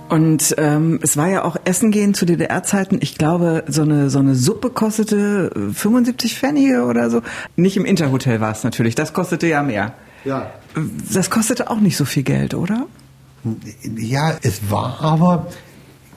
Und 0.09 0.55
ähm, 0.59 1.01
es 1.03 1.17
war 1.17 1.29
ja 1.29 1.45
auch 1.45 1.57
Essen 1.65 1.91
gehen 1.91 2.15
zu 2.15 2.25
DDR-Zeiten. 2.25 2.99
Ich 3.01 3.19
glaube, 3.19 3.65
so 3.69 3.83
eine 3.83 4.09
so 4.11 4.19
eine 4.19 4.35
Suppe 4.35 4.71
kostete 4.71 5.51
75 5.75 6.39
Pfennige 6.39 6.85
oder 6.85 7.11
so. 7.11 7.23
Nicht 7.57 7.77
im 7.77 7.85
Interhotel 7.85 8.41
war 8.41 8.53
es 8.53 8.65
natürlich. 8.65 8.95
Das 8.95 9.13
kostete 9.13 9.47
ja 9.47 9.63
mehr. 9.63 9.93
Ja. 10.25 10.51
Das 11.13 11.31
kostete 11.31 11.71
auch 11.71 11.81
nicht 11.81 11.97
so 11.97 12.05
viel 12.05 12.23
Geld, 12.23 12.55
oder? 12.55 12.87
Ja, 13.97 14.37
es 14.43 14.71
war 14.71 15.01
aber 15.01 15.47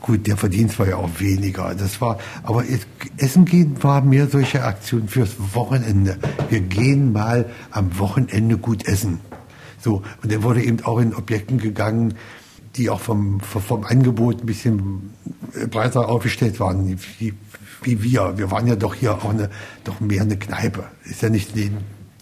gut. 0.02 0.26
Der 0.26 0.38
Verdienst 0.38 0.80
war 0.80 0.88
ja 0.88 0.96
auch 0.96 1.10
weniger. 1.20 1.76
Das 1.76 2.02
war, 2.02 2.18
aber 2.44 2.64
es, 2.64 2.88
Essen 3.18 3.46
gehen 3.46 3.82
war 3.84 4.02
mehr 4.02 4.28
solche 4.28 4.64
Aktionen 4.64 5.08
fürs 5.08 5.36
Wochenende. 5.54 6.18
Wir 6.50 6.62
gehen 6.62 7.12
mal 7.12 7.50
am 7.72 7.98
Wochenende 8.00 8.58
gut 8.58 8.86
essen. 8.88 9.20
So 9.80 10.04
und 10.24 10.32
dann 10.32 10.44
wurde 10.44 10.64
eben 10.64 10.84
auch 10.84 11.00
in 11.00 11.14
Objekten 11.14 11.58
gegangen 11.58 12.14
die 12.76 12.90
auch 12.90 13.00
vom, 13.00 13.40
vom 13.42 13.84
Angebot 13.84 14.42
ein 14.42 14.46
bisschen 14.46 15.14
breiter 15.70 16.08
aufgestellt 16.10 16.60
waren, 16.60 16.98
wie, 17.20 17.34
wie 17.84 18.04
wir. 18.04 18.38
Wir 18.38 18.52
waren 18.52 18.68
ja 18.68 18.76
doch 18.76 18.96
hier 18.96 19.14
auch 19.14 19.30
eine, 19.30 19.50
doch 19.84 20.00
mehr 20.00 20.22
eine 20.22 20.38
Kneipe. 20.38 20.86
Ist 21.04 21.22
ja 21.22 21.30
nicht 21.30 21.54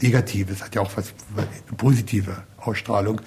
negativ, 0.02 0.50
es 0.50 0.64
hat 0.64 0.76
ja 0.76 0.82
auch 0.82 0.92
was, 0.96 1.14
eine 1.36 1.78
positive 1.78 2.44
Ausstrahlung. 2.58 3.22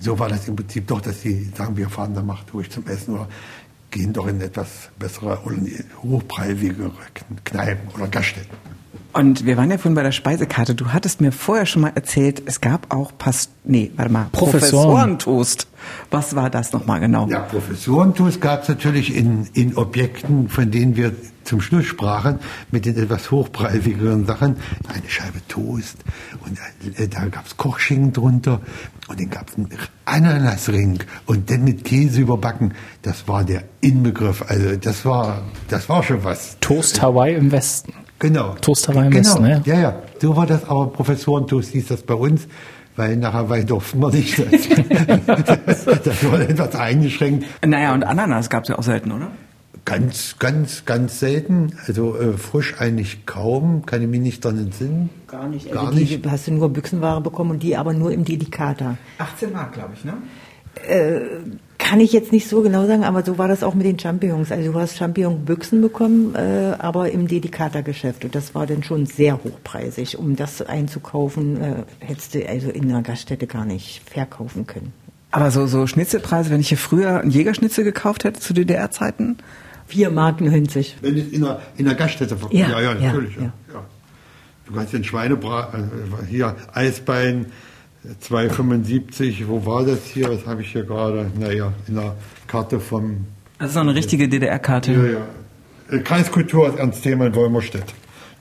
So 0.00 0.18
war 0.18 0.28
das 0.28 0.46
im 0.48 0.56
Prinzip 0.56 0.86
doch, 0.86 1.00
dass 1.00 1.22
sie 1.22 1.50
sagen, 1.56 1.76
wir 1.76 1.88
fahren 1.88 2.14
da 2.14 2.22
macht 2.22 2.52
ruhig 2.54 2.70
zum 2.70 2.86
Essen 2.86 3.14
oder 3.14 3.28
gehen 3.90 4.12
doch 4.12 4.26
in 4.26 4.40
etwas 4.40 4.90
bessere 4.98 5.40
oder 5.44 5.56
hochpreisigere 6.02 6.92
Kneipen 7.44 7.88
oder 7.94 8.08
Gaststätten. 8.08 8.56
Und 9.12 9.46
wir 9.46 9.56
waren 9.56 9.70
ja 9.70 9.78
vorhin 9.78 9.94
bei 9.94 10.02
der 10.02 10.12
Speisekarte. 10.12 10.74
Du 10.74 10.92
hattest 10.92 11.20
mir 11.20 11.32
vorher 11.32 11.66
schon 11.66 11.82
mal 11.82 11.92
erzählt, 11.94 12.42
es 12.46 12.60
gab 12.60 12.94
auch 12.94 13.12
Past 13.16 13.50
Nee, 13.68 13.92
warte 13.96 14.10
mal. 14.10 14.28
Professoren. 14.32 15.18
Professorentoast. 15.18 15.68
Was 16.10 16.34
war 16.34 16.48
das 16.48 16.72
nochmal 16.72 17.00
genau? 17.00 17.28
Ja, 17.28 17.40
Professorentoast 17.40 18.40
gab 18.40 18.62
es 18.62 18.68
natürlich 18.68 19.14
in, 19.14 19.46
in 19.52 19.76
Objekten, 19.76 20.48
von 20.48 20.70
denen 20.70 20.96
wir 20.96 21.12
zum 21.44 21.60
Schluss 21.60 21.84
sprachen, 21.84 22.38
mit 22.70 22.86
den 22.86 22.96
etwas 22.96 23.30
hochpreisigeren 23.30 24.26
Sachen. 24.26 24.56
Eine 24.88 25.08
Scheibe 25.08 25.46
Toast 25.48 25.98
und 26.46 26.58
äh, 26.98 27.08
da 27.08 27.26
gab 27.26 27.46
es 27.46 27.58
Kochschinken 27.58 28.14
drunter 28.14 28.60
und 29.06 29.20
dann 29.20 29.28
gab 29.28 29.50
es 29.50 29.56
einen 29.56 29.68
Ananasring 30.06 31.00
und 31.26 31.50
dann 31.50 31.64
mit 31.64 31.84
Käse 31.84 32.22
überbacken. 32.22 32.72
Das 33.02 33.28
war 33.28 33.44
der 33.44 33.64
Inbegriff. 33.82 34.44
Also 34.48 34.76
das 34.76 35.04
war, 35.04 35.42
das 35.68 35.90
war 35.90 36.02
schon 36.02 36.24
was. 36.24 36.56
Toast 36.60 37.02
Hawaii 37.02 37.34
im 37.34 37.52
Westen. 37.52 37.92
Genau. 38.18 38.54
Toast 38.60 38.88
Hawaii 38.88 39.06
im 39.06 39.12
genau. 39.12 39.28
Westen, 39.28 39.46
ja. 39.46 39.60
ja, 39.64 39.80
ja. 39.80 40.02
So 40.20 40.36
war 40.36 40.46
das, 40.46 40.64
aber 40.64 40.86
Professorentoast 40.88 41.70
hieß 41.70 41.88
das 41.88 42.02
bei 42.02 42.14
uns, 42.14 42.48
weil 42.98 43.16
nach 43.16 43.32
Hawaii 43.32 43.64
durften 43.64 44.00
wir 44.00 44.10
nicht. 44.10 44.36
Das, 45.66 45.84
das 45.84 46.24
war 46.30 46.40
etwas 46.40 46.74
eingeschränkt. 46.74 47.46
Naja, 47.64 47.94
und 47.94 48.02
Ananas 48.04 48.50
gab 48.50 48.64
es 48.64 48.68
ja 48.68 48.78
auch 48.78 48.82
selten, 48.82 49.12
oder? 49.12 49.30
Ganz, 49.84 50.36
ganz, 50.38 50.84
ganz 50.84 51.18
selten. 51.20 51.72
Also 51.86 52.14
äh, 52.18 52.32
frisch 52.36 52.74
eigentlich 52.78 53.24
kaum. 53.24 53.86
Kann 53.86 54.02
ich 54.02 54.08
mich 54.08 54.20
nicht 54.20 54.44
dran 54.44 54.58
entsinnen. 54.58 55.08
Gar 55.28 55.48
nicht. 55.48 55.72
Gar 55.72 55.86
Also 55.86 55.98
nicht. 55.98 56.24
die 56.24 56.30
hast 56.30 56.46
du 56.48 56.52
nur 56.52 56.68
Büchsenware 56.70 57.20
bekommen 57.22 57.52
und 57.52 57.62
die 57.62 57.76
aber 57.76 57.94
nur 57.94 58.12
im 58.12 58.24
Delikata. 58.24 58.98
18 59.18 59.52
Mark, 59.52 59.72
glaube 59.72 59.90
ich, 59.94 60.04
ne? 60.04 60.14
Kann 61.88 62.00
ich 62.00 62.12
jetzt 62.12 62.32
nicht 62.32 62.48
so 62.48 62.60
genau 62.60 62.86
sagen, 62.86 63.04
aber 63.04 63.24
so 63.24 63.38
war 63.38 63.48
das 63.48 63.62
auch 63.62 63.74
mit 63.74 63.86
den 63.86 63.98
Champignons. 63.98 64.52
Also 64.52 64.72
du 64.72 64.78
hast 64.78 64.96
Champignon-Büchsen 64.98 65.80
bekommen, 65.80 66.34
äh, 66.34 66.74
aber 66.78 67.10
im 67.10 67.26
Delikata-Geschäft. 67.28 68.24
Und 68.26 68.34
das 68.34 68.54
war 68.54 68.66
dann 68.66 68.82
schon 68.82 69.06
sehr 69.06 69.42
hochpreisig. 69.42 70.18
Um 70.18 70.36
das 70.36 70.60
einzukaufen, 70.60 71.60
äh, 71.62 71.74
hättest 72.00 72.34
du 72.34 72.46
also 72.46 72.68
in 72.68 72.90
einer 72.90 73.02
Gaststätte 73.02 73.46
gar 73.46 73.64
nicht 73.64 74.02
verkaufen 74.04 74.66
können. 74.66 74.92
Aber 75.30 75.50
so, 75.50 75.66
so 75.66 75.86
Schnitzelpreise, 75.86 76.50
wenn 76.50 76.60
ich 76.60 76.68
hier 76.68 76.76
früher 76.78 77.20
einen 77.20 77.30
Jägerschnitzel 77.30 77.84
gekauft 77.84 78.24
hätte 78.24 78.38
zu 78.40 78.52
DDR-Zeiten, 78.52 79.38
4 79.86 80.10
Mark 80.10 80.40
90. 80.42 80.96
Wenn 81.00 81.16
es 81.16 81.28
in 81.28 81.40
der, 81.40 81.60
in 81.78 81.86
der 81.86 81.94
Gaststätte 81.94 82.36
ver- 82.36 82.48
Ja, 82.52 82.68
ja, 82.68 82.80
ja, 82.80 82.94
natürlich. 82.94 83.36
Ja, 83.36 83.42
ja. 83.42 83.52
ja. 83.72 83.84
Du 84.66 84.74
kannst 84.74 84.92
den 84.92 85.04
Schweinebrat, 85.04 85.72
äh, 85.72 86.26
hier 86.28 86.54
Eisbein 86.74 87.46
2,75, 88.22 89.46
wo 89.48 89.64
war 89.66 89.84
das 89.84 90.04
hier? 90.04 90.28
Was 90.30 90.46
habe 90.46 90.62
ich 90.62 90.72
hier 90.72 90.84
gerade? 90.84 91.30
Naja, 91.38 91.72
in 91.88 91.96
der 91.96 92.14
Karte 92.46 92.80
vom 92.80 93.26
das 93.58 93.68
ist 93.68 93.74
so 93.74 93.80
eine 93.80 93.94
richtige 93.94 94.28
DDR-Karte. 94.28 94.92
ja, 94.92 95.04
ja. 95.04 95.96
Äh, 95.96 96.00
Kreiskultur 96.02 96.68
ist 96.68 96.78
Ernst 96.78 97.02
Thema 97.02 97.26
in 97.26 97.34
Wolmerstedt. 97.34 97.92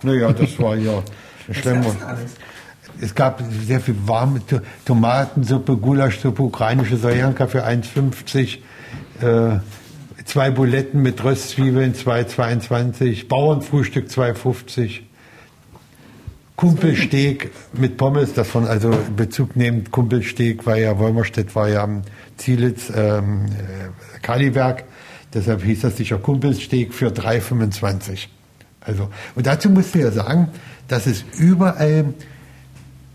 Naja, 0.04 0.32
das 0.32 0.60
war 0.60 0.76
ja 0.76 1.02
schlimm. 1.52 1.82
Es 3.02 3.15
gab 3.15 3.41
sehr 3.65 3.80
viel 3.80 3.96
warme 4.06 4.46
To- 4.46 4.60
Tomatensuppe, 4.86 5.76
Gulaschsuppe, 5.78 6.43
ukrainische 6.43 6.98
Soljanka 6.98 7.48
für 7.48 7.65
1,50, 7.65 8.58
äh, 9.22 9.60
zwei 10.26 10.52
Buletten 10.52 11.02
mit 11.02 11.24
Röstzwiebeln 11.24 11.93
2,22, 11.96 13.28
Bauernfrühstück 13.28 14.08
2,50, 14.10 15.00
Kumpelsteak 16.58 17.52
mit 17.74 17.98
Pommes, 17.98 18.34
das 18.34 18.48
von 18.48 18.65
also 18.65 18.91
Bezug 19.15 19.56
nehmend 19.56 19.91
Kumpelsteak, 19.91 20.65
weil 20.65 20.82
ja 20.82 20.98
Wolmerstedt 20.98 21.56
war 21.56 21.70
ja 21.70 21.84
am 21.84 22.02
Zielitz 22.36 22.91
ähm, 22.93 23.46
äh, 23.46 24.20
Kaliberg, 24.24 24.84
deshalb 25.36 25.63
hieß 25.63 25.82
das 25.82 25.98
sicher 25.98 26.17
Kumpelsteak 26.17 26.96
für 26.96 27.10
3,25. 27.10 28.28
Also 28.82 29.10
und 29.36 29.46
dazu 29.46 29.70
musst 29.70 29.93
du 29.93 30.00
ja 30.00 30.10
sagen, 30.10 30.50
dass 30.88 31.06
es 31.06 31.24
überall 31.38 32.13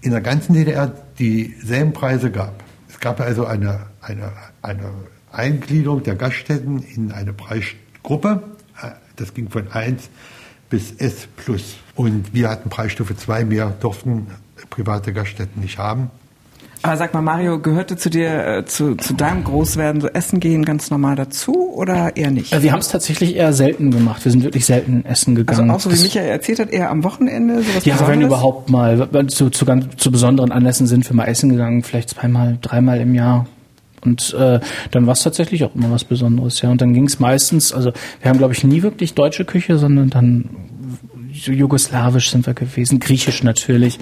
in 0.02 0.10
der 0.12 0.20
ganzen 0.20 0.54
DDR 0.54 0.92
dieselben 1.18 1.92
Preise 1.92 2.30
gab. 2.30 2.62
Es 2.88 3.00
gab 3.00 3.20
also 3.20 3.44
eine, 3.44 3.86
eine, 4.02 4.32
eine 4.62 4.88
Eingliederung 5.32 6.04
der 6.04 6.14
Gaststätten 6.14 6.80
in 6.80 7.10
eine 7.10 7.32
Preisgruppe. 7.32 8.44
Äh, 8.80 8.90
Das 9.16 9.34
ging 9.34 9.50
von 9.50 9.70
1 9.72 10.10
bis 10.72 10.90
S 10.92 11.28
plus. 11.36 11.76
Und 11.94 12.32
wir 12.34 12.48
hatten 12.48 12.68
Preisstufe 12.70 13.14
2, 13.14 13.44
mehr 13.44 13.72
durften 13.80 14.26
private 14.70 15.12
Gaststätten 15.12 15.60
nicht 15.62 15.78
haben. 15.78 16.10
Aber 16.84 16.96
sag 16.96 17.14
mal, 17.14 17.20
Mario, 17.20 17.60
gehörte 17.60 17.96
zu 17.96 18.10
dir, 18.10 18.44
äh, 18.44 18.64
zu, 18.64 18.96
zu 18.96 19.14
deinem 19.14 19.44
Großwerden 19.44 20.00
so 20.00 20.08
Essen 20.08 20.40
gehen 20.40 20.64
ganz 20.64 20.90
normal 20.90 21.14
dazu 21.14 21.70
oder 21.74 22.16
eher 22.16 22.32
nicht? 22.32 22.52
Äh, 22.52 22.62
Wir 22.62 22.72
haben 22.72 22.80
es 22.80 22.88
tatsächlich 22.88 23.36
eher 23.36 23.52
selten 23.52 23.92
gemacht. 23.92 24.24
Wir 24.24 24.32
sind 24.32 24.42
wirklich 24.42 24.64
selten 24.66 25.04
essen 25.04 25.36
Also 25.36 25.44
gegangen. 25.44 25.70
auch 25.70 25.78
so 25.78 25.92
wie 25.92 26.00
Michael 26.02 26.28
erzählt 26.30 26.58
hat, 26.58 26.70
eher 26.70 26.90
am 26.90 27.04
Wochenende, 27.04 27.62
sowas 27.62 27.84
Ja, 27.84 27.94
wenn 28.00 28.06
Besonderes? 28.06 28.26
überhaupt 28.26 28.70
mal. 28.70 29.08
Wenn 29.12 29.28
Zu, 29.28 29.50
zu, 29.50 29.64
ganz, 29.64 29.96
zu 29.96 30.10
besonderen 30.10 30.50
Anlässen 30.50 30.88
sind 30.88 31.08
wir 31.08 31.14
mal 31.14 31.26
essen 31.26 31.50
gegangen, 31.50 31.84
vielleicht 31.84 32.08
zweimal, 32.10 32.58
dreimal 32.60 32.98
im 33.00 33.14
Jahr. 33.14 33.46
Und 34.04 34.34
äh, 34.34 34.60
dann 34.90 35.06
war 35.06 35.12
es 35.12 35.22
tatsächlich 35.22 35.64
auch 35.64 35.74
immer 35.74 35.90
was 35.90 36.04
Besonderes, 36.04 36.60
ja. 36.60 36.70
Und 36.70 36.80
dann 36.80 36.92
ging 36.92 37.04
es 37.04 37.20
meistens, 37.20 37.72
also 37.72 37.92
wir 38.20 38.28
haben, 38.28 38.38
glaube 38.38 38.52
ich, 38.52 38.64
nie 38.64 38.82
wirklich 38.82 39.14
deutsche 39.14 39.44
Küche, 39.44 39.78
sondern 39.78 40.10
dann 40.10 40.50
jugoslawisch 41.32 42.30
sind 42.30 42.46
wir 42.46 42.54
gewesen, 42.54 43.00
griechisch 43.00 43.42
natürlich 43.42 43.98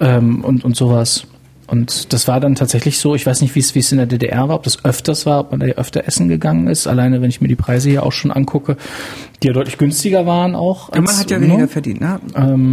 ähm, 0.00 0.44
und, 0.44 0.64
und 0.64 0.76
sowas. 0.76 1.24
Und 1.66 2.14
das 2.14 2.26
war 2.26 2.40
dann 2.40 2.54
tatsächlich 2.54 2.98
so, 2.98 3.14
ich 3.14 3.26
weiß 3.26 3.42
nicht, 3.42 3.54
wie 3.54 3.60
es 3.60 3.74
wie 3.74 3.80
es 3.80 3.92
in 3.92 3.98
der 3.98 4.06
DDR 4.06 4.48
war, 4.48 4.56
ob 4.56 4.62
das 4.62 4.84
öfters 4.86 5.26
war, 5.26 5.40
ob 5.40 5.50
man 5.50 5.60
da 5.60 5.66
öfter 5.66 6.06
essen 6.06 6.28
gegangen 6.28 6.66
ist. 6.66 6.86
Alleine, 6.86 7.20
wenn 7.20 7.28
ich 7.28 7.42
mir 7.42 7.48
die 7.48 7.56
Preise 7.56 7.90
hier 7.90 8.04
auch 8.04 8.12
schon 8.12 8.30
angucke, 8.30 8.76
die 9.42 9.48
ja 9.48 9.52
deutlich 9.52 9.76
günstiger 9.76 10.24
waren 10.24 10.54
auch. 10.54 10.94
Ja, 10.94 11.02
man 11.02 11.16
hat 11.16 11.30
ja 11.30 11.38
weniger 11.40 11.68
verdient, 11.68 12.00
ne? 12.00 12.20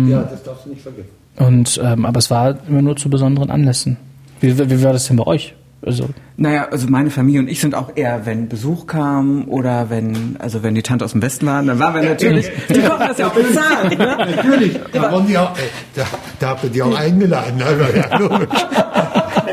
Ja, 0.10 0.24
das 0.24 0.44
darfst 0.44 0.66
du 0.66 0.70
nicht 0.70 0.82
vergessen. 0.82 1.10
Und 1.36 1.82
ähm, 1.84 2.06
aber 2.06 2.20
es 2.20 2.32
war 2.32 2.58
immer 2.70 2.82
nur 2.82 2.96
zu 2.96 3.10
besonderen 3.10 3.50
Anlässen. 3.50 3.98
Wie, 4.40 4.58
wie 4.58 4.84
war 4.84 4.94
das 4.94 5.08
denn 5.08 5.18
bei 5.18 5.28
euch? 5.28 5.54
Also 5.86 6.10
Naja, 6.38 6.68
also 6.72 6.88
meine 6.88 7.12
Familie 7.12 7.40
und 7.42 7.48
ich 7.48 7.62
sind 7.62 7.76
auch 7.76 7.92
eher, 7.96 8.26
wenn 8.26 8.50
Besuch 8.50 8.88
kam 8.88 9.48
oder 9.48 9.90
wenn, 9.90 10.36
also 10.40 10.64
wenn 10.64 10.74
die 10.74 10.82
Tante 10.82 11.06
aus 11.06 11.12
dem 11.12 11.22
Westen 11.22 11.46
waren, 11.46 11.68
dann 11.68 11.80
waren 11.80 11.94
wir 11.94 12.04
natürlich, 12.04 12.50
die 12.70 12.82
Kochen 12.82 13.08
das 13.08 13.18
ja 13.20 13.28
auch 13.28 13.34
bezahlt, 13.34 13.98
ne? 13.98 14.18
Natürlich, 14.36 14.80
da, 14.92 15.20
die 15.20 15.38
auch, 15.38 15.56
äh, 15.58 15.62
da, 15.96 16.04
da 16.40 16.50
habt 16.50 16.64
ihr 16.64 16.70
die 16.72 16.82
auch 16.82 16.98
eingeladen. 16.98 17.62
Also, 17.62 17.84
ja, 17.96 18.18
logisch. 18.18 18.66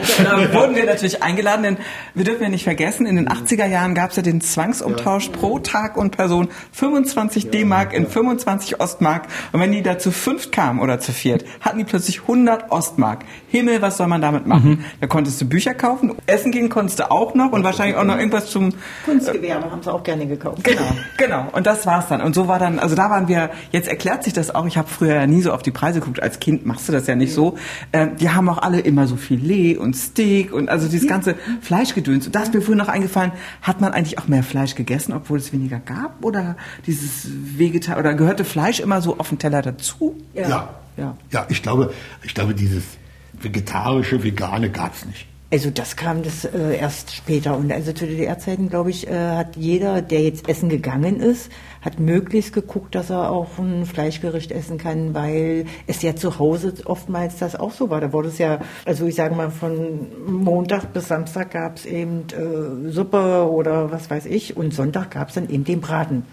Da 0.24 0.52
wurden 0.52 0.74
wir 0.74 0.84
natürlich 0.84 1.22
eingeladen, 1.22 1.62
denn 1.62 1.76
wir 2.14 2.24
dürfen 2.24 2.42
ja 2.42 2.48
nicht 2.48 2.64
vergessen, 2.64 3.06
in 3.06 3.16
den 3.16 3.28
80er 3.28 3.66
Jahren 3.66 3.94
gab 3.94 4.10
es 4.10 4.16
ja 4.16 4.22
den 4.22 4.40
Zwangsumtausch 4.40 5.28
pro 5.28 5.58
Tag 5.58 5.96
und 5.96 6.16
Person 6.16 6.48
25 6.72 7.50
D-Mark 7.50 7.92
in 7.92 8.06
25 8.06 8.80
Ostmark. 8.80 9.26
Und 9.52 9.60
wenn 9.60 9.72
die 9.72 9.82
da 9.82 9.98
zu 9.98 10.10
fünft 10.12 10.52
kamen 10.52 10.80
oder 10.80 11.00
zu 11.00 11.12
viert, 11.12 11.44
hatten 11.60 11.78
die 11.78 11.84
plötzlich 11.84 12.22
100 12.22 12.70
Ostmark. 12.70 13.24
Himmel, 13.48 13.82
was 13.82 13.96
soll 13.96 14.06
man 14.08 14.20
damit 14.20 14.46
machen? 14.46 14.84
Da 15.00 15.06
konntest 15.06 15.40
du 15.40 15.44
Bücher 15.44 15.74
kaufen, 15.74 16.14
essen 16.26 16.52
gehen 16.52 16.68
konntest 16.68 17.00
du 17.00 17.10
auch 17.10 17.34
noch 17.34 17.52
und 17.52 17.64
wahrscheinlich 17.64 17.96
auch 17.96 18.04
noch 18.04 18.16
irgendwas 18.16 18.46
zum 18.46 18.72
Kunstgewerbe 19.04 19.70
haben 19.70 19.82
sie 19.82 19.92
auch 19.92 20.02
gerne 20.02 20.26
gekauft. 20.26 20.64
Genau, 20.64 20.80
genau. 21.18 21.48
Und 21.52 21.66
das 21.66 21.86
war's 21.86 22.08
dann. 22.08 22.20
Und 22.20 22.34
so 22.34 22.48
war 22.48 22.58
dann, 22.58 22.78
also 22.78 22.94
da 22.94 23.10
waren 23.10 23.28
wir, 23.28 23.50
jetzt 23.70 23.88
erklärt 23.88 24.24
sich 24.24 24.32
das 24.32 24.54
auch, 24.54 24.66
ich 24.66 24.76
habe 24.76 24.88
früher 24.88 25.14
ja 25.14 25.26
nie 25.26 25.42
so 25.42 25.52
auf 25.52 25.62
die 25.62 25.70
Preise 25.70 26.00
geguckt, 26.00 26.22
als 26.22 26.40
Kind 26.40 26.66
machst 26.66 26.88
du 26.88 26.92
das 26.92 27.06
ja 27.06 27.14
nicht 27.14 27.34
so. 27.34 27.56
Ähm, 27.92 28.16
die 28.16 28.30
haben 28.30 28.48
auch 28.48 28.58
alle 28.58 28.80
immer 28.80 29.06
so 29.06 29.16
Filet 29.16 29.76
und 29.76 29.91
Steak 29.94 30.52
und 30.52 30.68
also 30.68 30.88
dieses 30.88 31.08
ganze 31.08 31.36
Fleischgedöns. 31.60 32.26
Und 32.26 32.34
da 32.34 32.42
ist 32.42 32.54
mir 32.54 32.60
vorhin 32.60 32.78
noch 32.78 32.88
eingefallen, 32.88 33.32
hat 33.62 33.80
man 33.80 33.92
eigentlich 33.92 34.18
auch 34.18 34.28
mehr 34.28 34.42
Fleisch 34.42 34.74
gegessen, 34.74 35.12
obwohl 35.12 35.38
es 35.38 35.52
weniger 35.52 35.78
gab? 35.78 36.24
Oder 36.24 36.56
dieses 36.86 37.28
Vegetar 37.30 37.98
oder 37.98 38.14
gehörte 38.14 38.44
Fleisch 38.44 38.80
immer 38.80 39.00
so 39.00 39.18
auf 39.18 39.28
den 39.28 39.38
Teller 39.38 39.62
dazu? 39.62 40.16
Ja. 40.34 40.48
Ja. 40.96 41.16
ja, 41.30 41.46
ich 41.48 41.62
glaube, 41.62 41.92
ich 42.22 42.34
glaube, 42.34 42.54
dieses 42.54 42.84
vegetarische, 43.32 44.22
vegane 44.22 44.70
gab's 44.70 45.06
nicht. 45.06 45.26
Also 45.52 45.68
das 45.68 45.96
kam 45.96 46.22
das 46.22 46.46
äh, 46.46 46.78
erst 46.78 47.14
später 47.14 47.58
und 47.58 47.70
also 47.70 47.92
zu 47.92 48.06
DDR-Zeiten, 48.06 48.70
glaube 48.70 48.88
ich, 48.88 49.06
äh, 49.06 49.36
hat 49.36 49.54
jeder, 49.54 50.00
der 50.00 50.22
jetzt 50.22 50.48
essen 50.48 50.70
gegangen 50.70 51.20
ist, 51.20 51.52
hat 51.82 52.00
möglichst 52.00 52.54
geguckt, 52.54 52.94
dass 52.94 53.10
er 53.10 53.30
auch 53.30 53.58
ein 53.58 53.84
Fleischgericht 53.84 54.50
essen 54.50 54.78
kann, 54.78 55.12
weil 55.12 55.66
es 55.86 56.00
ja 56.00 56.16
zu 56.16 56.38
Hause 56.38 56.72
oftmals 56.86 57.36
das 57.36 57.54
auch 57.54 57.72
so 57.72 57.90
war. 57.90 58.00
Da 58.00 58.14
wurde 58.14 58.28
es 58.28 58.38
ja, 58.38 58.60
also 58.86 59.04
ich 59.04 59.14
sage 59.14 59.34
mal, 59.34 59.50
von 59.50 60.06
Montag 60.26 60.94
bis 60.94 61.08
Samstag 61.08 61.50
gab 61.50 61.76
es 61.76 61.84
eben 61.84 62.24
äh, 62.30 62.90
Suppe 62.90 63.46
oder 63.46 63.92
was 63.92 64.08
weiß 64.08 64.24
ich 64.24 64.56
und 64.56 64.72
Sonntag 64.72 65.10
gab 65.10 65.28
es 65.28 65.34
dann 65.34 65.50
eben 65.50 65.64
den 65.64 65.82
Braten. 65.82 66.24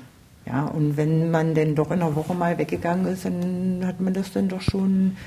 Ja, 0.46 0.64
und 0.64 0.96
wenn 0.96 1.30
man 1.30 1.56
denn 1.56 1.76
doch 1.76 1.92
in 1.92 2.00
der 2.00 2.16
Woche 2.16 2.34
mal 2.34 2.58
weggegangen 2.58 3.06
ist, 3.08 3.26
dann 3.26 3.84
hat 3.86 4.00
man 4.00 4.14
das 4.14 4.32
dann 4.32 4.48
doch 4.48 4.62
schon 4.62 5.18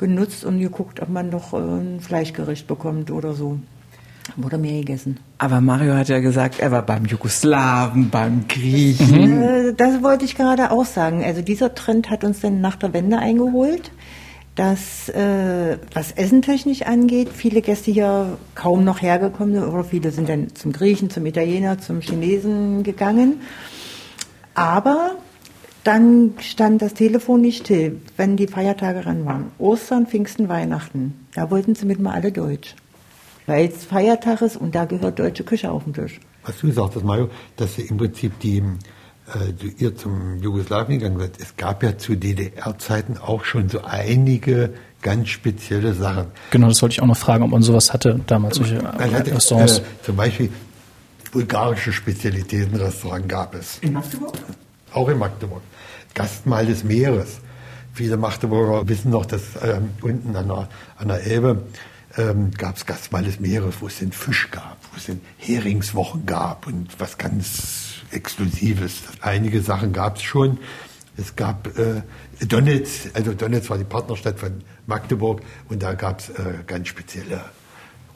genutzt 0.00 0.44
und 0.44 0.58
geguckt, 0.58 1.00
ob 1.00 1.10
man 1.10 1.30
doch 1.30 1.52
äh, 1.52 1.58
ein 1.58 2.00
Fleischgericht 2.00 2.66
bekommt 2.66 3.12
oder 3.12 3.34
so. 3.34 3.60
Wurde 4.36 4.58
mehr 4.58 4.80
gegessen. 4.80 5.18
Aber 5.38 5.60
Mario 5.60 5.94
hat 5.94 6.08
ja 6.08 6.20
gesagt, 6.20 6.58
er 6.58 6.70
war 6.70 6.82
beim 6.82 7.04
Jugoslawen, 7.04 8.10
beim 8.10 8.46
Griechen. 8.48 9.42
Äh, 9.42 9.74
das 9.74 10.02
wollte 10.02 10.24
ich 10.24 10.36
gerade 10.36 10.70
auch 10.70 10.84
sagen. 10.84 11.22
Also 11.22 11.42
dieser 11.42 11.74
Trend 11.74 12.10
hat 12.10 12.24
uns 12.24 12.40
dann 12.40 12.60
nach 12.60 12.76
der 12.76 12.92
Wende 12.92 13.18
eingeholt. 13.18 13.92
Dass, 14.56 15.08
äh, 15.10 15.78
was 15.94 16.12
Essentechnisch 16.12 16.82
angeht, 16.82 17.28
viele 17.32 17.62
Gäste 17.62 17.92
hier 17.92 18.36
kaum 18.54 18.84
noch 18.84 19.00
hergekommen 19.00 19.54
sind 19.54 19.64
oder 19.64 19.84
viele 19.84 20.10
sind 20.10 20.28
dann 20.28 20.54
zum 20.54 20.72
Griechen, 20.72 21.08
zum 21.08 21.24
Italiener, 21.24 21.78
zum 21.78 22.00
Chinesen 22.00 22.82
gegangen. 22.82 23.40
Aber 24.54 25.12
dann 25.84 26.34
stand 26.40 26.82
das 26.82 26.94
Telefon 26.94 27.40
nicht 27.40 27.64
still, 27.64 28.00
wenn 28.16 28.36
die 28.36 28.46
Feiertage 28.46 29.06
ran 29.06 29.24
waren. 29.24 29.50
Ostern, 29.58 30.06
Pfingsten, 30.06 30.48
Weihnachten. 30.48 31.26
Da 31.34 31.50
wollten 31.50 31.74
sie 31.74 31.86
mit 31.86 32.00
mal 32.00 32.14
alle 32.14 32.32
Deutsch. 32.32 32.74
weil 33.46 33.66
es 33.68 33.84
Feiertag 33.84 34.42
ist 34.42 34.56
und 34.56 34.74
da 34.74 34.84
gehört 34.84 35.18
deutsche 35.18 35.42
Küche 35.42 35.70
auf 35.70 35.82
den 35.84 35.92
Tisch. 35.94 36.20
Was 36.44 36.58
du 36.58 36.68
gesagt 36.68 36.94
hast, 36.94 37.04
Mario, 37.04 37.28
dass 37.56 37.78
im 37.78 37.96
Prinzip 37.96 38.38
die, 38.40 38.58
äh, 38.58 39.66
ihr 39.78 39.96
zum 39.96 40.38
Jugoslawien 40.40 40.98
gegangen 41.00 41.18
seid, 41.18 41.32
es 41.40 41.56
gab 41.56 41.82
ja 41.82 41.98
zu 41.98 42.14
DDR-Zeiten 42.16 43.18
auch 43.18 43.44
schon 43.44 43.68
so 43.68 43.82
einige 43.82 44.74
ganz 45.02 45.28
spezielle 45.28 45.94
Sachen. 45.94 46.26
Genau, 46.50 46.68
das 46.68 46.80
wollte 46.82 46.92
ich 46.94 47.02
auch 47.02 47.06
noch 47.06 47.16
fragen, 47.16 47.42
ob 47.42 47.50
man 47.50 47.62
sowas 47.62 47.92
hatte 47.92 48.20
damals, 48.26 48.56
solche 48.56 48.82
Man 48.82 49.12
hatte, 49.12 49.34
Restaurants. 49.34 49.78
Äh, 49.78 49.82
zum 50.04 50.16
Beispiel 50.16 50.50
bulgarische 51.32 51.92
Spezialitätenrestaurant 51.92 53.28
gab 53.28 53.54
es. 53.54 53.78
In 53.80 53.94
Magdeburg? 53.94 54.34
Auch 54.92 55.08
in 55.08 55.18
Magdeburg. 55.18 55.62
Gastmahl 56.14 56.66
des 56.66 56.84
Meeres. 56.84 57.40
Viele 57.92 58.16
Magdeburger 58.16 58.88
wissen 58.88 59.10
noch, 59.10 59.26
dass 59.26 59.42
ähm, 59.62 59.90
unten 60.00 60.36
an 60.36 60.48
der, 60.48 60.68
an 60.96 61.08
der 61.08 61.24
Elbe 61.24 61.64
ähm, 62.16 62.50
gab 62.52 62.76
es 62.76 62.86
Gastmahl 62.86 63.24
des 63.24 63.40
Meeres, 63.40 63.76
wo 63.80 63.86
es 63.86 63.98
den 63.98 64.12
Fisch 64.12 64.50
gab, 64.50 64.78
wo 64.90 64.96
es 64.96 65.06
den 65.06 65.20
Heringswochen 65.38 66.26
gab 66.26 66.66
und 66.66 66.98
was 66.98 67.18
ganz 67.18 67.94
Exklusives. 68.10 69.02
Einige 69.20 69.60
Sachen 69.60 69.92
gab 69.92 70.16
es 70.16 70.22
schon. 70.22 70.58
Es 71.16 71.36
gab 71.36 71.78
äh, 71.78 72.02
Donetsk, 72.46 73.10
also 73.14 73.34
Donetsk 73.34 73.70
war 73.70 73.78
die 73.78 73.84
Partnerstadt 73.84 74.38
von 74.38 74.62
Magdeburg 74.86 75.42
und 75.68 75.82
da 75.82 75.94
gab 75.94 76.20
es 76.20 76.30
äh, 76.30 76.54
ganz 76.66 76.88
spezielle 76.88 77.44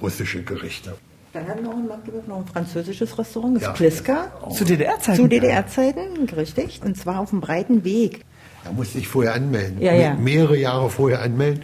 russische 0.01 0.43
Gerichte. 0.43 0.97
Dann 1.35 1.49
hatten 1.49 1.65
wir 1.65 1.71
auch 1.71 1.77
in 1.79 1.89
Magdeburg 1.89 2.29
noch 2.29 2.39
ein 2.39 2.47
französisches 2.47 3.19
Restaurant, 3.19 3.57
das 3.57 3.63
Ja. 3.65 3.73
Pliska. 3.73 4.33
Zu 4.57 4.65
DDR-Zeiten? 4.65 5.17
Zu 5.23 5.29
DDR-Zeiten, 5.29 6.29
richtig. 6.37 6.81
Und 6.85 6.97
zwar 6.97 7.19
auf 7.21 7.31
dem 7.31 7.41
breiten 7.41 7.85
Weg. 7.85 8.21
Da 8.65 8.73
musste 8.73 8.99
ich 8.99 9.09
vorher 9.09 9.35
anmelden. 9.35 9.81
Ja, 9.81 9.93
ja. 9.93 10.15
Me- 10.15 10.21
Mehrere 10.23 10.57
Jahre 10.57 10.89
vorher 10.91 11.21
anmelden. 11.23 11.63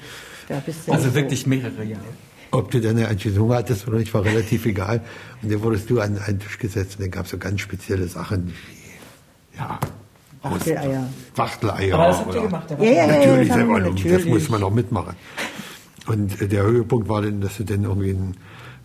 Da 0.49 0.61
bist 0.67 0.87
du 0.89 0.93
Also 0.93 1.09
so- 1.11 1.15
wirklich 1.15 1.47
mehrere 1.47 1.85
Jahre. 1.85 2.03
Ob 2.51 2.73
du 2.73 2.81
deine 2.81 3.07
Anschlussnummer 3.07 3.55
hattest 3.57 3.87
oder 3.87 3.99
nicht, 3.99 4.13
war 4.13 4.25
relativ 4.25 4.67
egal. 4.67 5.01
Und 5.41 5.53
dann 5.53 5.63
wurdest 5.63 5.89
du 5.89 6.01
an 6.01 6.19
einen 6.19 6.41
Tisch 6.41 6.59
gesetzt 6.59 6.97
und 6.99 7.03
dann 7.05 7.13
gab 7.13 7.27
es 7.27 7.31
so 7.31 7.39
ganz 7.39 7.61
spezielle 7.61 8.09
Sachen 8.09 8.49
wie, 8.49 9.57
ja, 9.59 9.79
Wachteleier. 10.43 11.09
Wachteleier. 11.37 11.95
Aber 11.95 12.07
das 12.09 12.19
habt 12.19 12.35
ihr 12.35 12.43
gemacht, 12.43 12.71
ja? 12.71 12.77
Ja, 12.79 12.85
ja, 12.85 12.93
ja, 12.93 13.07
Natürlich, 13.07 13.49
das 13.49 13.57
haben 13.59 13.67
selber, 13.67 13.81
das 13.81 13.91
natürlich. 13.91 14.27
muss 14.27 14.49
man 14.49 14.63
auch 14.65 14.73
mitmachen. 14.73 15.15
Und 16.09 16.41
äh, 16.43 16.49
der 16.49 16.63
Höhepunkt 16.65 17.09
war 17.09 17.23
dann, 17.23 17.41
dass 17.41 17.57
du 17.59 17.65
dann 17.65 17.85
irgendwie 17.85 18.11
ein 18.11 18.37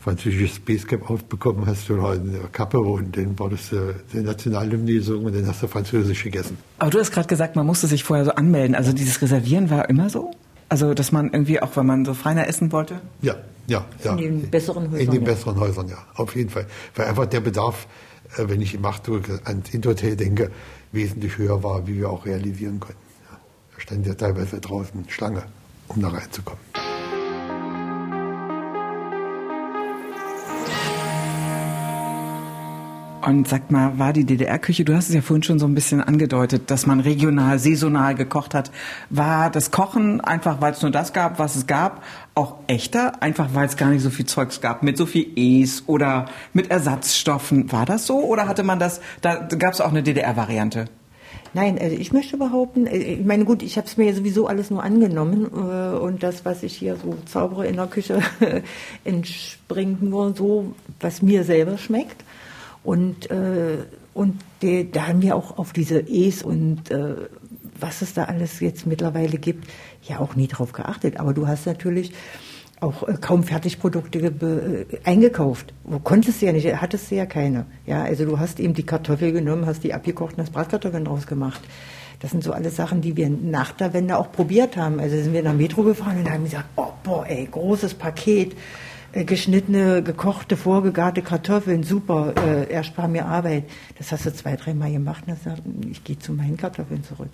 französisches 0.05 0.59
Basecap 0.59 1.09
aufbekommen 1.09 1.65
hast 1.65 1.89
oder 1.89 2.11
eine 2.11 2.41
Kappe 2.51 2.77
und 2.77 3.17
dann 3.17 3.37
war 3.39 3.49
das 3.49 3.71
äh, 3.71 3.95
die 4.13 4.19
Nationalhymne 4.19 4.93
gesungen 4.93 5.25
und 5.25 5.35
dann 5.35 5.47
hast 5.47 5.63
du 5.63 5.67
französisch 5.67 6.23
gegessen. 6.23 6.59
Aber 6.77 6.91
du 6.91 6.99
hast 6.99 7.11
gerade 7.11 7.27
gesagt, 7.27 7.55
man 7.55 7.65
musste 7.65 7.87
sich 7.87 8.03
vorher 8.03 8.23
so 8.23 8.31
anmelden. 8.31 8.75
Also 8.75 8.93
dieses 8.93 9.19
Reservieren 9.23 9.71
war 9.71 9.89
immer 9.89 10.11
so? 10.11 10.31
Also, 10.69 10.93
dass 10.93 11.11
man 11.11 11.31
irgendwie 11.33 11.59
auch, 11.59 11.75
wenn 11.75 11.87
man 11.87 12.05
so 12.05 12.13
feiner 12.13 12.47
essen 12.47 12.71
wollte? 12.71 13.01
Ja, 13.23 13.35
ja, 13.65 13.83
ja. 14.03 14.11
In 14.11 14.17
den 14.17 14.51
besseren 14.51 14.91
Häusern, 14.91 14.99
In 14.99 15.11
den 15.11 15.21
ja. 15.21 15.31
besseren 15.31 15.59
Häusern, 15.59 15.87
ja, 15.87 15.97
auf 16.13 16.35
jeden 16.35 16.51
Fall. 16.51 16.67
Weil 16.95 17.07
einfach 17.07 17.25
der 17.25 17.39
Bedarf, 17.39 17.87
äh, 18.37 18.47
wenn 18.47 18.61
ich 18.61 18.75
im 18.75 18.81
Magdeburg 18.81 19.41
ans 19.43 19.73
Interhotel 19.73 20.15
denke, 20.15 20.51
wesentlich 20.91 21.39
höher 21.39 21.63
war, 21.63 21.87
wie 21.87 21.97
wir 21.97 22.11
auch 22.11 22.27
realisieren 22.27 22.79
konnten. 22.79 23.01
Da 23.73 23.81
stand 23.81 24.05
ja 24.05 24.13
teilweise 24.13 24.59
draußen 24.59 25.09
Schlange, 25.09 25.43
um 25.87 25.99
da 25.99 26.09
reinzukommen. 26.09 26.61
Und 33.25 33.47
sag 33.47 33.71
mal, 33.71 33.97
war 33.97 34.13
die 34.13 34.23
DDR-Küche, 34.23 34.85
du 34.85 34.95
hast 34.95 35.09
es 35.09 35.15
ja 35.15 35.21
vorhin 35.21 35.41
schon 35.41 35.57
so 35.57 35.65
ein 35.65 35.73
bisschen 35.73 35.99
angedeutet, 35.99 36.69
dass 36.69 36.85
man 36.85 36.99
regional, 36.99 37.57
saisonal 37.57 38.13
gekocht 38.13 38.53
hat. 38.53 38.69
War 39.09 39.49
das 39.49 39.71
Kochen 39.71 40.21
einfach, 40.21 40.61
weil 40.61 40.73
es 40.73 40.83
nur 40.83 40.91
das 40.91 41.11
gab, 41.11 41.39
was 41.39 41.55
es 41.55 41.65
gab, 41.65 42.03
auch 42.35 42.57
echter? 42.67 43.23
Einfach, 43.23 43.49
weil 43.53 43.65
es 43.65 43.77
gar 43.77 43.89
nicht 43.89 44.03
so 44.03 44.11
viel 44.11 44.27
Zeugs 44.27 44.61
gab, 44.61 44.83
mit 44.83 44.95
so 44.95 45.07
viel 45.07 45.25
E's 45.35 45.83
oder 45.88 46.27
mit 46.53 46.69
Ersatzstoffen. 46.69 47.71
War 47.71 47.88
das 47.88 48.05
so? 48.05 48.19
Oder 48.19 48.47
hatte 48.47 48.61
man 48.61 48.77
das, 48.77 49.01
da 49.21 49.35
gab 49.38 49.73
es 49.73 49.81
auch 49.81 49.89
eine 49.89 50.03
DDR-Variante? 50.03 50.85
Nein, 51.55 51.79
also 51.79 51.95
ich 51.95 52.11
möchte 52.11 52.35
behaupten, 52.38 52.85
äh, 52.85 52.97
ich 52.97 53.25
meine 53.25 53.45
gut, 53.45 53.63
ich 53.63 53.77
habe 53.77 53.88
es 53.88 53.95
mir 53.95 54.13
sowieso 54.13 54.45
alles 54.45 54.69
nur 54.69 54.83
angenommen 54.83 55.45
äh, 55.45 55.97
und 55.97 56.21
das, 56.21 56.43
was 56.43 56.63
ich 56.63 56.75
hier 56.75 56.97
so 56.97 57.15
zaubere 57.25 57.65
in 57.65 57.77
der 57.77 57.88
Küche, 57.88 58.19
entspringt 59.05 60.03
nur 60.03 60.35
so, 60.35 60.75
was 60.99 61.21
mir 61.21 61.45
selber 61.45 61.77
schmeckt. 61.77 62.24
Und, 62.85 63.29
äh, 63.31 63.79
und 64.13 64.41
die, 64.61 64.89
da 64.89 65.07
haben 65.07 65.21
wir 65.21 65.35
auch 65.35 65.57
auf 65.57 65.73
diese 65.73 65.99
E's 65.99 66.43
und 66.43 66.91
äh, 66.91 67.15
was 67.79 68.01
es 68.01 68.13
da 68.13 68.25
alles 68.25 68.59
jetzt 68.61 68.85
mittlerweile 68.85 69.37
gibt, 69.37 69.67
ja 70.03 70.19
auch 70.19 70.35
nie 70.35 70.47
drauf 70.47 70.71
geachtet. 70.71 71.19
Aber 71.19 71.33
du 71.33 71.47
hast 71.47 71.65
natürlich 71.65 72.13
auch 72.79 73.07
äh, 73.07 73.15
kaum 73.19 73.43
Fertigprodukte 73.43 74.19
äh, 74.19 74.85
eingekauft. 75.03 75.73
Wo 75.83 75.99
konntest 75.99 76.41
du 76.41 76.45
ja 76.45 76.53
nicht, 76.53 76.67
hattest 76.79 77.11
du 77.11 77.15
ja 77.15 77.25
keine. 77.25 77.65
Ja, 77.85 78.03
also 78.03 78.25
du 78.25 78.39
hast 78.39 78.59
eben 78.59 78.73
die 78.73 78.85
Kartoffel 78.85 79.31
genommen, 79.31 79.65
hast 79.65 79.83
die 79.83 79.93
abgekocht 79.93 80.35
und 80.37 80.43
hast 80.43 80.53
Bratkartoffeln 80.53 81.05
draus 81.05 81.27
gemacht. 81.27 81.61
Das 82.19 82.31
sind 82.31 82.43
so 82.43 82.53
alles 82.53 82.75
Sachen, 82.75 83.01
die 83.01 83.17
wir 83.17 83.29
nach 83.29 83.71
der 83.73 83.93
Wende 83.93 84.17
auch 84.17 84.31
probiert 84.31 84.77
haben. 84.77 84.99
Also 84.99 85.17
sind 85.17 85.33
wir 85.33 85.43
nach 85.43 85.53
Metro 85.53 85.83
gefahren 85.83 86.19
und 86.19 86.31
haben 86.31 86.43
gesagt, 86.43 86.65
oh 86.75 86.91
boah, 87.03 87.25
ey, 87.27 87.47
großes 87.49 87.95
Paket, 87.95 88.55
geschnittene, 89.23 90.04
gekochte, 90.04 90.58
vorgegarte 90.58 91.21
Kartoffeln, 91.21 91.84
super, 91.84 92.34
äh, 92.45 92.69
erspar 92.69 93.08
mir 93.08 93.25
Arbeit. 93.25 93.63
Das 93.97 94.12
hast 94.12 94.25
du 94.25 94.34
zwei, 94.34 94.58
dreimal 94.58 94.91
gemacht 94.91 95.23
und 95.25 95.34
hast 95.34 95.45
gesagt, 95.45 95.62
ich 95.89 96.04
gehe 96.04 96.19
zu 96.19 96.34
meinen 96.34 96.58
Kartoffeln 96.58 97.04
zurück. 97.04 97.30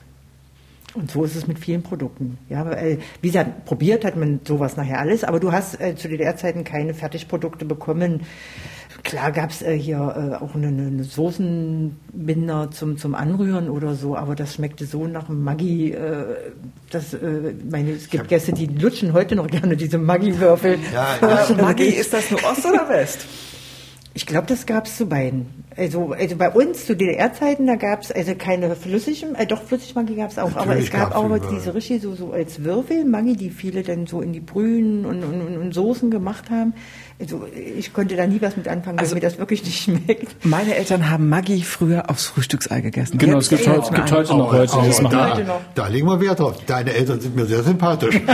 Und 0.93 1.09
so 1.09 1.23
ist 1.23 1.35
es 1.35 1.47
mit 1.47 1.57
vielen 1.57 1.83
Produkten. 1.83 2.37
Ja, 2.49 2.65
weil, 2.65 2.99
wie 3.21 3.29
gesagt, 3.29 3.65
probiert 3.65 4.03
hat 4.03 4.17
man 4.17 4.41
sowas 4.43 4.75
nachher 4.75 4.99
alles, 4.99 5.23
aber 5.23 5.39
du 5.39 5.51
hast 5.51 5.79
äh, 5.79 5.95
zu 5.95 6.09
DDR-Zeiten 6.09 6.65
keine 6.65 6.93
Fertigprodukte 6.93 7.65
bekommen. 7.65 8.21
Klar 9.03 9.31
gab 9.31 9.49
es 9.49 9.61
äh, 9.61 9.77
hier 9.77 9.97
äh, 9.97 10.43
auch 10.43 10.53
eine, 10.55 10.67
eine 10.67 11.03
Soßenbinder 11.03 12.69
zum, 12.71 12.97
zum 12.97 13.15
Anrühren 13.15 13.69
oder 13.69 13.95
so, 13.95 14.15
aber 14.15 14.35
das 14.35 14.55
schmeckte 14.55 14.85
so 14.85 15.07
nach 15.07 15.27
Maggi. 15.29 15.91
Äh, 15.91 16.23
das, 16.89 17.13
äh, 17.13 17.53
meine, 17.69 17.91
es 17.91 18.09
gibt 18.09 18.27
Gäste, 18.27 18.53
die 18.53 18.67
lutschen 18.67 19.13
heute 19.13 19.35
noch 19.35 19.47
gerne 19.47 19.75
diese 19.75 19.97
Maggi-Würfel. 19.97 20.79
Ja, 20.93 21.17
Äh, 21.49 21.61
Maggi, 21.61 21.85
ist 21.85 22.13
das 22.13 22.29
nur 22.29 22.43
Ost 22.43 22.65
oder 22.65 22.87
West? 22.89 23.25
Ich 24.13 24.25
glaube, 24.25 24.45
das 24.45 24.65
gab 24.65 24.87
es 24.87 24.97
zu 24.97 25.05
beiden. 25.05 25.45
Also, 25.77 26.11
also 26.11 26.35
bei 26.35 26.49
uns 26.49 26.85
zu 26.85 26.97
DDR-Zeiten, 26.97 27.65
da 27.65 27.75
gab 27.75 28.01
es 28.01 28.11
also 28.11 28.35
keine 28.35 28.75
flüssigen, 28.75 29.35
äh, 29.35 29.45
doch 29.47 29.63
Flüssigmaggi 29.63 30.15
gab 30.15 30.31
es 30.31 30.37
auch, 30.37 30.51
aber 30.51 30.65
Natürlich 30.65 30.85
es 30.87 30.91
gab 30.91 31.15
auch 31.15 31.25
überall. 31.27 31.39
diese 31.55 31.73
richtig 31.73 32.01
so, 32.01 32.13
so 32.15 32.33
als 32.33 32.61
Würfel-Maggi, 32.61 33.37
die 33.37 33.49
viele 33.49 33.83
dann 33.83 34.07
so 34.07 34.19
in 34.21 34.33
die 34.33 34.41
Brühen 34.41 35.05
und, 35.05 35.23
und, 35.23 35.39
und, 35.41 35.57
und 35.57 35.73
Soßen 35.73 36.11
gemacht 36.11 36.49
haben. 36.49 36.73
Also 37.21 37.43
ich 37.77 37.93
konnte 37.93 38.17
da 38.17 38.27
nie 38.27 38.41
was 38.41 38.57
mit 38.57 38.67
anfangen, 38.67 38.97
weil 38.97 39.03
Also- 39.05 39.15
mir 39.15 39.21
das 39.21 39.37
wirklich 39.39 39.63
nicht 39.63 39.81
schmeckt. 39.83 40.35
Meine 40.45 40.75
Eltern 40.75 41.09
haben 41.09 41.29
Maggi 41.29 41.61
früher 41.61 42.09
aufs 42.09 42.25
Frühstücksei 42.25 42.81
gegessen. 42.81 43.17
Genau, 43.17 43.37
es 43.37 43.47
gibt, 43.47 43.65
heute, 43.65 43.93
gibt 43.93 44.11
heute 44.11 44.35
noch 44.35 44.53
das 44.53 44.73
Aber 44.73 44.83
machen. 45.03 45.09
da, 45.11 45.31
Heute 45.31 45.43
noch. 45.45 45.61
da 45.73 45.87
legen 45.87 46.07
wir 46.07 46.19
Wert 46.19 46.39
drauf. 46.41 46.57
Deine 46.65 46.91
Eltern 46.93 47.21
sind 47.21 47.33
mir 47.37 47.45
sehr 47.45 47.63
sympathisch. 47.63 48.19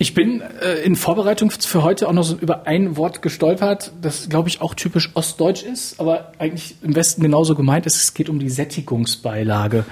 Ich 0.00 0.14
bin 0.14 0.42
äh, 0.62 0.74
in 0.84 0.94
Vorbereitung 0.94 1.50
für 1.50 1.82
heute 1.82 2.06
auch 2.06 2.12
noch 2.12 2.22
so 2.22 2.36
über 2.36 2.68
ein 2.68 2.96
Wort 2.96 3.20
gestolpert, 3.20 3.90
das 4.00 4.28
glaube 4.28 4.48
ich 4.48 4.60
auch 4.60 4.74
typisch 4.74 5.10
ostdeutsch 5.14 5.64
ist, 5.64 5.98
aber 5.98 6.30
eigentlich 6.38 6.76
im 6.84 6.94
Westen 6.94 7.20
genauso 7.20 7.56
gemeint 7.56 7.84
ist. 7.84 7.96
Es 7.96 8.14
geht 8.14 8.28
um 8.28 8.38
die 8.38 8.48
Sättigungsbeilage. 8.48 9.84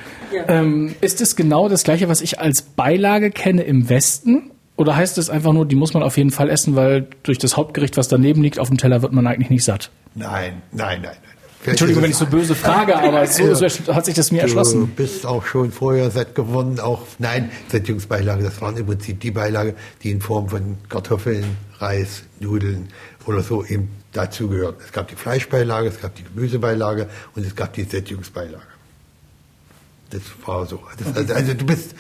Ähm, 0.47 0.95
ist 1.01 1.21
es 1.21 1.35
genau 1.35 1.69
das 1.69 1.83
gleiche, 1.83 2.09
was 2.09 2.21
ich 2.21 2.39
als 2.39 2.63
Beilage 2.63 3.33
kenne 3.33 3.63
im 3.63 3.89
Westen? 3.89 4.53
Oder 4.77 4.95
heißt 4.95 5.19
es 5.19 5.29
einfach 5.29 5.53
nur, 5.53 5.67
die 5.67 5.75
muss 5.75 5.93
man 5.93 6.05
auf 6.05 6.17
jeden 6.17 6.31
Fall 6.31 6.51
essen, 6.51 6.77
weil 6.77 7.09
durch 7.25 7.39
das 7.39 7.57
Hauptgericht, 7.57 7.97
was 7.97 8.07
daneben 8.07 8.45
liegt, 8.45 8.61
auf 8.61 8.69
dem 8.69 8.79
Teller 8.79 9.03
wird 9.03 9.13
man 9.13 9.27
eigentlich 9.27 9.51
nicht 9.51 9.65
satt? 9.65 9.91
nein, 10.15 10.63
nein, 10.71 11.01
nein, 11.03 11.03
nein. 11.03 11.36
Entschuldigung, 11.67 12.03
wenn 12.03 12.11
ich 12.11 12.17
so 12.17 12.27
böse 12.27 12.55
frage, 12.55 12.97
aber 12.99 13.27
so, 13.27 13.55
so 13.55 13.95
hat 13.95 14.05
sich 14.05 14.15
das 14.15 14.31
mir 14.31 14.39
Du 14.39 14.43
erschlossen. 14.45 14.89
bist 14.89 15.27
auch 15.27 15.45
schon 15.47 15.73
vorher 15.73 16.11
satt 16.11 16.35
geworden. 16.35 16.81
Auch 16.81 17.03
nein, 17.19 17.51
Sättigungsbeilage, 17.69 18.43
das 18.43 18.61
waren 18.61 18.77
im 18.77 18.87
Prinzip 18.87 19.21
die 19.21 19.31
Beilage, 19.31 19.75
die 20.03 20.11
in 20.11 20.21
Form 20.21 20.49
von 20.49 20.77
Kartoffeln, 20.89 21.45
Reis, 21.79 22.23
Nudeln 22.41 22.89
oder 23.27 23.43
so 23.43 23.65
eben 23.65 23.91
dazugehören. 24.13 24.75
Es 24.85 24.93
gab 24.93 25.09
die 25.09 25.17
Fleischbeilage, 25.17 25.89
es 25.89 26.01
gab 26.01 26.15
die 26.15 26.25
Gemüsebeilage 26.25 27.09
und 27.35 27.47
es 27.47 27.55
gab 27.55 27.73
die 27.75 27.83
Sättigungsbeilage. 27.85 28.63
Das 30.11 30.23
war 30.47 30.67
so. 30.67 30.81
Das, 30.99 31.17
also, 31.17 31.35
also 31.35 31.55
du 31.55 31.67
bist 31.67 31.95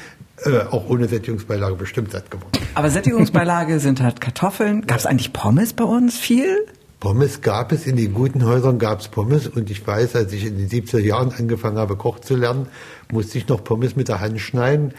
äh, 0.44 0.60
auch 0.70 0.88
ohne 0.88 1.08
Sättigungsbeilage 1.08 1.74
bestimmt 1.74 2.12
satt 2.12 2.30
geworden. 2.30 2.52
Aber 2.74 2.90
Sättigungsbeilage 2.90 3.80
sind 3.80 4.00
halt 4.00 4.20
Kartoffeln. 4.20 4.86
Gab 4.86 4.98
es 4.98 5.06
eigentlich 5.06 5.32
Pommes 5.32 5.72
bei 5.72 5.84
uns 5.84 6.16
viel? 6.16 6.66
Pommes 7.06 7.40
gab 7.40 7.70
es, 7.70 7.86
in 7.86 7.94
den 7.94 8.12
guten 8.14 8.44
Häusern 8.44 8.80
gab 8.80 8.98
es 8.98 9.06
Pommes. 9.06 9.46
Und 9.46 9.70
ich 9.70 9.86
weiß, 9.86 10.16
als 10.16 10.32
ich 10.32 10.44
in 10.44 10.58
den 10.58 10.68
70er 10.68 10.98
Jahren 10.98 11.30
angefangen 11.30 11.78
habe, 11.78 11.94
Koch 11.94 12.18
zu 12.18 12.34
lernen, 12.34 12.66
musste 13.12 13.38
ich 13.38 13.46
noch 13.46 13.62
Pommes 13.62 13.94
mit 13.94 14.08
der 14.08 14.18
Hand 14.18 14.40
schneiden. 14.40 14.92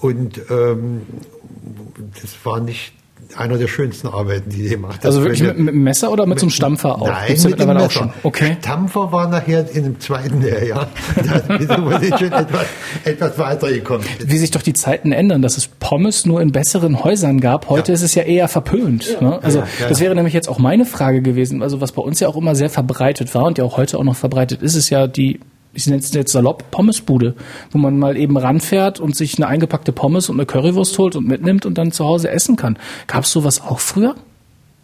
Und 0.00 0.40
ähm, 0.48 1.02
das 2.18 2.34
war 2.44 2.60
nicht 2.60 2.94
einer 3.36 3.58
der 3.58 3.68
schönsten 3.68 4.08
Arbeiten, 4.08 4.50
die 4.50 4.62
die 4.62 4.68
gemacht 4.68 4.98
hat. 4.98 5.06
Also 5.06 5.22
wirklich 5.22 5.42
mit, 5.42 5.58
mit 5.58 5.74
dem 5.74 5.82
Messer 5.82 6.10
oder 6.10 6.26
mit 6.26 6.38
so 6.40 6.44
einem 6.46 6.50
Stampfer 6.50 7.00
auch? 7.00 7.06
Nein, 7.08 7.26
Gibt's 7.28 7.44
ja 7.44 7.50
mit 7.50 7.58
dem 7.60 7.66
mittlerweile 7.68 7.86
Messer. 7.86 8.00
Auch 8.00 8.04
schon. 8.04 8.12
Okay. 8.22 8.56
Stampfer 8.60 9.12
war 9.12 9.28
nachher 9.28 9.70
in 9.74 9.84
dem 9.84 10.00
zweiten 10.00 10.42
Lehrjahr. 10.42 10.88
Da 11.22 11.98
sind 12.00 12.18
schon 12.18 12.32
etwas, 12.32 12.66
etwas 13.04 13.38
weitergekommen. 13.38 14.06
Wie 14.24 14.38
sich 14.38 14.50
doch 14.50 14.62
die 14.62 14.72
Zeiten 14.72 15.12
ändern, 15.12 15.42
dass 15.42 15.56
es 15.56 15.66
Pommes 15.68 16.26
nur 16.26 16.40
in 16.40 16.52
besseren 16.52 17.04
Häusern 17.04 17.40
gab. 17.40 17.68
Heute 17.68 17.92
Ja. 17.92 17.94
ist 17.94 18.02
es 18.02 18.14
ja 18.14 18.22
eher 18.22 18.48
verpönt. 18.48 19.20
Ne? 19.20 19.38
Also 19.42 19.58
Ja, 19.60 19.64
ja, 19.80 19.88
das 19.88 19.98
ja. 20.00 20.04
wäre 20.04 20.14
nämlich 20.14 20.34
jetzt 20.34 20.48
auch 20.48 20.58
meine 20.58 20.84
Frage 20.86 21.22
gewesen. 21.22 21.62
Also 21.62 21.80
was 21.80 21.92
bei 21.92 22.02
uns 22.02 22.20
ja 22.20 22.28
auch 22.28 22.36
immer 22.36 22.54
sehr 22.54 22.70
verbreitet 22.70 23.34
war 23.34 23.44
und 23.44 23.58
ja 23.58 23.64
auch 23.64 23.76
heute 23.76 23.98
auch 23.98 24.04
noch 24.04 24.16
verbreitet 24.16 24.62
ist, 24.62 24.74
ist 24.74 24.90
ja 24.90 25.06
die 25.06 25.40
ich 25.72 25.86
nenne 25.86 26.00
es 26.00 26.12
jetzt 26.12 26.32
salopp, 26.32 26.70
Pommesbude, 26.70 27.34
wo 27.70 27.78
man 27.78 27.98
mal 27.98 28.16
eben 28.16 28.36
ranfährt 28.36 29.00
und 29.00 29.16
sich 29.16 29.38
eine 29.38 29.46
eingepackte 29.46 29.92
Pommes 29.92 30.28
und 30.28 30.36
eine 30.36 30.46
Currywurst 30.46 30.98
holt 30.98 31.16
und 31.16 31.28
mitnimmt 31.28 31.66
und 31.66 31.78
dann 31.78 31.92
zu 31.92 32.04
Hause 32.04 32.30
essen 32.30 32.56
kann. 32.56 32.78
Gab 33.06 33.24
es 33.24 33.30
sowas 33.30 33.60
auch 33.60 33.80
früher? 33.80 34.14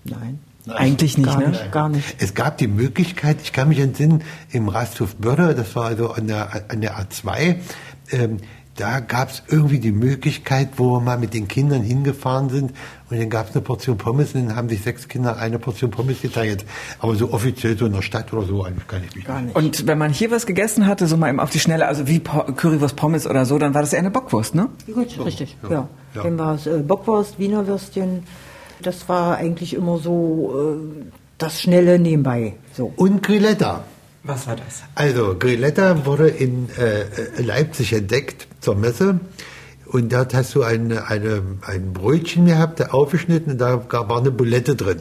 Nein. 0.05 0.39
Eigentlich 0.69 1.17
nicht, 1.17 1.29
Gar 1.29 1.41
ne? 1.41 1.49
nicht, 1.51 1.73
gar 1.73 1.89
nicht. 1.89 2.17
Es 2.19 2.35
gab 2.35 2.59
die 2.59 2.67
Möglichkeit, 2.67 3.39
ich 3.43 3.53
kann 3.53 3.69
mich 3.69 3.79
entsinnen, 3.79 4.23
im 4.51 4.69
Rasthof 4.69 5.15
Börde, 5.17 5.55
das 5.55 5.77
war 5.77 5.85
also 5.87 6.11
an 6.11 6.27
der, 6.27 6.65
an 6.69 6.81
der 6.81 6.99
A2, 6.99 7.57
ähm, 8.11 8.39
da 8.75 9.01
gab 9.01 9.31
es 9.31 9.43
irgendwie 9.49 9.79
die 9.79 9.93
Möglichkeit, 9.93 10.71
wo 10.77 10.97
wir 10.97 11.01
mal 11.01 11.19
mit 11.19 11.35
den 11.35 11.49
Kindern 11.49 11.83
hingefahren 11.83 12.51
sind 12.51 12.73
und 13.09 13.19
dann 13.21 13.31
gab 13.31 13.49
es 13.49 13.55
eine 13.55 13.63
Portion 13.63 13.97
Pommes 13.99 14.35
und 14.35 14.47
dann 14.49 14.57
haben 14.57 14.69
sich 14.69 14.83
sechs 14.83 15.07
Kinder 15.09 15.37
eine 15.37 15.59
Portion 15.59 15.91
Pommes 15.91 16.21
geteilt. 16.23 16.65
Aber 16.99 17.15
so 17.15 17.33
offiziell 17.33 17.79
so 17.79 17.87
in 17.87 17.93
der 17.93 18.03
Stadt 18.03 18.33
oder 18.33 18.45
so 18.47 18.65
eigentlich 18.65 18.87
kann 18.89 19.03
ich 19.09 19.15
mich 19.15 19.25
Gar 19.25 19.43
nicht. 19.43 19.55
Und 19.55 19.87
wenn 19.87 19.97
man 19.99 20.13
hier 20.13 20.31
was 20.31 20.45
gegessen 20.47 20.87
hatte, 20.87 21.07
so 21.07 21.17
mal 21.17 21.29
eben 21.29 21.39
auf 21.41 21.51
die 21.51 21.61
Schnelle, 21.61 21.87
also 21.87 22.09
wie 22.09 22.19
Po- 22.19 22.45
Currywurst 22.53 22.97
Pommes 22.97 23.27
oder 23.27 23.47
so, 23.47 23.59
dann 23.59 23.75
war 23.75 23.83
das 23.83 23.93
eher 23.93 24.01
eine 24.01 24.11
Bockwurst, 24.11 24.55
ne? 24.55 24.69
Gut, 24.93 25.19
richtig. 25.25 25.57
Ja. 25.71 25.89
Ja. 26.15 26.23
Dann 26.23 26.39
war 26.39 26.55
es 26.57 26.67
äh, 26.67 26.79
Bockwurst, 26.79 27.39
Wiener 27.39 27.67
Würstchen. 27.67 28.25
Das 28.83 29.09
war 29.09 29.37
eigentlich 29.37 29.75
immer 29.75 29.99
so 29.99 30.77
äh, 30.77 31.07
das 31.39 31.61
Schnelle 31.63 31.99
nebenbei. 31.99 32.55
So. 32.75 32.93
Und 32.97 33.23
Grilletta. 33.23 33.85
Was 34.25 34.47
war 34.49 34.57
das? 34.57 34.83
Also 34.97 35.37
Grilletta 35.39 36.05
wurde 36.05 36.27
in 36.29 36.69
äh, 36.77 37.41
Leipzig 37.41 37.93
entdeckt 37.93 38.49
zur 38.61 38.75
Messe 38.75 39.21
und 39.97 40.13
dort 40.13 40.35
hast 40.35 40.55
du 40.55 40.63
eine, 40.63 41.09
eine, 41.09 41.41
ein 41.63 41.95
Brötchen 41.95 42.45
gehabt, 42.45 42.93
aufgeschnitten 42.93 43.53
und 43.53 43.59
da 43.59 43.83
war 43.91 44.19
eine 44.19 44.31
Bulette 44.31 44.77
drin. 44.77 44.99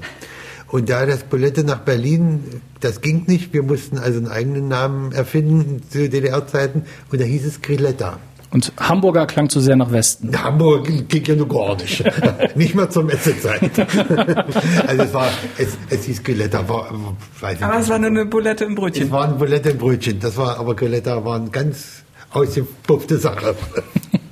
Und 0.70 0.90
da 0.90 1.06
das 1.06 1.24
Bulette 1.24 1.66
nach 1.66 1.80
Berlin, 1.80 2.62
das 2.80 3.02
ging 3.02 3.26
nicht, 3.28 3.54
wir 3.54 3.62
mussten 3.62 3.98
also 3.98 4.20
einen 4.20 4.30
eigenen 4.30 4.70
Namen 4.70 5.12
erfinden 5.12 5.82
zu 5.90 6.10
DDR-Zeiten 6.10 6.84
und 7.12 7.20
da 7.20 7.26
hieß 7.26 7.46
es 7.46 7.62
Grilletta. 7.62 8.20
Und 8.52 8.72
Hamburger 8.80 9.28
klang 9.28 9.50
zu 9.50 9.60
sehr 9.60 9.76
nach 9.76 9.92
Westen. 9.92 10.32
Hamburg 10.42 10.88
ging, 11.10 11.26
ja 11.26 11.36
nur 11.36 11.50
gar 11.50 11.76
nicht. 11.76 12.02
nicht 12.56 12.74
mal 12.74 12.90
zur 12.90 13.04
Messezeit. 13.04 13.78
also 14.88 15.04
es 15.04 15.14
war, 15.14 15.30
es, 15.58 15.78
es 15.90 16.06
hieß 16.06 16.24
Grilletta, 16.24 16.70
war, 16.70 16.90
weiß 17.42 17.62
Aber 17.62 17.74
nicht. 17.74 17.84
es 17.84 17.90
war 17.90 18.00
nur 18.00 18.12
eine 18.12 18.26
Bulette 18.26 18.64
im 18.64 18.76
Brötchen. 18.76 19.08
Es 19.08 19.12
war 19.12 19.28
ein 19.28 19.38
Bulette 19.38 19.72
im 19.72 19.78
Brötchen. 19.78 20.22
Das 20.22 20.38
war, 20.38 20.58
aber 20.58 20.74
Grilletta 20.74 21.26
war 21.26 21.36
eine 21.36 21.50
ganz 21.50 22.04
ausgepuffte 22.32 23.18
Sache. 23.18 23.56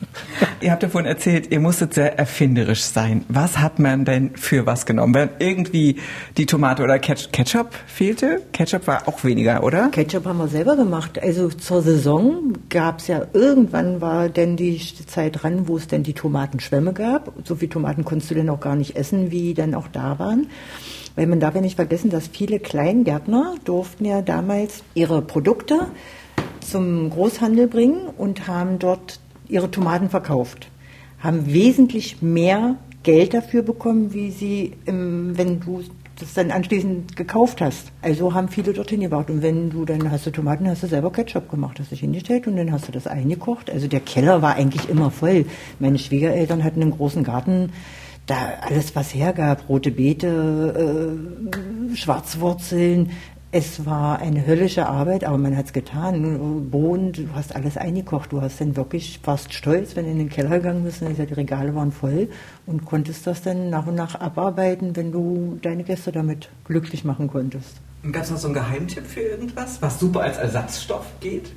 Ihr 0.62 0.71
habt 0.71 0.84
ja 0.84 0.89
vorhin 0.89 1.10
erzählt, 1.10 1.52
ihr 1.52 1.60
musstet 1.60 1.93
sehr 1.93 2.17
erfinderisch 2.17 2.82
sein. 2.84 3.26
Was 3.28 3.60
hat 3.60 3.80
man 3.80 4.06
denn 4.06 4.36
für 4.36 4.65
was 4.65 4.86
genommen? 4.86 5.13
Wenn 5.13 5.30
irgendwie 5.39 5.97
die 6.38 6.45
Tomate 6.45 6.84
oder 6.84 6.95
Ketch- 6.95 7.32
Ketchup 7.32 7.73
fehlte? 7.88 8.41
Ketchup 8.54 8.88
war 8.88 9.08
auch 9.08 9.23
weniger, 9.23 9.63
oder? 9.63 9.89
Ketchup 9.89 10.26
haben 10.26 10.38
wir 10.38 10.47
selber 10.47 10.76
gemacht. 10.76 11.21
Also 11.21 11.49
zur 11.49 11.82
Saison 11.82 12.54
gab 12.69 12.99
es 12.99 13.08
ja, 13.08 13.26
irgendwann 13.34 14.02
war 14.02 14.30
denn 14.30 14.56
die 14.56 14.80
Zeit 15.08 15.43
dran, 15.43 15.67
wo 15.67 15.78
es 15.78 15.88
denn 15.88 16.04
die 16.04 16.13
Tomatenschwämme 16.13 16.93
gab. 16.93 17.34
So 17.43 17.56
viel 17.56 17.69
Tomaten 17.69 18.06
konntest 18.06 18.32
du 18.32 18.36
denn 18.36 18.49
auch 18.49 18.60
gar 18.60 18.76
nicht 18.76 18.95
essen, 18.95 19.32
wie 19.32 19.54
dann 19.54 19.76
auch 19.76 19.88
da 19.88 20.19
waren. 20.19 20.47
Weil 21.15 21.28
man 21.28 21.39
darf 21.39 21.54
ja 21.56 21.62
nicht 21.62 21.76
vergessen, 21.76 22.10
dass 22.10 22.28
viele 22.28 22.60
Kleingärtner 22.60 23.56
durften 23.65 24.06
ja 24.06 24.21
damals 24.21 24.84
ihre 24.95 25.21
Produkte 25.21 25.88
zum 26.62 27.10
Großhandel 27.10 27.67
bringen 27.67 28.08
und 28.17 28.47
haben 28.47 28.80
dort 28.80 29.19
ihre 29.47 29.71
Tomaten 29.71 30.10
verkauft. 30.10 30.69
Haben 31.19 31.45
wesentlich 31.53 32.21
mehr 32.21 32.75
Geld 33.03 33.34
dafür 33.34 33.62
bekommen, 33.62 34.13
wie 34.13 34.32
sie, 34.32 34.73
im, 34.86 35.38
wenn 35.38 35.60
du 35.60 35.84
das 36.19 36.34
dann 36.34 36.51
anschließend 36.51 37.15
gekauft 37.15 37.62
hast. 37.62 37.91
Also 38.01 38.34
haben 38.34 38.47
viele 38.47 38.73
dorthin 38.73 39.01
gebracht. 39.01 39.29
Und 39.29 39.41
wenn 39.41 39.69
du 39.69 39.86
dann 39.86 40.12
hast 40.12 40.25
du 40.25 40.32
Tomaten, 40.32 40.69
hast 40.69 40.84
du 40.84 40.88
selber 40.88 41.12
Ketchup 41.12 41.49
gemacht, 41.49 41.79
hast 41.79 41.91
dich 41.91 42.01
hingestellt 42.01 42.47
und 42.47 42.56
dann 42.56 42.71
hast 42.71 42.88
du 42.88 42.91
das 42.91 43.08
eingekocht. 43.08 43.69
Also 43.69 43.88
der 43.88 43.99
Keller 43.99 44.41
war 44.41 44.56
eigentlich 44.56 44.89
immer 44.89 45.12
voll. 45.12 45.45
Meine 45.79 45.99
Schwiegereltern 45.99 46.63
hatten 46.63 46.82
einen 46.82 46.91
großen 46.91 47.23
Garten, 47.23 47.71
da 48.25 48.36
alles 48.62 48.95
was 48.95 49.13
hergab, 49.13 49.67
rote 49.67 49.91
Beete, 49.91 51.17
äh, 51.51 51.95
Schwarzwurzeln. 51.95 53.12
Es 53.56 53.86
war 53.86 54.18
eine 54.18 54.48
höllische 54.48 54.88
Arbeit, 54.88 55.24
aber 55.24 55.38
man 55.38 55.56
hat 55.56 55.68
es 55.68 55.74
getan. 55.74 56.72
Bohnen, 56.72 57.13
du 57.13 57.28
hast 57.36 57.56
alles 57.56 57.78
eingekocht. 57.78 58.32
Du 58.32 58.42
hast 58.42 58.60
dann 58.60 58.76
wirklich 58.76 59.20
fast 59.22 59.54
stolz, 59.54 59.96
wenn 59.96 60.06
du 60.06 60.12
in 60.12 60.18
den 60.18 60.30
Keller 60.30 60.58
gegangen 60.58 60.84
bist, 60.84 61.04
und 61.04 61.16
die 61.16 61.34
Regale 61.36 61.76
waren 61.76 61.92
voll 61.92 62.30
und 62.66 62.84
konntest 62.84 63.28
das 63.28 63.44
dann 63.44 63.70
nach 63.70 63.86
und 63.86 63.94
nach 63.94 64.20
abarbeiten, 64.20 64.96
wenn 64.96 65.12
du 65.12 65.60
deine 65.62 65.84
Gäste 65.84 66.12
damit 66.12 66.50
glücklich 66.66 67.06
machen 67.06 67.28
konntest. 67.28 67.76
Gab 68.12 68.24
es 68.24 68.32
noch 68.32 68.39
so 68.39 68.48
einen 68.48 68.56
Geheimtipp 68.56 69.06
für 69.06 69.22
irgendwas, 69.22 69.80
was 69.84 70.00
super 70.00 70.22
als 70.22 70.38
Ersatzstoff 70.38 71.06
geht? 71.20 71.52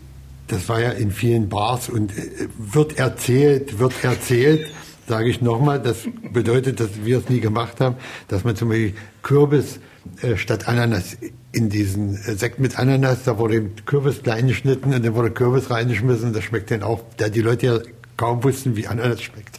Das 0.49 0.69
war 0.69 0.83
ja 0.83 0.91
in 0.91 1.11
vielen 1.11 1.49
Bars 1.49 1.89
und 1.89 2.13
äh, 2.13 2.49
wird 2.59 2.99
erzählt, 2.99 3.79
wird 3.79 4.05
erzählt, 4.05 4.71
sage 5.09 5.31
ich 5.31 5.41
nochmal, 5.41 5.81
das 5.81 6.07
bedeutet, 6.31 6.79
dass 6.79 6.91
wir 7.07 7.17
es 7.17 7.31
nie 7.31 7.41
gemacht 7.41 7.81
haben, 7.81 7.97
dass 8.29 8.45
man 8.45 8.55
zum 8.55 8.69
Beispiel 8.69 8.93
Kürbis 9.23 9.81
äh, 10.21 10.37
statt 10.37 10.69
Ananas 10.69 11.17
in 11.57 11.69
diesen 11.71 12.15
äh, 12.17 12.35
Sekt 12.37 12.59
mit 12.61 12.79
Ananas, 12.79 13.25
da 13.25 13.39
wurde 13.39 13.63
Kürbis 13.87 14.23
klein 14.23 14.47
geschnitten 14.49 14.93
und 14.95 15.05
dann 15.05 15.15
wurde 15.15 15.31
Kürbis 15.31 15.71
reingeschmissen, 15.71 16.33
das 16.33 16.45
schmeckt 16.45 16.71
dann 16.71 16.83
auch, 16.83 17.01
da 17.17 17.29
die 17.29 17.41
Leute 17.41 17.67
ja 17.67 17.79
kaum 18.17 18.45
wussten, 18.45 18.77
wie 18.77 18.87
Ananas 18.87 19.23
schmeckt. 19.23 19.59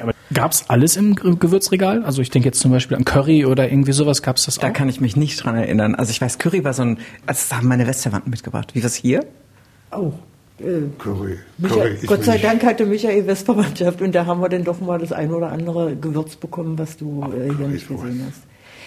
Aber 0.00 0.12
gab's 0.32 0.64
alles 0.68 0.96
im 0.96 1.14
Ge- 1.16 1.36
Gewürzregal? 1.38 2.04
Also 2.04 2.22
ich 2.22 2.30
denke 2.30 2.48
jetzt 2.48 2.60
zum 2.60 2.70
Beispiel 2.70 2.96
an 2.96 3.04
Curry 3.04 3.44
oder 3.44 3.70
irgendwie 3.70 3.92
sowas. 3.92 4.22
Gab's 4.22 4.46
das 4.46 4.56
Da 4.56 4.68
auch? 4.68 4.72
kann 4.72 4.88
ich 4.88 5.00
mich 5.00 5.14
nicht 5.16 5.44
dran 5.44 5.56
erinnern. 5.56 5.94
Also 5.94 6.10
ich 6.12 6.20
weiß, 6.20 6.38
Curry 6.38 6.64
war 6.64 6.72
so 6.72 6.82
ein, 6.82 6.98
also 7.26 7.40
das 7.48 7.52
haben 7.54 7.68
meine 7.68 7.86
Westverwandten 7.86 8.30
mitgebracht. 8.30 8.74
Wie 8.74 8.82
was 8.82 8.94
hier? 8.94 9.26
Oh. 9.92 10.12
Äh, 10.58 10.82
Curry, 10.98 11.38
Michael, 11.58 11.80
Curry 11.80 11.94
ist 11.96 12.06
Gott 12.06 12.24
sei 12.24 12.32
nicht- 12.34 12.44
Dank 12.44 12.62
hatte 12.64 12.86
Michael 12.86 13.26
Westverwandtschaft 13.26 14.00
und 14.02 14.14
da 14.14 14.26
haben 14.26 14.40
wir 14.40 14.48
dann 14.48 14.64
doch 14.64 14.80
mal 14.80 14.98
das 14.98 15.10
ein 15.12 15.32
oder 15.32 15.50
andere 15.52 15.96
Gewürz 15.96 16.36
bekommen, 16.36 16.78
was 16.78 16.96
du 16.96 17.22
äh, 17.34 17.52
hier 17.56 17.66
nicht 17.68 17.88
gesehen 17.88 18.22
hast. 18.26 18.42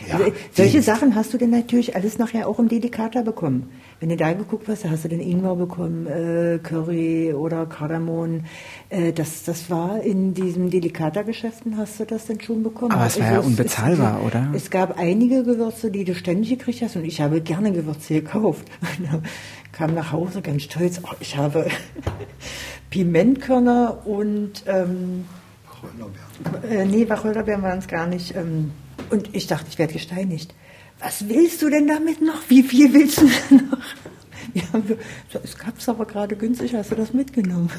Ja, 0.08 0.16
also, 0.18 0.32
solche 0.52 0.78
die- 0.78 0.84
Sachen 0.84 1.16
hast 1.16 1.34
du 1.34 1.38
denn 1.38 1.50
natürlich 1.52 1.96
alles 1.96 2.18
nachher 2.18 2.48
auch 2.48 2.60
im 2.60 2.68
Delikata 2.68 3.22
bekommen. 3.22 3.70
Wenn 4.00 4.10
du 4.10 4.18
da 4.18 4.34
geguckt 4.34 4.68
hast, 4.68 4.84
da 4.84 4.90
hast 4.90 5.06
du 5.06 5.08
den 5.10 5.22
Ingwer 5.22 5.56
bekommen, 5.56 6.08
äh, 6.08 6.60
Curry 6.62 7.34
oder 7.34 7.66
Kardamom. 7.66 8.42
Äh, 8.90 9.14
das, 9.14 9.44
das 9.44 9.70
war 9.70 10.02
in 10.02 10.34
diesen 10.34 10.70
Delikata-Geschäften 10.70 11.78
hast 11.78 12.00
du 12.00 12.06
das 12.06 12.26
denn 12.26 12.42
schon 12.42 12.64
bekommen. 12.64 12.92
Aber 12.92 13.06
es 13.06 13.20
war 13.20 13.32
ja 13.32 13.40
es- 13.40 13.46
unbezahlbar, 13.46 14.20
es, 14.20 14.28
oder? 14.28 14.50
Es 14.54 14.70
gab 14.70 15.00
einige 15.00 15.44
Gewürze, 15.44 15.90
die 15.92 16.04
du 16.04 16.16
ständig 16.16 16.50
gekriegt 16.50 16.82
hast 16.82 16.96
und 16.98 17.06
ich 17.06 17.22
habe 17.22 17.40
gerne 17.42 17.72
Gewürze 17.72 18.16
gekauft. 18.16 18.68
Kam 19.72 19.94
nach 19.96 20.12
Hause 20.12 20.42
ganz 20.42 20.64
stolz, 20.64 21.00
oh, 21.04 21.14
ich 21.20 21.38
habe 21.38 21.68
Pimentkörner 22.90 24.06
und 24.06 24.64
ähm, 24.68 25.26
äh, 26.70 26.86
nee, 26.86 27.10
Wacholderbeeren 27.10 27.62
waren 27.64 27.80
es 27.80 27.88
gar 27.88 28.08
nicht. 28.08 28.36
Ähm, 28.36 28.72
und 29.14 29.30
ich 29.36 29.48
dachte, 29.48 29.68
ich 29.70 29.80
werde 29.80 29.94
gesteinigt. 29.94 30.54
Was 31.00 31.28
willst 31.30 31.62
du 31.62 31.70
denn 31.70 31.88
damit 31.88 32.22
noch? 32.22 32.42
Wie 32.50 32.64
viel 32.64 32.94
willst 32.94 33.22
du 33.22 33.30
denn 33.50 33.70
noch? 33.70 33.78
Ja, 34.54 34.64
wir- 34.86 34.98
so, 35.32 35.40
es 35.44 35.58
gab 35.58 35.78
es 35.80 35.88
aber 35.90 36.06
gerade 36.06 36.36
günstig, 36.36 36.76
hast 36.76 36.92
du 36.92 36.96
das 36.96 37.14
mitgenommen? 37.14 37.70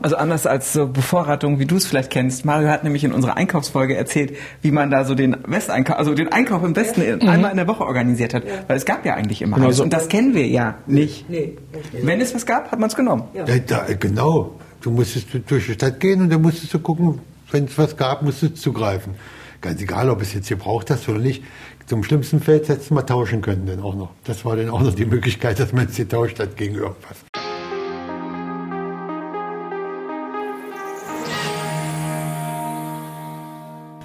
Also 0.00 0.16
anders 0.16 0.46
als 0.46 0.72
so 0.72 0.86
Bevorratung, 0.88 1.58
wie 1.60 1.66
du 1.66 1.76
es 1.76 1.86
vielleicht 1.86 2.10
kennst. 2.10 2.44
Mario 2.44 2.68
hat 2.68 2.82
nämlich 2.84 3.04
in 3.04 3.12
unserer 3.12 3.36
Einkaufsfolge 3.36 3.94
erzählt, 3.96 4.32
wie 4.62 4.70
man 4.72 4.90
da 4.90 5.04
so 5.04 5.14
den 5.14 5.36
Westeinkauf, 5.46 5.96
also 5.98 6.14
den 6.14 6.32
Einkauf 6.32 6.64
im 6.64 6.74
Westen 6.74 7.02
in- 7.02 7.28
einmal 7.28 7.50
in 7.52 7.56
der 7.58 7.68
Woche 7.68 7.84
organisiert 7.84 8.32
hat. 8.34 8.44
Weil 8.66 8.76
es 8.76 8.84
gab 8.84 9.04
ja 9.04 9.14
eigentlich 9.14 9.42
immer 9.42 9.56
Genau 9.56 9.66
alles. 9.66 9.76
so. 9.76 9.82
Und 9.84 9.92
das 9.92 10.08
kennen 10.08 10.34
wir 10.34 10.46
ja 10.46 10.76
nicht. 10.86 11.28
Nee, 11.28 11.56
richtig. 11.76 12.06
Wenn 12.06 12.20
es 12.20 12.34
was 12.34 12.46
gab, 12.46 12.72
hat 12.72 12.78
man 12.80 12.88
es 12.88 12.96
genommen. 12.96 13.24
Ja. 13.34 13.44
Da, 13.44 13.58
da, 13.58 13.86
genau. 13.94 14.58
Du 14.80 14.90
musstest 14.90 15.26
durch 15.46 15.66
die 15.66 15.74
Stadt 15.74 16.00
gehen 16.00 16.22
und 16.22 16.30
dann 16.30 16.42
musstest 16.42 16.72
du 16.74 16.78
gucken, 16.80 17.20
wenn 17.52 17.66
es 17.66 17.76
was 17.78 17.96
gab, 17.96 18.22
musstest 18.22 18.56
du 18.56 18.60
zugreifen. 18.60 19.14
Ganz 19.62 19.80
egal, 19.80 20.10
ob 20.10 20.20
es 20.20 20.34
jetzt 20.34 20.48
gebraucht 20.48 20.90
hast 20.90 21.08
oder 21.08 21.20
nicht. 21.20 21.44
Zum 21.86 22.02
schlimmsten 22.02 22.40
Feld 22.40 22.68
hättest 22.68 22.90
du 22.90 22.94
mal 22.94 23.02
tauschen 23.02 23.42
können 23.42 23.64
dann 23.64 23.78
auch 23.78 23.94
noch. 23.94 24.10
Das 24.24 24.44
war 24.44 24.56
dann 24.56 24.68
auch 24.68 24.80
noch 24.80 24.92
die 24.92 25.06
Möglichkeit, 25.06 25.60
dass 25.60 25.72
man 25.72 25.86
es 25.86 25.96
getauscht 25.96 26.40
hat 26.40 26.56
gegen 26.56 26.74
irgendwas. 26.74 27.18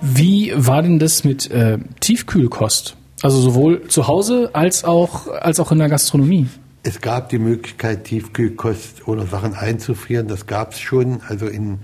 Wie 0.01 0.53
war 0.55 0.83
denn 0.83 0.99
das 0.99 1.23
mit 1.23 1.49
äh, 1.49 1.79
Tiefkühlkost? 2.01 2.95
Also 3.23 3.41
sowohl 3.41 3.87
zu 3.87 4.07
Hause 4.07 4.51
als 4.53 4.83
auch, 4.83 5.27
als 5.27 5.59
auch 5.59 5.71
in 5.71 5.79
der 5.79 5.89
Gastronomie. 5.89 6.45
Es 6.83 7.01
gab 7.01 7.29
die 7.29 7.39
Möglichkeit, 7.39 8.03
Tiefkühlkost 8.03 9.07
oder 9.07 9.25
Sachen 9.25 9.55
einzufrieren. 9.55 10.27
Das 10.27 10.45
gab 10.45 10.73
es 10.73 10.79
schon. 10.79 11.21
Also 11.27 11.47
in, 11.47 11.79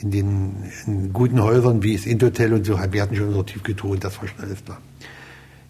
in 0.00 0.10
den 0.10 0.70
in 0.86 1.12
guten 1.12 1.42
Häusern 1.42 1.82
wie 1.82 1.96
das 1.96 2.06
Indotel 2.06 2.52
und 2.52 2.64
so, 2.64 2.78
wir 2.78 3.02
hatten 3.02 3.16
schon 3.16 3.28
unser 3.28 3.46
Tiefkühltruhe, 3.46 3.98
das 3.98 4.20
war 4.20 4.28
schon 4.28 4.40
alles 4.40 4.64
da. 4.64 4.78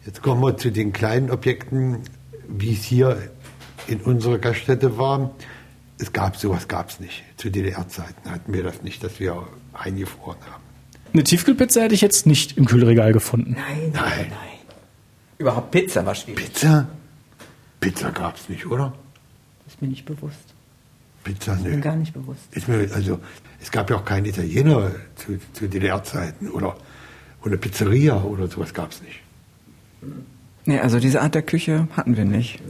Jetzt 0.04 0.22
kommen 0.22 0.42
wir 0.42 0.56
zu 0.56 0.70
den 0.70 0.92
kleinen 0.92 1.30
Objekten, 1.30 1.98
wie 2.46 2.72
es 2.72 2.84
hier 2.84 3.30
in 3.86 4.00
unserer 4.00 4.38
Gaststätte 4.38 4.98
war. 4.98 5.30
Es 5.98 6.12
gab 6.12 6.36
sowas, 6.36 6.68
gab 6.68 6.90
es 6.90 7.00
nicht. 7.00 7.24
Zu 7.36 7.50
DDR-Zeiten 7.50 8.30
hatten 8.30 8.52
wir 8.52 8.62
das 8.62 8.82
nicht, 8.82 9.02
dass 9.02 9.18
wir 9.18 9.46
eingefroren 9.72 10.38
haben. 10.50 10.62
Eine 11.12 11.24
Tiefkühlpizza 11.24 11.80
hätte 11.80 11.94
ich 11.94 12.00
jetzt 12.00 12.26
nicht 12.26 12.56
im 12.56 12.66
Kühlregal 12.66 13.12
gefunden. 13.12 13.56
Nein, 13.58 13.90
Nein. 13.92 14.26
nein. 14.30 14.58
Überhaupt 15.38 15.70
Pizza 15.70 16.04
war 16.04 16.14
schwierig. 16.14 16.44
Pizza? 16.46 16.88
Pizza 17.80 18.10
gab 18.10 18.36
es 18.36 18.48
nicht, 18.48 18.66
oder? 18.66 18.92
Ist 19.66 19.80
mir 19.80 19.88
nicht 19.88 20.04
bewusst. 20.04 20.54
Pizza, 21.24 21.54
Ist 21.54 21.64
mir 21.64 21.78
gar 21.78 21.96
nicht 21.96 22.12
bewusst. 22.12 22.40
Ist 22.52 22.68
mir, 22.68 22.90
also, 22.92 23.20
es 23.60 23.70
gab 23.70 23.90
ja 23.90 23.96
auch 23.96 24.04
keinen 24.04 24.26
Italiener 24.26 24.92
zu, 25.16 25.38
zu 25.52 25.68
DDR-Zeiten 25.68 26.48
oder, 26.50 26.76
oder 27.44 27.56
Pizzeria 27.56 28.22
oder 28.22 28.48
sowas 28.48 28.72
gab 28.72 28.92
es 28.92 29.02
nicht. 29.02 29.20
Nee, 30.64 30.78
also 30.78 31.00
diese 31.00 31.22
Art 31.22 31.34
der 31.34 31.42
Küche 31.42 31.88
hatten 31.96 32.16
wir 32.16 32.24
nicht. 32.24 32.60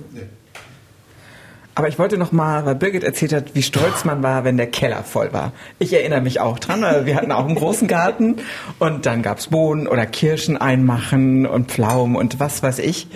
Aber 1.79 1.87
ich 1.87 1.97
wollte 1.97 2.19
noch 2.19 2.33
mal, 2.33 2.67
weil 2.67 2.75
Birgit 2.75 3.05
erzählt 3.05 3.33
hat, 3.33 3.55
wie 3.55 3.63
stolz 3.63 4.05
man 4.05 4.21
war, 4.21 4.43
wenn 4.43 4.57
der 4.57 4.67
Keller 4.67 5.05
voll 5.05 5.33
war. 5.33 5.53
Ich 5.79 5.93
erinnere 5.93 6.21
mich 6.21 6.41
auch 6.41 6.59
dran, 6.59 6.83
weil 6.83 7.07
wir 7.07 7.15
hatten 7.15 7.31
auch 7.31 7.47
einen 7.47 7.55
großen 7.55 7.87
Garten 7.87 8.39
und 8.81 9.07
dann 9.07 9.23
gab's 9.23 9.47
Bohnen 9.47 9.87
oder 9.87 10.05
Kirschen 10.05 10.57
einmachen 10.57 11.47
und 11.47 11.71
Pflaumen 11.71 12.17
und 12.17 12.41
was 12.41 12.65
weiß 12.65 12.81
ich. 12.81 13.07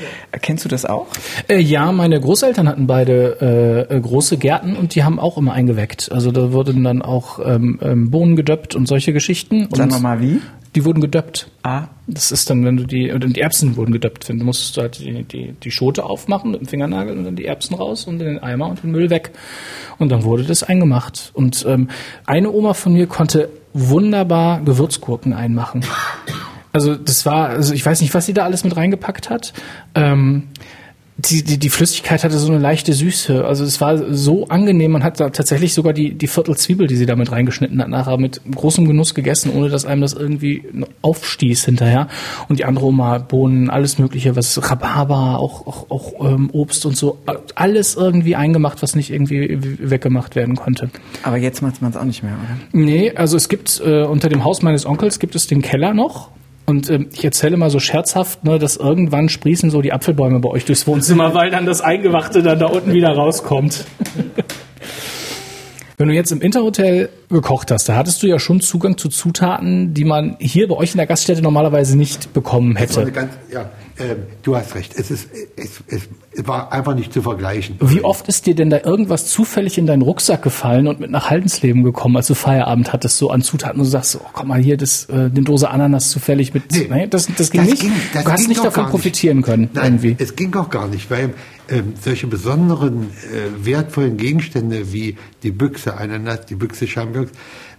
Kennst 0.43 0.65
du 0.65 0.69
das 0.69 0.85
auch? 0.85 1.09
Äh, 1.49 1.59
ja, 1.59 1.91
meine 1.91 2.21
Großeltern 2.21 2.69
hatten 2.69 2.87
beide 2.87 3.89
äh, 3.91 4.01
große 4.01 4.37
Gärten 4.37 4.77
und 4.77 4.95
die 4.95 5.03
haben 5.03 5.19
auch 5.19 5.39
immer 5.39 5.55
eingeweckt. 5.55 6.13
Also 6.13 6.31
da 6.31 6.53
wurden 6.53 6.85
dann 6.85 7.03
auch 7.03 7.41
ähm, 7.45 7.81
ähm, 7.83 8.13
Bohnen 8.13 8.37
gedöppt 8.37 8.77
und 8.77 8.87
solche 8.87 9.13
Geschichten. 9.13 9.67
Und 9.67 9.77
wir 9.77 9.99
mal 9.99 10.21
wie? 10.21 10.41
Die 10.75 10.85
wurden 10.85 11.01
gedöppt. 11.01 11.49
Ah. 11.63 11.89
Das 12.07 12.33
ist 12.33 12.49
dann, 12.49 12.65
wenn 12.65 12.77
du 12.77 12.85
die, 12.85 13.13
oder 13.13 13.29
die 13.29 13.41
Erbsen 13.41 13.77
wurden 13.77 13.93
gedöppt. 13.93 14.29
Du 14.29 14.35
musstest 14.35 14.79
halt 14.79 14.99
die, 14.99 15.23
die, 15.25 15.53
die 15.53 15.71
Schote 15.71 16.05
aufmachen 16.05 16.51
mit 16.51 16.61
dem 16.61 16.67
Fingernagel 16.67 17.17
und 17.17 17.25
dann 17.25 17.37
die 17.37 17.45
Erbsen 17.45 17.77
raus 17.77 18.07
und 18.07 18.21
in 18.21 18.27
den 18.27 18.39
Eimer 18.39 18.69
und 18.69 18.83
den 18.83 18.91
Müll 18.91 19.11
weg. 19.11 19.33
Und 19.99 20.11
dann 20.11 20.25
wurde 20.25 20.45
das 20.45 20.63
eingemacht. 20.63 21.31
Und 21.35 21.65
ähm, 21.69 21.89
eine 22.27 22.51
Oma 22.51 22.75
von 22.75 22.95
mir 22.95 23.07
konnte 23.07 23.51
wunderbar 23.75 24.61
Gewürzgurken 24.63 25.33
einmachen. 25.33 25.85
Also 26.73 26.95
das 26.95 27.27
war, 27.27 27.51
also 27.51 27.75
ich 27.75 27.85
weiß 27.85 28.01
nicht, 28.01 28.15
was 28.15 28.27
sie 28.27 28.33
da 28.33 28.45
alles 28.45 28.65
mit 28.65 28.77
reingepackt 28.77 29.29
hat. 29.29 29.53
Ähm, 29.95 30.49
die, 31.19 31.45
die, 31.45 31.59
die 31.59 31.69
Flüssigkeit 31.69 32.25
hatte 32.25 32.39
so 32.39 32.51
eine 32.51 32.61
leichte 32.61 32.95
Süße. 32.95 33.45
Also 33.45 33.65
es 33.65 33.81
war 33.81 34.13
so 34.13 34.49
angenehm. 34.49 34.93
Man 34.93 35.05
hat 35.05 35.21
da 35.21 35.29
tatsächlich 35.29 35.75
sogar 35.75 35.93
die, 35.93 36.15
die 36.15 36.27
Viertel 36.27 36.57
Zwiebel, 36.57 36.87
die 36.87 36.97
sie 36.97 37.05
damit 37.05 37.31
reingeschnitten 37.31 37.81
hat, 37.83 37.89
nachher 37.89 38.17
mit 38.17 38.41
großem 38.51 38.87
Genuss 38.89 39.15
gegessen, 39.15 39.53
ohne 39.55 39.69
dass 39.69 39.85
einem 39.85 40.01
das 40.01 40.15
irgendwie 40.15 40.65
aufstieß 41.03 41.67
hinterher. 41.67 42.09
Und 42.49 42.59
die 42.59 42.65
andere 42.65 42.87
Oma, 42.87 43.19
Bohnen, 43.19 43.69
alles 43.69 43.99
mögliche, 43.99 44.37
was 44.37 44.71
Rhabarber, 44.71 45.39
auch, 45.39 45.67
auch, 45.67 45.91
auch 45.91 46.33
ähm, 46.33 46.49
Obst 46.53 46.87
und 46.87 46.97
so, 46.97 47.19
alles 47.55 47.95
irgendwie 47.95 48.35
eingemacht, 48.35 48.83
was 48.83 48.97
nicht 48.97 49.11
irgendwie 49.11 49.59
weggemacht 49.61 50.35
werden 50.35 50.57
konnte. 50.57 50.89
Aber 51.23 51.37
jetzt 51.37 51.61
macht 51.61 51.83
man 51.83 51.91
es 51.91 51.97
auch 51.97 52.05
nicht 52.05 52.23
mehr, 52.23 52.33
oder? 52.33 52.59
Nee, 52.73 53.13
also 53.15 53.37
es 53.37 53.49
gibt 53.51 53.83
äh, 53.85 54.05
unter 54.05 54.31
dem 54.31 54.45
Haus 54.45 54.63
meines 54.63 54.87
Onkels 54.87 55.19
gibt 55.19 55.35
es 55.35 55.47
den 55.47 55.61
Keller 55.61 55.93
noch. 55.93 56.31
Und 56.65 56.89
ähm, 56.91 57.09
ich 57.13 57.25
erzähle 57.25 57.57
mal 57.57 57.71
so 57.71 57.81
scherzhaft, 57.81 58.45
ne, 58.45 58.59
dass 58.59 58.77
irgendwann 58.77 59.29
sprießen 59.29 59.71
so 59.71 59.83
die 59.83 59.93
Apfelbäume 59.93 60.39
bei 60.41 60.49
euch 60.49 60.65
durchs 60.65 60.87
Wohnzimmer, 60.87 61.35
weil 61.35 61.51
dann 61.51 61.67
das 61.67 61.81
Eingewachte 61.81 62.43
dann 62.43 62.59
da 62.59 62.67
unten 62.67 62.93
wieder 62.93 63.11
rauskommt. 63.11 63.85
Wenn 66.03 66.09
du 66.09 66.15
jetzt 66.17 66.33
im 66.33 66.41
Interhotel 66.41 67.11
gekocht 67.29 67.71
hast, 67.71 67.89
da 67.89 67.95
hattest 67.95 68.25
du 68.25 68.27
ja 68.27 68.41
schon 68.41 68.61
Zugang 68.61 68.99
zu 68.99 69.09
Zutaten, 69.09 69.95
die 69.95 70.05
man 70.05 70.35
hier 70.41 70.67
bei 70.67 70.75
euch 70.75 70.95
in 70.95 70.97
der 70.97 71.07
Gaststätte 71.07 71.43
normalerweise 71.43 71.97
nicht 71.97 72.33
bekommen 72.33 72.75
hätte. 72.75 73.09
ganz, 73.13 73.31
ja, 73.53 73.71
ähm, 74.01 74.17
du 74.43 74.57
hast 74.57 74.75
recht. 74.75 74.95
Es, 74.99 75.13
ist, 75.13 75.29
es, 75.55 75.81
es, 75.87 76.09
war 76.45 76.73
einfach 76.73 76.97
nicht 76.97 77.13
zu 77.13 77.23
vergleichen. 77.23 77.77
Wie 77.81 78.03
oft 78.03 78.27
ist 78.27 78.47
dir 78.47 78.57
denn 78.57 78.69
da 78.69 78.81
irgendwas 78.83 79.29
zufällig 79.29 79.79
in 79.79 79.87
deinen 79.87 80.03
Rucksack 80.03 80.43
gefallen 80.43 80.89
und 80.89 80.99
mit 80.99 81.13
nach 81.13 81.31
Haldensleben 81.31 81.85
gekommen, 81.85 82.17
als 82.17 82.27
du 82.27 82.35
Feierabend 82.35 82.93
hattest, 82.93 83.19
so 83.19 83.31
an 83.31 83.43
Zutaten 83.43 83.79
und 83.79 83.87
du 83.87 83.91
sagst, 83.91 84.19
oh, 84.21 84.27
komm 84.33 84.49
mal 84.49 84.61
hier, 84.61 84.77
das, 84.77 85.05
äh, 85.09 85.13
eine 85.13 85.31
Dose 85.43 85.71
Ananas 85.71 86.11
zufällig 86.11 86.53
mit. 86.53 86.65
Nee, 86.73 86.89
Nee, 86.91 87.07
das, 87.07 87.29
das 87.37 87.53
ging 87.53 87.61
das 87.61 87.71
nicht. 87.71 87.83
ging- 87.83 87.93
das 88.13 88.25
du 88.25 88.33
hast 88.33 88.49
nicht 88.49 88.59
davon 88.59 88.73
gar 88.73 88.83
nicht. 88.87 88.91
profitieren 88.91 89.43
können, 89.43 89.69
Nein, 89.73 90.01
irgendwie. 90.03 90.17
es 90.19 90.35
ging 90.35 90.53
auch 90.57 90.69
gar 90.69 90.89
nicht, 90.89 91.09
weil 91.13 91.33
ähm, 91.73 91.95
solche 91.99 92.27
besonderen, 92.27 93.05
äh, 93.33 93.65
wertvollen 93.65 94.19
Gegenstände 94.19 94.93
wie 94.93 95.17
die 95.43 95.51
Büchse 95.51 95.97
Ananas, 95.97 96.45
die 96.45 96.55
Büchse 96.55 96.87
Champignons, 96.87 97.31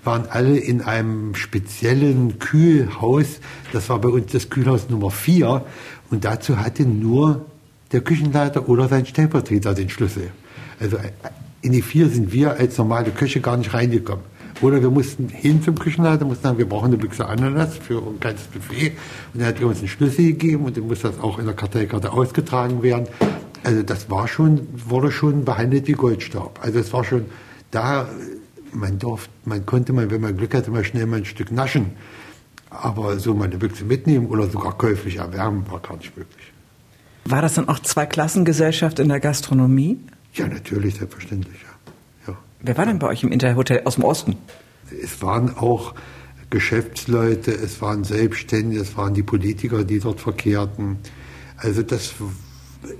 waren 0.03 0.25
alle 0.29 0.57
in 0.57 0.81
einem 0.81 1.35
speziellen 1.35 2.39
Kühlhaus. 2.39 3.39
Das 3.71 3.89
war 3.89 3.99
bei 3.99 4.09
uns 4.09 4.31
das 4.31 4.49
Kühlhaus 4.49 4.89
Nummer 4.89 5.11
4. 5.11 5.63
Und 6.09 6.25
dazu 6.25 6.57
hatte 6.57 6.83
nur 6.83 7.45
der 7.91 8.01
Küchenleiter 8.01 8.67
oder 8.67 8.87
sein 8.87 9.05
Stellvertreter 9.05 9.75
den 9.75 9.89
Schlüssel. 9.89 10.31
Also 10.79 10.97
äh, 10.97 11.11
in 11.61 11.71
die 11.71 11.83
4 11.83 12.09
sind 12.09 12.33
wir 12.33 12.53
als 12.53 12.79
normale 12.79 13.11
Köche 13.11 13.41
gar 13.41 13.57
nicht 13.57 13.75
reingekommen. 13.75 14.25
Oder 14.61 14.81
wir 14.81 14.89
mussten 14.89 15.29
hin 15.29 15.61
zum 15.61 15.77
Küchenleiter, 15.77 16.25
mussten 16.25 16.43
sagen, 16.43 16.57
wir 16.57 16.67
brauchen 16.67 16.87
eine 16.87 16.97
Büchse 16.97 17.27
Ananas 17.27 17.77
für 17.77 17.97
ein 17.97 18.19
kleines 18.19 18.43
Buffet. 18.43 18.93
Und 19.33 19.41
er 19.41 19.47
hat 19.47 19.61
uns 19.61 19.79
einen 19.79 19.87
Schlüssel 19.87 20.25
gegeben 20.25 20.65
und 20.65 20.77
dann 20.77 20.87
muss 20.87 21.01
das 21.01 21.19
auch 21.19 21.37
in 21.37 21.45
der 21.45 21.53
Karteikarte 21.53 22.11
ausgetragen 22.11 22.81
werden. 22.81 23.07
Also 23.63 23.81
das 23.81 24.09
war 24.09 24.27
schon, 24.27 24.67
wurde 24.89 25.11
schon 25.11 25.45
behandelt 25.45 25.87
wie 25.87 25.93
Goldstaub. 25.93 26.59
Also 26.61 26.79
es 26.79 26.91
war 26.91 27.03
schon 27.03 27.25
da, 27.71 28.09
man 28.71 28.99
durfte, 28.99 29.29
man 29.45 29.65
konnte 29.65 29.93
mal, 29.93 30.11
wenn 30.11 30.21
man 30.21 30.35
Glück 30.37 30.53
hatte, 30.53 30.71
mal 30.71 30.83
schnell 30.83 31.05
mal 31.05 31.17
ein 31.17 31.25
Stück 31.25 31.51
naschen. 31.51 31.91
Aber 32.69 33.19
so 33.19 33.33
mal 33.33 33.45
eine 33.45 33.57
Büchse 33.57 33.85
mitnehmen 33.85 34.27
oder 34.27 34.47
sogar 34.47 34.77
käuflich 34.77 35.17
erwärmen 35.17 35.65
war 35.69 35.79
gar 35.79 35.95
nicht 35.97 36.15
möglich. 36.17 36.51
War 37.25 37.41
das 37.41 37.53
dann 37.53 37.69
auch 37.69 37.79
Zweiklassengesellschaft 37.79 38.99
in 38.99 39.09
der 39.09 39.19
Gastronomie? 39.19 39.99
Ja, 40.33 40.47
natürlich, 40.47 40.95
selbstverständlich, 40.95 41.61
ja. 41.61 42.33
ja. 42.33 42.37
Wer 42.61 42.77
war 42.77 42.85
denn 42.85 42.99
bei 42.99 43.07
euch 43.07 43.23
im 43.23 43.31
Interhotel 43.31 43.81
aus 43.85 43.95
dem 43.95 44.03
Osten? 44.03 44.35
Es 45.01 45.21
waren 45.21 45.55
auch 45.55 45.93
Geschäftsleute, 46.49 47.51
es 47.51 47.81
waren 47.81 48.03
Selbstständige, 48.03 48.81
es 48.81 48.97
waren 48.97 49.13
die 49.13 49.23
Politiker, 49.23 49.83
die 49.83 49.99
dort 49.99 50.19
verkehrten. 50.19 50.97
Also 51.57 51.81
das, 51.81 52.13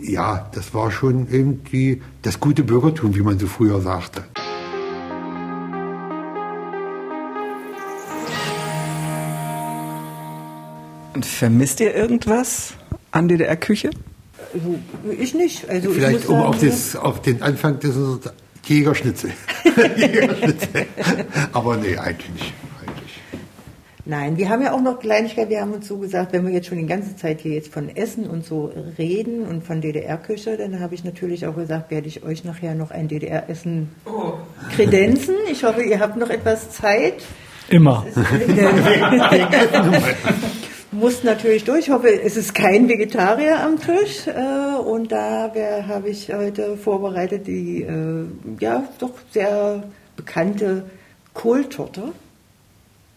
ja, 0.02 0.50
das 0.54 0.74
war 0.74 0.92
schon 0.92 1.28
irgendwie 1.30 2.02
das 2.22 2.40
gute 2.40 2.64
Bürgertum, 2.64 3.16
wie 3.16 3.22
man 3.22 3.40
so 3.40 3.48
früher 3.48 3.82
sagte. 3.82 4.24
Und 11.14 11.26
vermisst 11.26 11.80
ihr 11.80 11.96
irgendwas 11.96 12.74
an 13.12 13.28
DDR-Küche? 13.28 13.92
Also, 14.54 14.80
ich 15.18 15.34
nicht. 15.34 15.70
Also 15.70 15.90
ich 15.90 15.96
Vielleicht 15.96 16.22
muss 16.22 16.26
um 16.28 16.38
sagen, 16.38 16.48
auf, 16.48 16.60
das, 16.60 16.96
auf 16.96 17.22
den 17.22 17.42
Anfang 17.42 17.80
des 17.80 17.96
Jägerschnitzel. 18.66 19.32
Jägerschnitzel. 19.96 20.86
Aber 21.52 21.78
nee, 21.78 21.98
eigentlich 21.98 22.32
nicht. 22.34 22.54
Nein, 24.06 24.36
wir 24.36 24.50
haben 24.50 24.62
ja 24.62 24.74
auch 24.74 24.82
noch 24.82 25.00
Kleinigkeit, 25.00 25.50
wir 25.50 25.62
haben 25.62 25.72
uns 25.72 25.88
so 25.88 25.98
gesagt, 25.98 26.34
wenn 26.34 26.46
wir 26.46 26.52
jetzt 26.52 26.68
schon 26.68 26.78
die 26.78 26.86
ganze 26.86 27.16
Zeit 27.16 27.40
hier 27.40 27.54
jetzt 27.54 27.74
von 27.74 27.88
Essen 27.96 28.30
und 28.30 28.46
so 28.46 28.70
reden 28.98 29.46
und 29.46 29.64
von 29.64 29.80
DDR-Küche, 29.80 30.58
dann 30.58 30.82
habe 30.82 30.94
ich 30.94 31.06
natürlich 31.06 31.48
auch 31.48 31.56
gesagt, 31.56 31.90
werde 31.90 32.10
ich 32.10 32.22
euch 32.22 32.44
nachher 32.44 32.76
noch 32.76 32.92
ein 32.92 33.08
DDR-Essen 33.08 33.92
kredenzen. 34.76 35.36
Ich 35.50 35.64
hoffe, 35.64 35.84
ihr 35.84 36.02
habt 36.02 36.18
noch 36.18 36.30
etwas 36.30 36.70
Zeit. 36.72 37.24
Immer. 37.70 38.06
Muss 40.92 41.24
natürlich 41.24 41.64
durch. 41.64 41.88
Ich 41.88 41.90
hoffe, 41.90 42.10
es 42.10 42.36
ist 42.36 42.54
kein 42.54 42.90
Vegetarier 42.90 43.64
am 43.64 43.80
Tisch. 43.80 44.28
Äh, 44.28 44.80
und 44.82 45.14
da 45.14 45.50
habe 45.88 46.10
ich 46.10 46.32
heute 46.34 46.76
vorbereitet 46.76 47.48
die 47.48 47.84
äh, 47.84 48.26
ja 48.60 48.84
doch 49.00 49.14
sehr 49.32 49.84
bekannte 50.18 50.84
Kohltorte. 51.34 52.12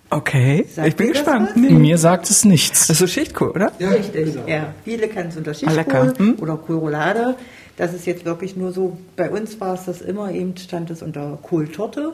Okay, 0.09 0.65
Sagt 0.73 0.89
ich 0.89 0.97
bin 0.97 1.09
gespannt. 1.13 1.57
Nee. 1.57 1.71
Mir 1.71 1.99
sagt 1.99 2.31
es 2.31 2.45
nichts. 2.45 2.87
Das 2.87 2.91
ist 2.91 2.99
so 3.01 3.07
Schichtkohl, 3.09 3.51
oder? 3.51 3.73
Richtig, 3.81 4.35
ja. 4.47 4.73
Viele 4.85 5.09
kennen 5.09 5.31
es 5.31 5.37
unter 5.37 5.51
Ah. 5.51 5.55
Schichtkohl 5.55 6.13
Hm? 6.17 6.37
oder 6.41 6.57
Kohlroulade. 6.57 7.35
Das 7.77 7.93
ist 7.93 8.07
jetzt 8.07 8.25
wirklich 8.25 8.57
nur 8.57 8.73
so, 8.73 8.97
bei 9.17 9.29
uns 9.31 9.61
war 9.61 9.75
es 9.75 9.85
das 9.85 10.01
immer 10.01 10.31
eben, 10.31 10.57
stand 10.57 10.91
es 10.91 11.03
unter 11.03 11.39
Kohltorte. 11.43 12.13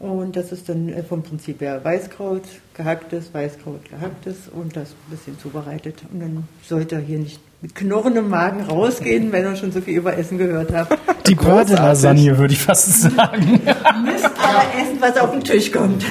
Und 0.00 0.34
das 0.36 0.50
ist 0.52 0.68
dann 0.68 0.88
äh, 0.88 1.02
vom 1.04 1.22
Prinzip 1.22 1.60
her 1.60 1.80
Weißkraut, 1.82 2.42
gehacktes, 2.76 3.32
Weißkraut, 3.32 3.88
gehacktes 3.88 4.36
und 4.52 4.74
das 4.76 4.90
ein 4.90 5.16
bisschen 5.16 5.38
zubereitet. 5.38 6.02
Und 6.12 6.20
dann 6.20 6.48
sollte 6.68 6.96
er 6.96 7.00
hier 7.00 7.18
nicht 7.20 7.40
mit 7.62 7.74
knurrendem 7.76 8.28
Magen 8.28 8.62
rausgehen, 8.64 9.30
wenn 9.32 9.44
er 9.44 9.56
schon 9.56 9.70
so 9.72 9.80
viel 9.80 9.96
über 9.96 10.18
Essen 10.18 10.36
gehört 10.36 10.72
hat. 10.72 10.98
Die 11.28 11.36
Börde-Lasagne, 11.36 12.36
würde 12.36 12.52
ich 12.52 12.60
fast 12.60 13.02
sagen. 13.02 13.60
Müsst 14.04 14.24
aber 14.24 14.64
essen, 14.82 14.98
was 15.00 15.16
auf 15.16 15.30
den 15.30 15.44
Tisch 15.44 15.70
kommt. 15.72 16.04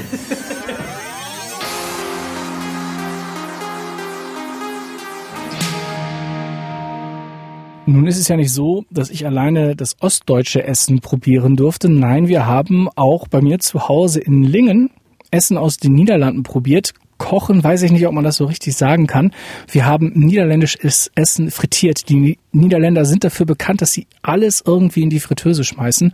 Nun 8.04 8.10
ist 8.10 8.18
es 8.18 8.28
ja 8.28 8.36
nicht 8.36 8.52
so, 8.52 8.84
dass 8.92 9.10
ich 9.10 9.26
alleine 9.26 9.78
das 9.78 9.96
ostdeutsche 10.02 10.62
Essen 10.62 11.00
probieren 11.00 11.56
durfte. 11.56 11.88
Nein, 11.88 12.28
wir 12.28 12.46
haben 12.46 12.90
auch 12.98 13.30
bei 13.30 13.40
mir 13.40 13.60
zu 13.60 13.88
Hause 13.88 14.20
in 14.20 14.44
Lingen 14.44 14.90
Essen 15.32 15.56
aus 15.56 15.78
den 15.78 15.94
Niederlanden 15.94 16.44
probiert. 16.44 16.94
Kochen, 17.18 17.64
weiß 17.64 17.82
ich 17.84 17.94
nicht, 17.94 18.06
ob 18.06 18.12
man 18.12 18.26
das 18.26 18.36
so 18.36 18.44
richtig 18.44 18.76
sagen 18.76 19.08
kann. 19.08 19.32
Wir 19.72 19.86
haben 19.86 20.12
niederländisches 20.16 21.12
Essen 21.16 21.50
frittiert. 21.50 22.10
Die 22.10 22.38
Niederländer 22.52 23.06
sind 23.06 23.24
dafür 23.24 23.46
bekannt, 23.46 23.82
dass 23.82 23.94
sie 23.94 24.06
alles 24.22 24.62
irgendwie 24.68 25.04
in 25.04 25.10
die 25.10 25.22
Fritteuse 25.22 25.64
schmeißen. 25.64 26.12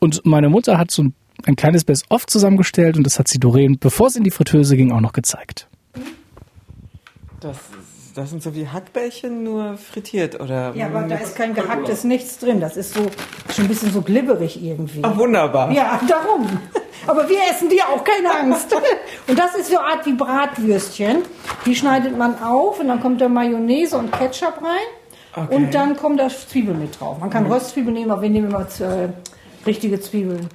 Und 0.00 0.26
meine 0.26 0.48
Mutter 0.48 0.78
hat 0.78 0.90
so 0.90 1.04
ein, 1.04 1.14
ein 1.44 1.54
kleines 1.54 1.84
Best-of 1.84 2.26
zusammengestellt 2.26 2.96
und 2.96 3.04
das 3.04 3.20
hat 3.20 3.28
sie 3.28 3.38
Doreen, 3.38 3.78
bevor 3.78 4.08
es 4.08 4.16
in 4.16 4.24
die 4.24 4.32
Fritteuse 4.32 4.76
ging, 4.76 4.90
auch 4.90 5.00
noch 5.00 5.12
gezeigt. 5.12 5.68
Das, 7.38 7.56
das 8.14 8.30
sind 8.30 8.42
so 8.42 8.54
wie 8.54 8.68
Hackbällchen, 8.68 9.42
nur 9.42 9.76
frittiert, 9.76 10.40
oder? 10.40 10.72
Ja, 10.74 10.86
aber 10.86 11.02
da 11.02 11.16
ist 11.16 11.36
kein 11.36 11.54
gehacktes 11.54 12.04
nichts 12.04 12.38
drin. 12.38 12.60
Das 12.60 12.76
ist 12.76 12.94
so 12.94 13.10
schon 13.54 13.64
ein 13.64 13.68
bisschen 13.68 13.92
so 13.92 14.02
glibberig 14.02 14.62
irgendwie. 14.62 15.00
Ach, 15.02 15.16
wunderbar. 15.16 15.70
Ja, 15.72 16.00
darum. 16.06 16.46
Aber 17.06 17.28
wir 17.28 17.38
essen 17.50 17.68
die 17.68 17.82
auch, 17.82 18.04
keine 18.04 18.30
Angst. 18.30 18.74
Und 19.26 19.38
das 19.38 19.54
ist 19.54 19.70
so 19.70 19.78
eine 19.78 19.86
Art 19.86 20.06
wie 20.06 20.12
Bratwürstchen. 20.12 21.22
Die 21.64 21.74
schneidet 21.74 22.16
man 22.16 22.42
auf 22.42 22.80
und 22.80 22.88
dann 22.88 23.00
kommt 23.00 23.20
da 23.20 23.28
Mayonnaise 23.28 23.96
und 23.96 24.12
Ketchup 24.12 24.62
rein. 24.62 24.86
Okay. 25.34 25.54
Und 25.54 25.74
dann 25.74 25.96
kommt 25.96 26.18
da 26.18 26.28
Zwiebel 26.28 26.74
mit 26.74 27.00
drauf. 27.00 27.18
Man 27.18 27.30
kann 27.30 27.46
Röstzwiebeln 27.46 27.94
nehmen, 27.94 28.10
aber 28.10 28.22
wir 28.22 28.30
nehmen 28.30 28.50
immer 28.50 28.66
äh, 28.80 29.08
richtige 29.64 30.00
Zwiebeln. 30.00 30.48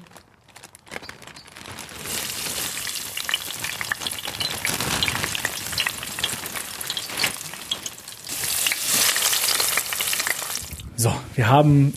So, 10.98 11.14
wir 11.36 11.50
haben 11.50 11.94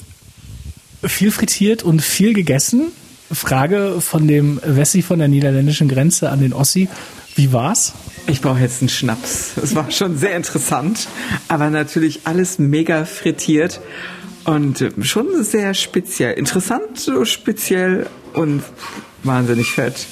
viel 1.04 1.30
frittiert 1.30 1.82
und 1.82 2.02
viel 2.02 2.34
gegessen. 2.34 2.88
Frage 3.32 4.00
von 4.00 4.26
dem 4.26 4.60
Wessi 4.64 5.02
von 5.02 5.18
der 5.18 5.28
niederländischen 5.28 5.88
Grenze 5.88 6.30
an 6.30 6.40
den 6.40 6.52
Ossi. 6.52 6.88
Wie 7.34 7.52
war's? 7.52 7.92
Ich 8.26 8.40
brauche 8.40 8.58
jetzt 8.58 8.82
einen 8.82 8.88
Schnaps. 8.88 9.52
Es 9.62 9.74
war 9.74 9.90
schon 9.90 10.18
sehr 10.18 10.34
interessant, 10.36 11.08
aber 11.46 11.70
natürlich 11.70 12.20
alles 12.24 12.58
mega 12.58 13.04
frittiert 13.04 13.80
und 14.44 14.84
schon 15.02 15.44
sehr 15.44 15.74
speziell. 15.74 16.34
Interessant, 16.34 16.98
so 16.98 17.24
speziell 17.24 18.06
und 18.34 18.62
wahnsinnig 19.22 19.70
fett. 19.70 20.06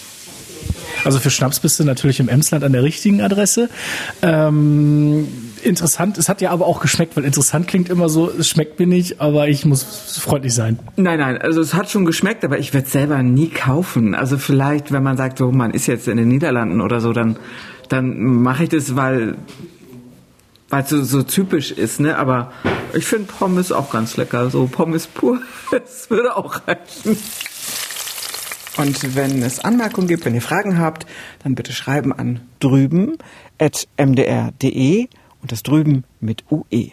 Also 1.04 1.18
für 1.18 1.30
Schnaps 1.30 1.60
bist 1.60 1.78
du 1.80 1.84
natürlich 1.84 2.20
im 2.20 2.28
Emsland 2.28 2.64
an 2.64 2.72
der 2.72 2.82
richtigen 2.82 3.20
Adresse. 3.22 3.70
Ähm, 4.22 5.28
interessant, 5.66 6.18
es 6.18 6.28
hat 6.28 6.40
ja 6.40 6.50
aber 6.50 6.66
auch 6.66 6.80
geschmeckt, 6.80 7.16
weil 7.16 7.24
interessant 7.24 7.68
klingt 7.68 7.88
immer 7.88 8.08
so, 8.08 8.30
es 8.30 8.48
schmeckt 8.48 8.78
mir 8.78 8.86
nicht, 8.86 9.20
aber 9.20 9.48
ich 9.48 9.64
muss 9.64 9.82
freundlich 10.20 10.54
sein. 10.54 10.78
Nein, 10.96 11.18
nein, 11.18 11.38
also 11.38 11.60
es 11.60 11.74
hat 11.74 11.90
schon 11.90 12.04
geschmeckt, 12.04 12.44
aber 12.44 12.58
ich 12.58 12.72
werde 12.72 12.88
selber 12.88 13.22
nie 13.22 13.48
kaufen. 13.48 14.14
Also 14.14 14.38
vielleicht, 14.38 14.92
wenn 14.92 15.02
man 15.02 15.16
sagt, 15.16 15.38
so 15.38 15.52
man 15.52 15.72
ist 15.72 15.86
jetzt 15.86 16.08
in 16.08 16.16
den 16.16 16.28
Niederlanden 16.28 16.80
oder 16.80 17.00
so, 17.00 17.12
dann 17.12 17.36
dann 17.88 18.42
mache 18.42 18.64
ich 18.64 18.68
das, 18.70 18.96
weil 18.96 19.36
weil 20.68 20.82
es 20.82 20.90
so, 20.90 21.04
so 21.04 21.22
typisch 21.22 21.70
ist, 21.70 22.00
ne? 22.00 22.18
Aber 22.18 22.52
ich 22.92 23.06
finde 23.06 23.32
Pommes 23.32 23.70
auch 23.70 23.90
ganz 23.90 24.16
lecker. 24.16 24.50
So 24.50 24.66
Pommes 24.66 25.06
pur, 25.06 25.40
das 25.70 26.10
würde 26.10 26.36
auch 26.36 26.60
reichen. 26.66 27.16
Und 28.76 29.16
wenn 29.16 29.42
es 29.42 29.60
Anmerkungen 29.60 30.06
gibt, 30.06 30.26
wenn 30.26 30.34
ihr 30.34 30.42
Fragen 30.42 30.78
habt, 30.78 31.06
dann 31.42 31.54
bitte 31.54 31.72
schreiben 31.72 32.12
an 32.12 32.40
drüben 32.60 33.16
at 33.58 33.88
mdr.de 33.96 35.08
und 35.47 35.53
das 35.53 35.62
drüben 35.62 36.03
mit. 36.18 36.44
UE. 36.51 36.90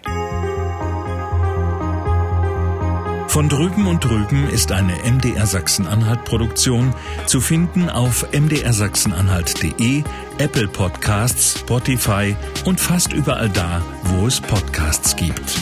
Von 3.27 3.49
drüben 3.49 3.87
und 3.87 4.03
drüben 4.03 4.47
ist 4.47 4.71
eine 4.71 4.93
MDR 5.11 5.47
Sachsen-Anhalt 5.47 6.23
Produktion 6.23 6.93
zu 7.25 7.41
finden 7.41 7.89
auf 7.89 8.27
mdrsachsenanhalt.de, 8.31 10.03
Apple 10.37 10.67
Podcasts, 10.67 11.61
Spotify 11.61 12.35
und 12.65 12.79
fast 12.79 13.11
überall 13.11 13.49
da, 13.49 13.81
wo 14.03 14.27
es 14.27 14.39
Podcasts 14.39 15.15
gibt. 15.15 15.59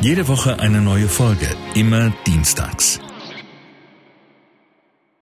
Jede 0.00 0.28
Woche 0.28 0.60
eine 0.60 0.80
neue 0.80 1.08
Folge, 1.08 1.48
immer 1.74 2.12
dienstags. 2.28 3.00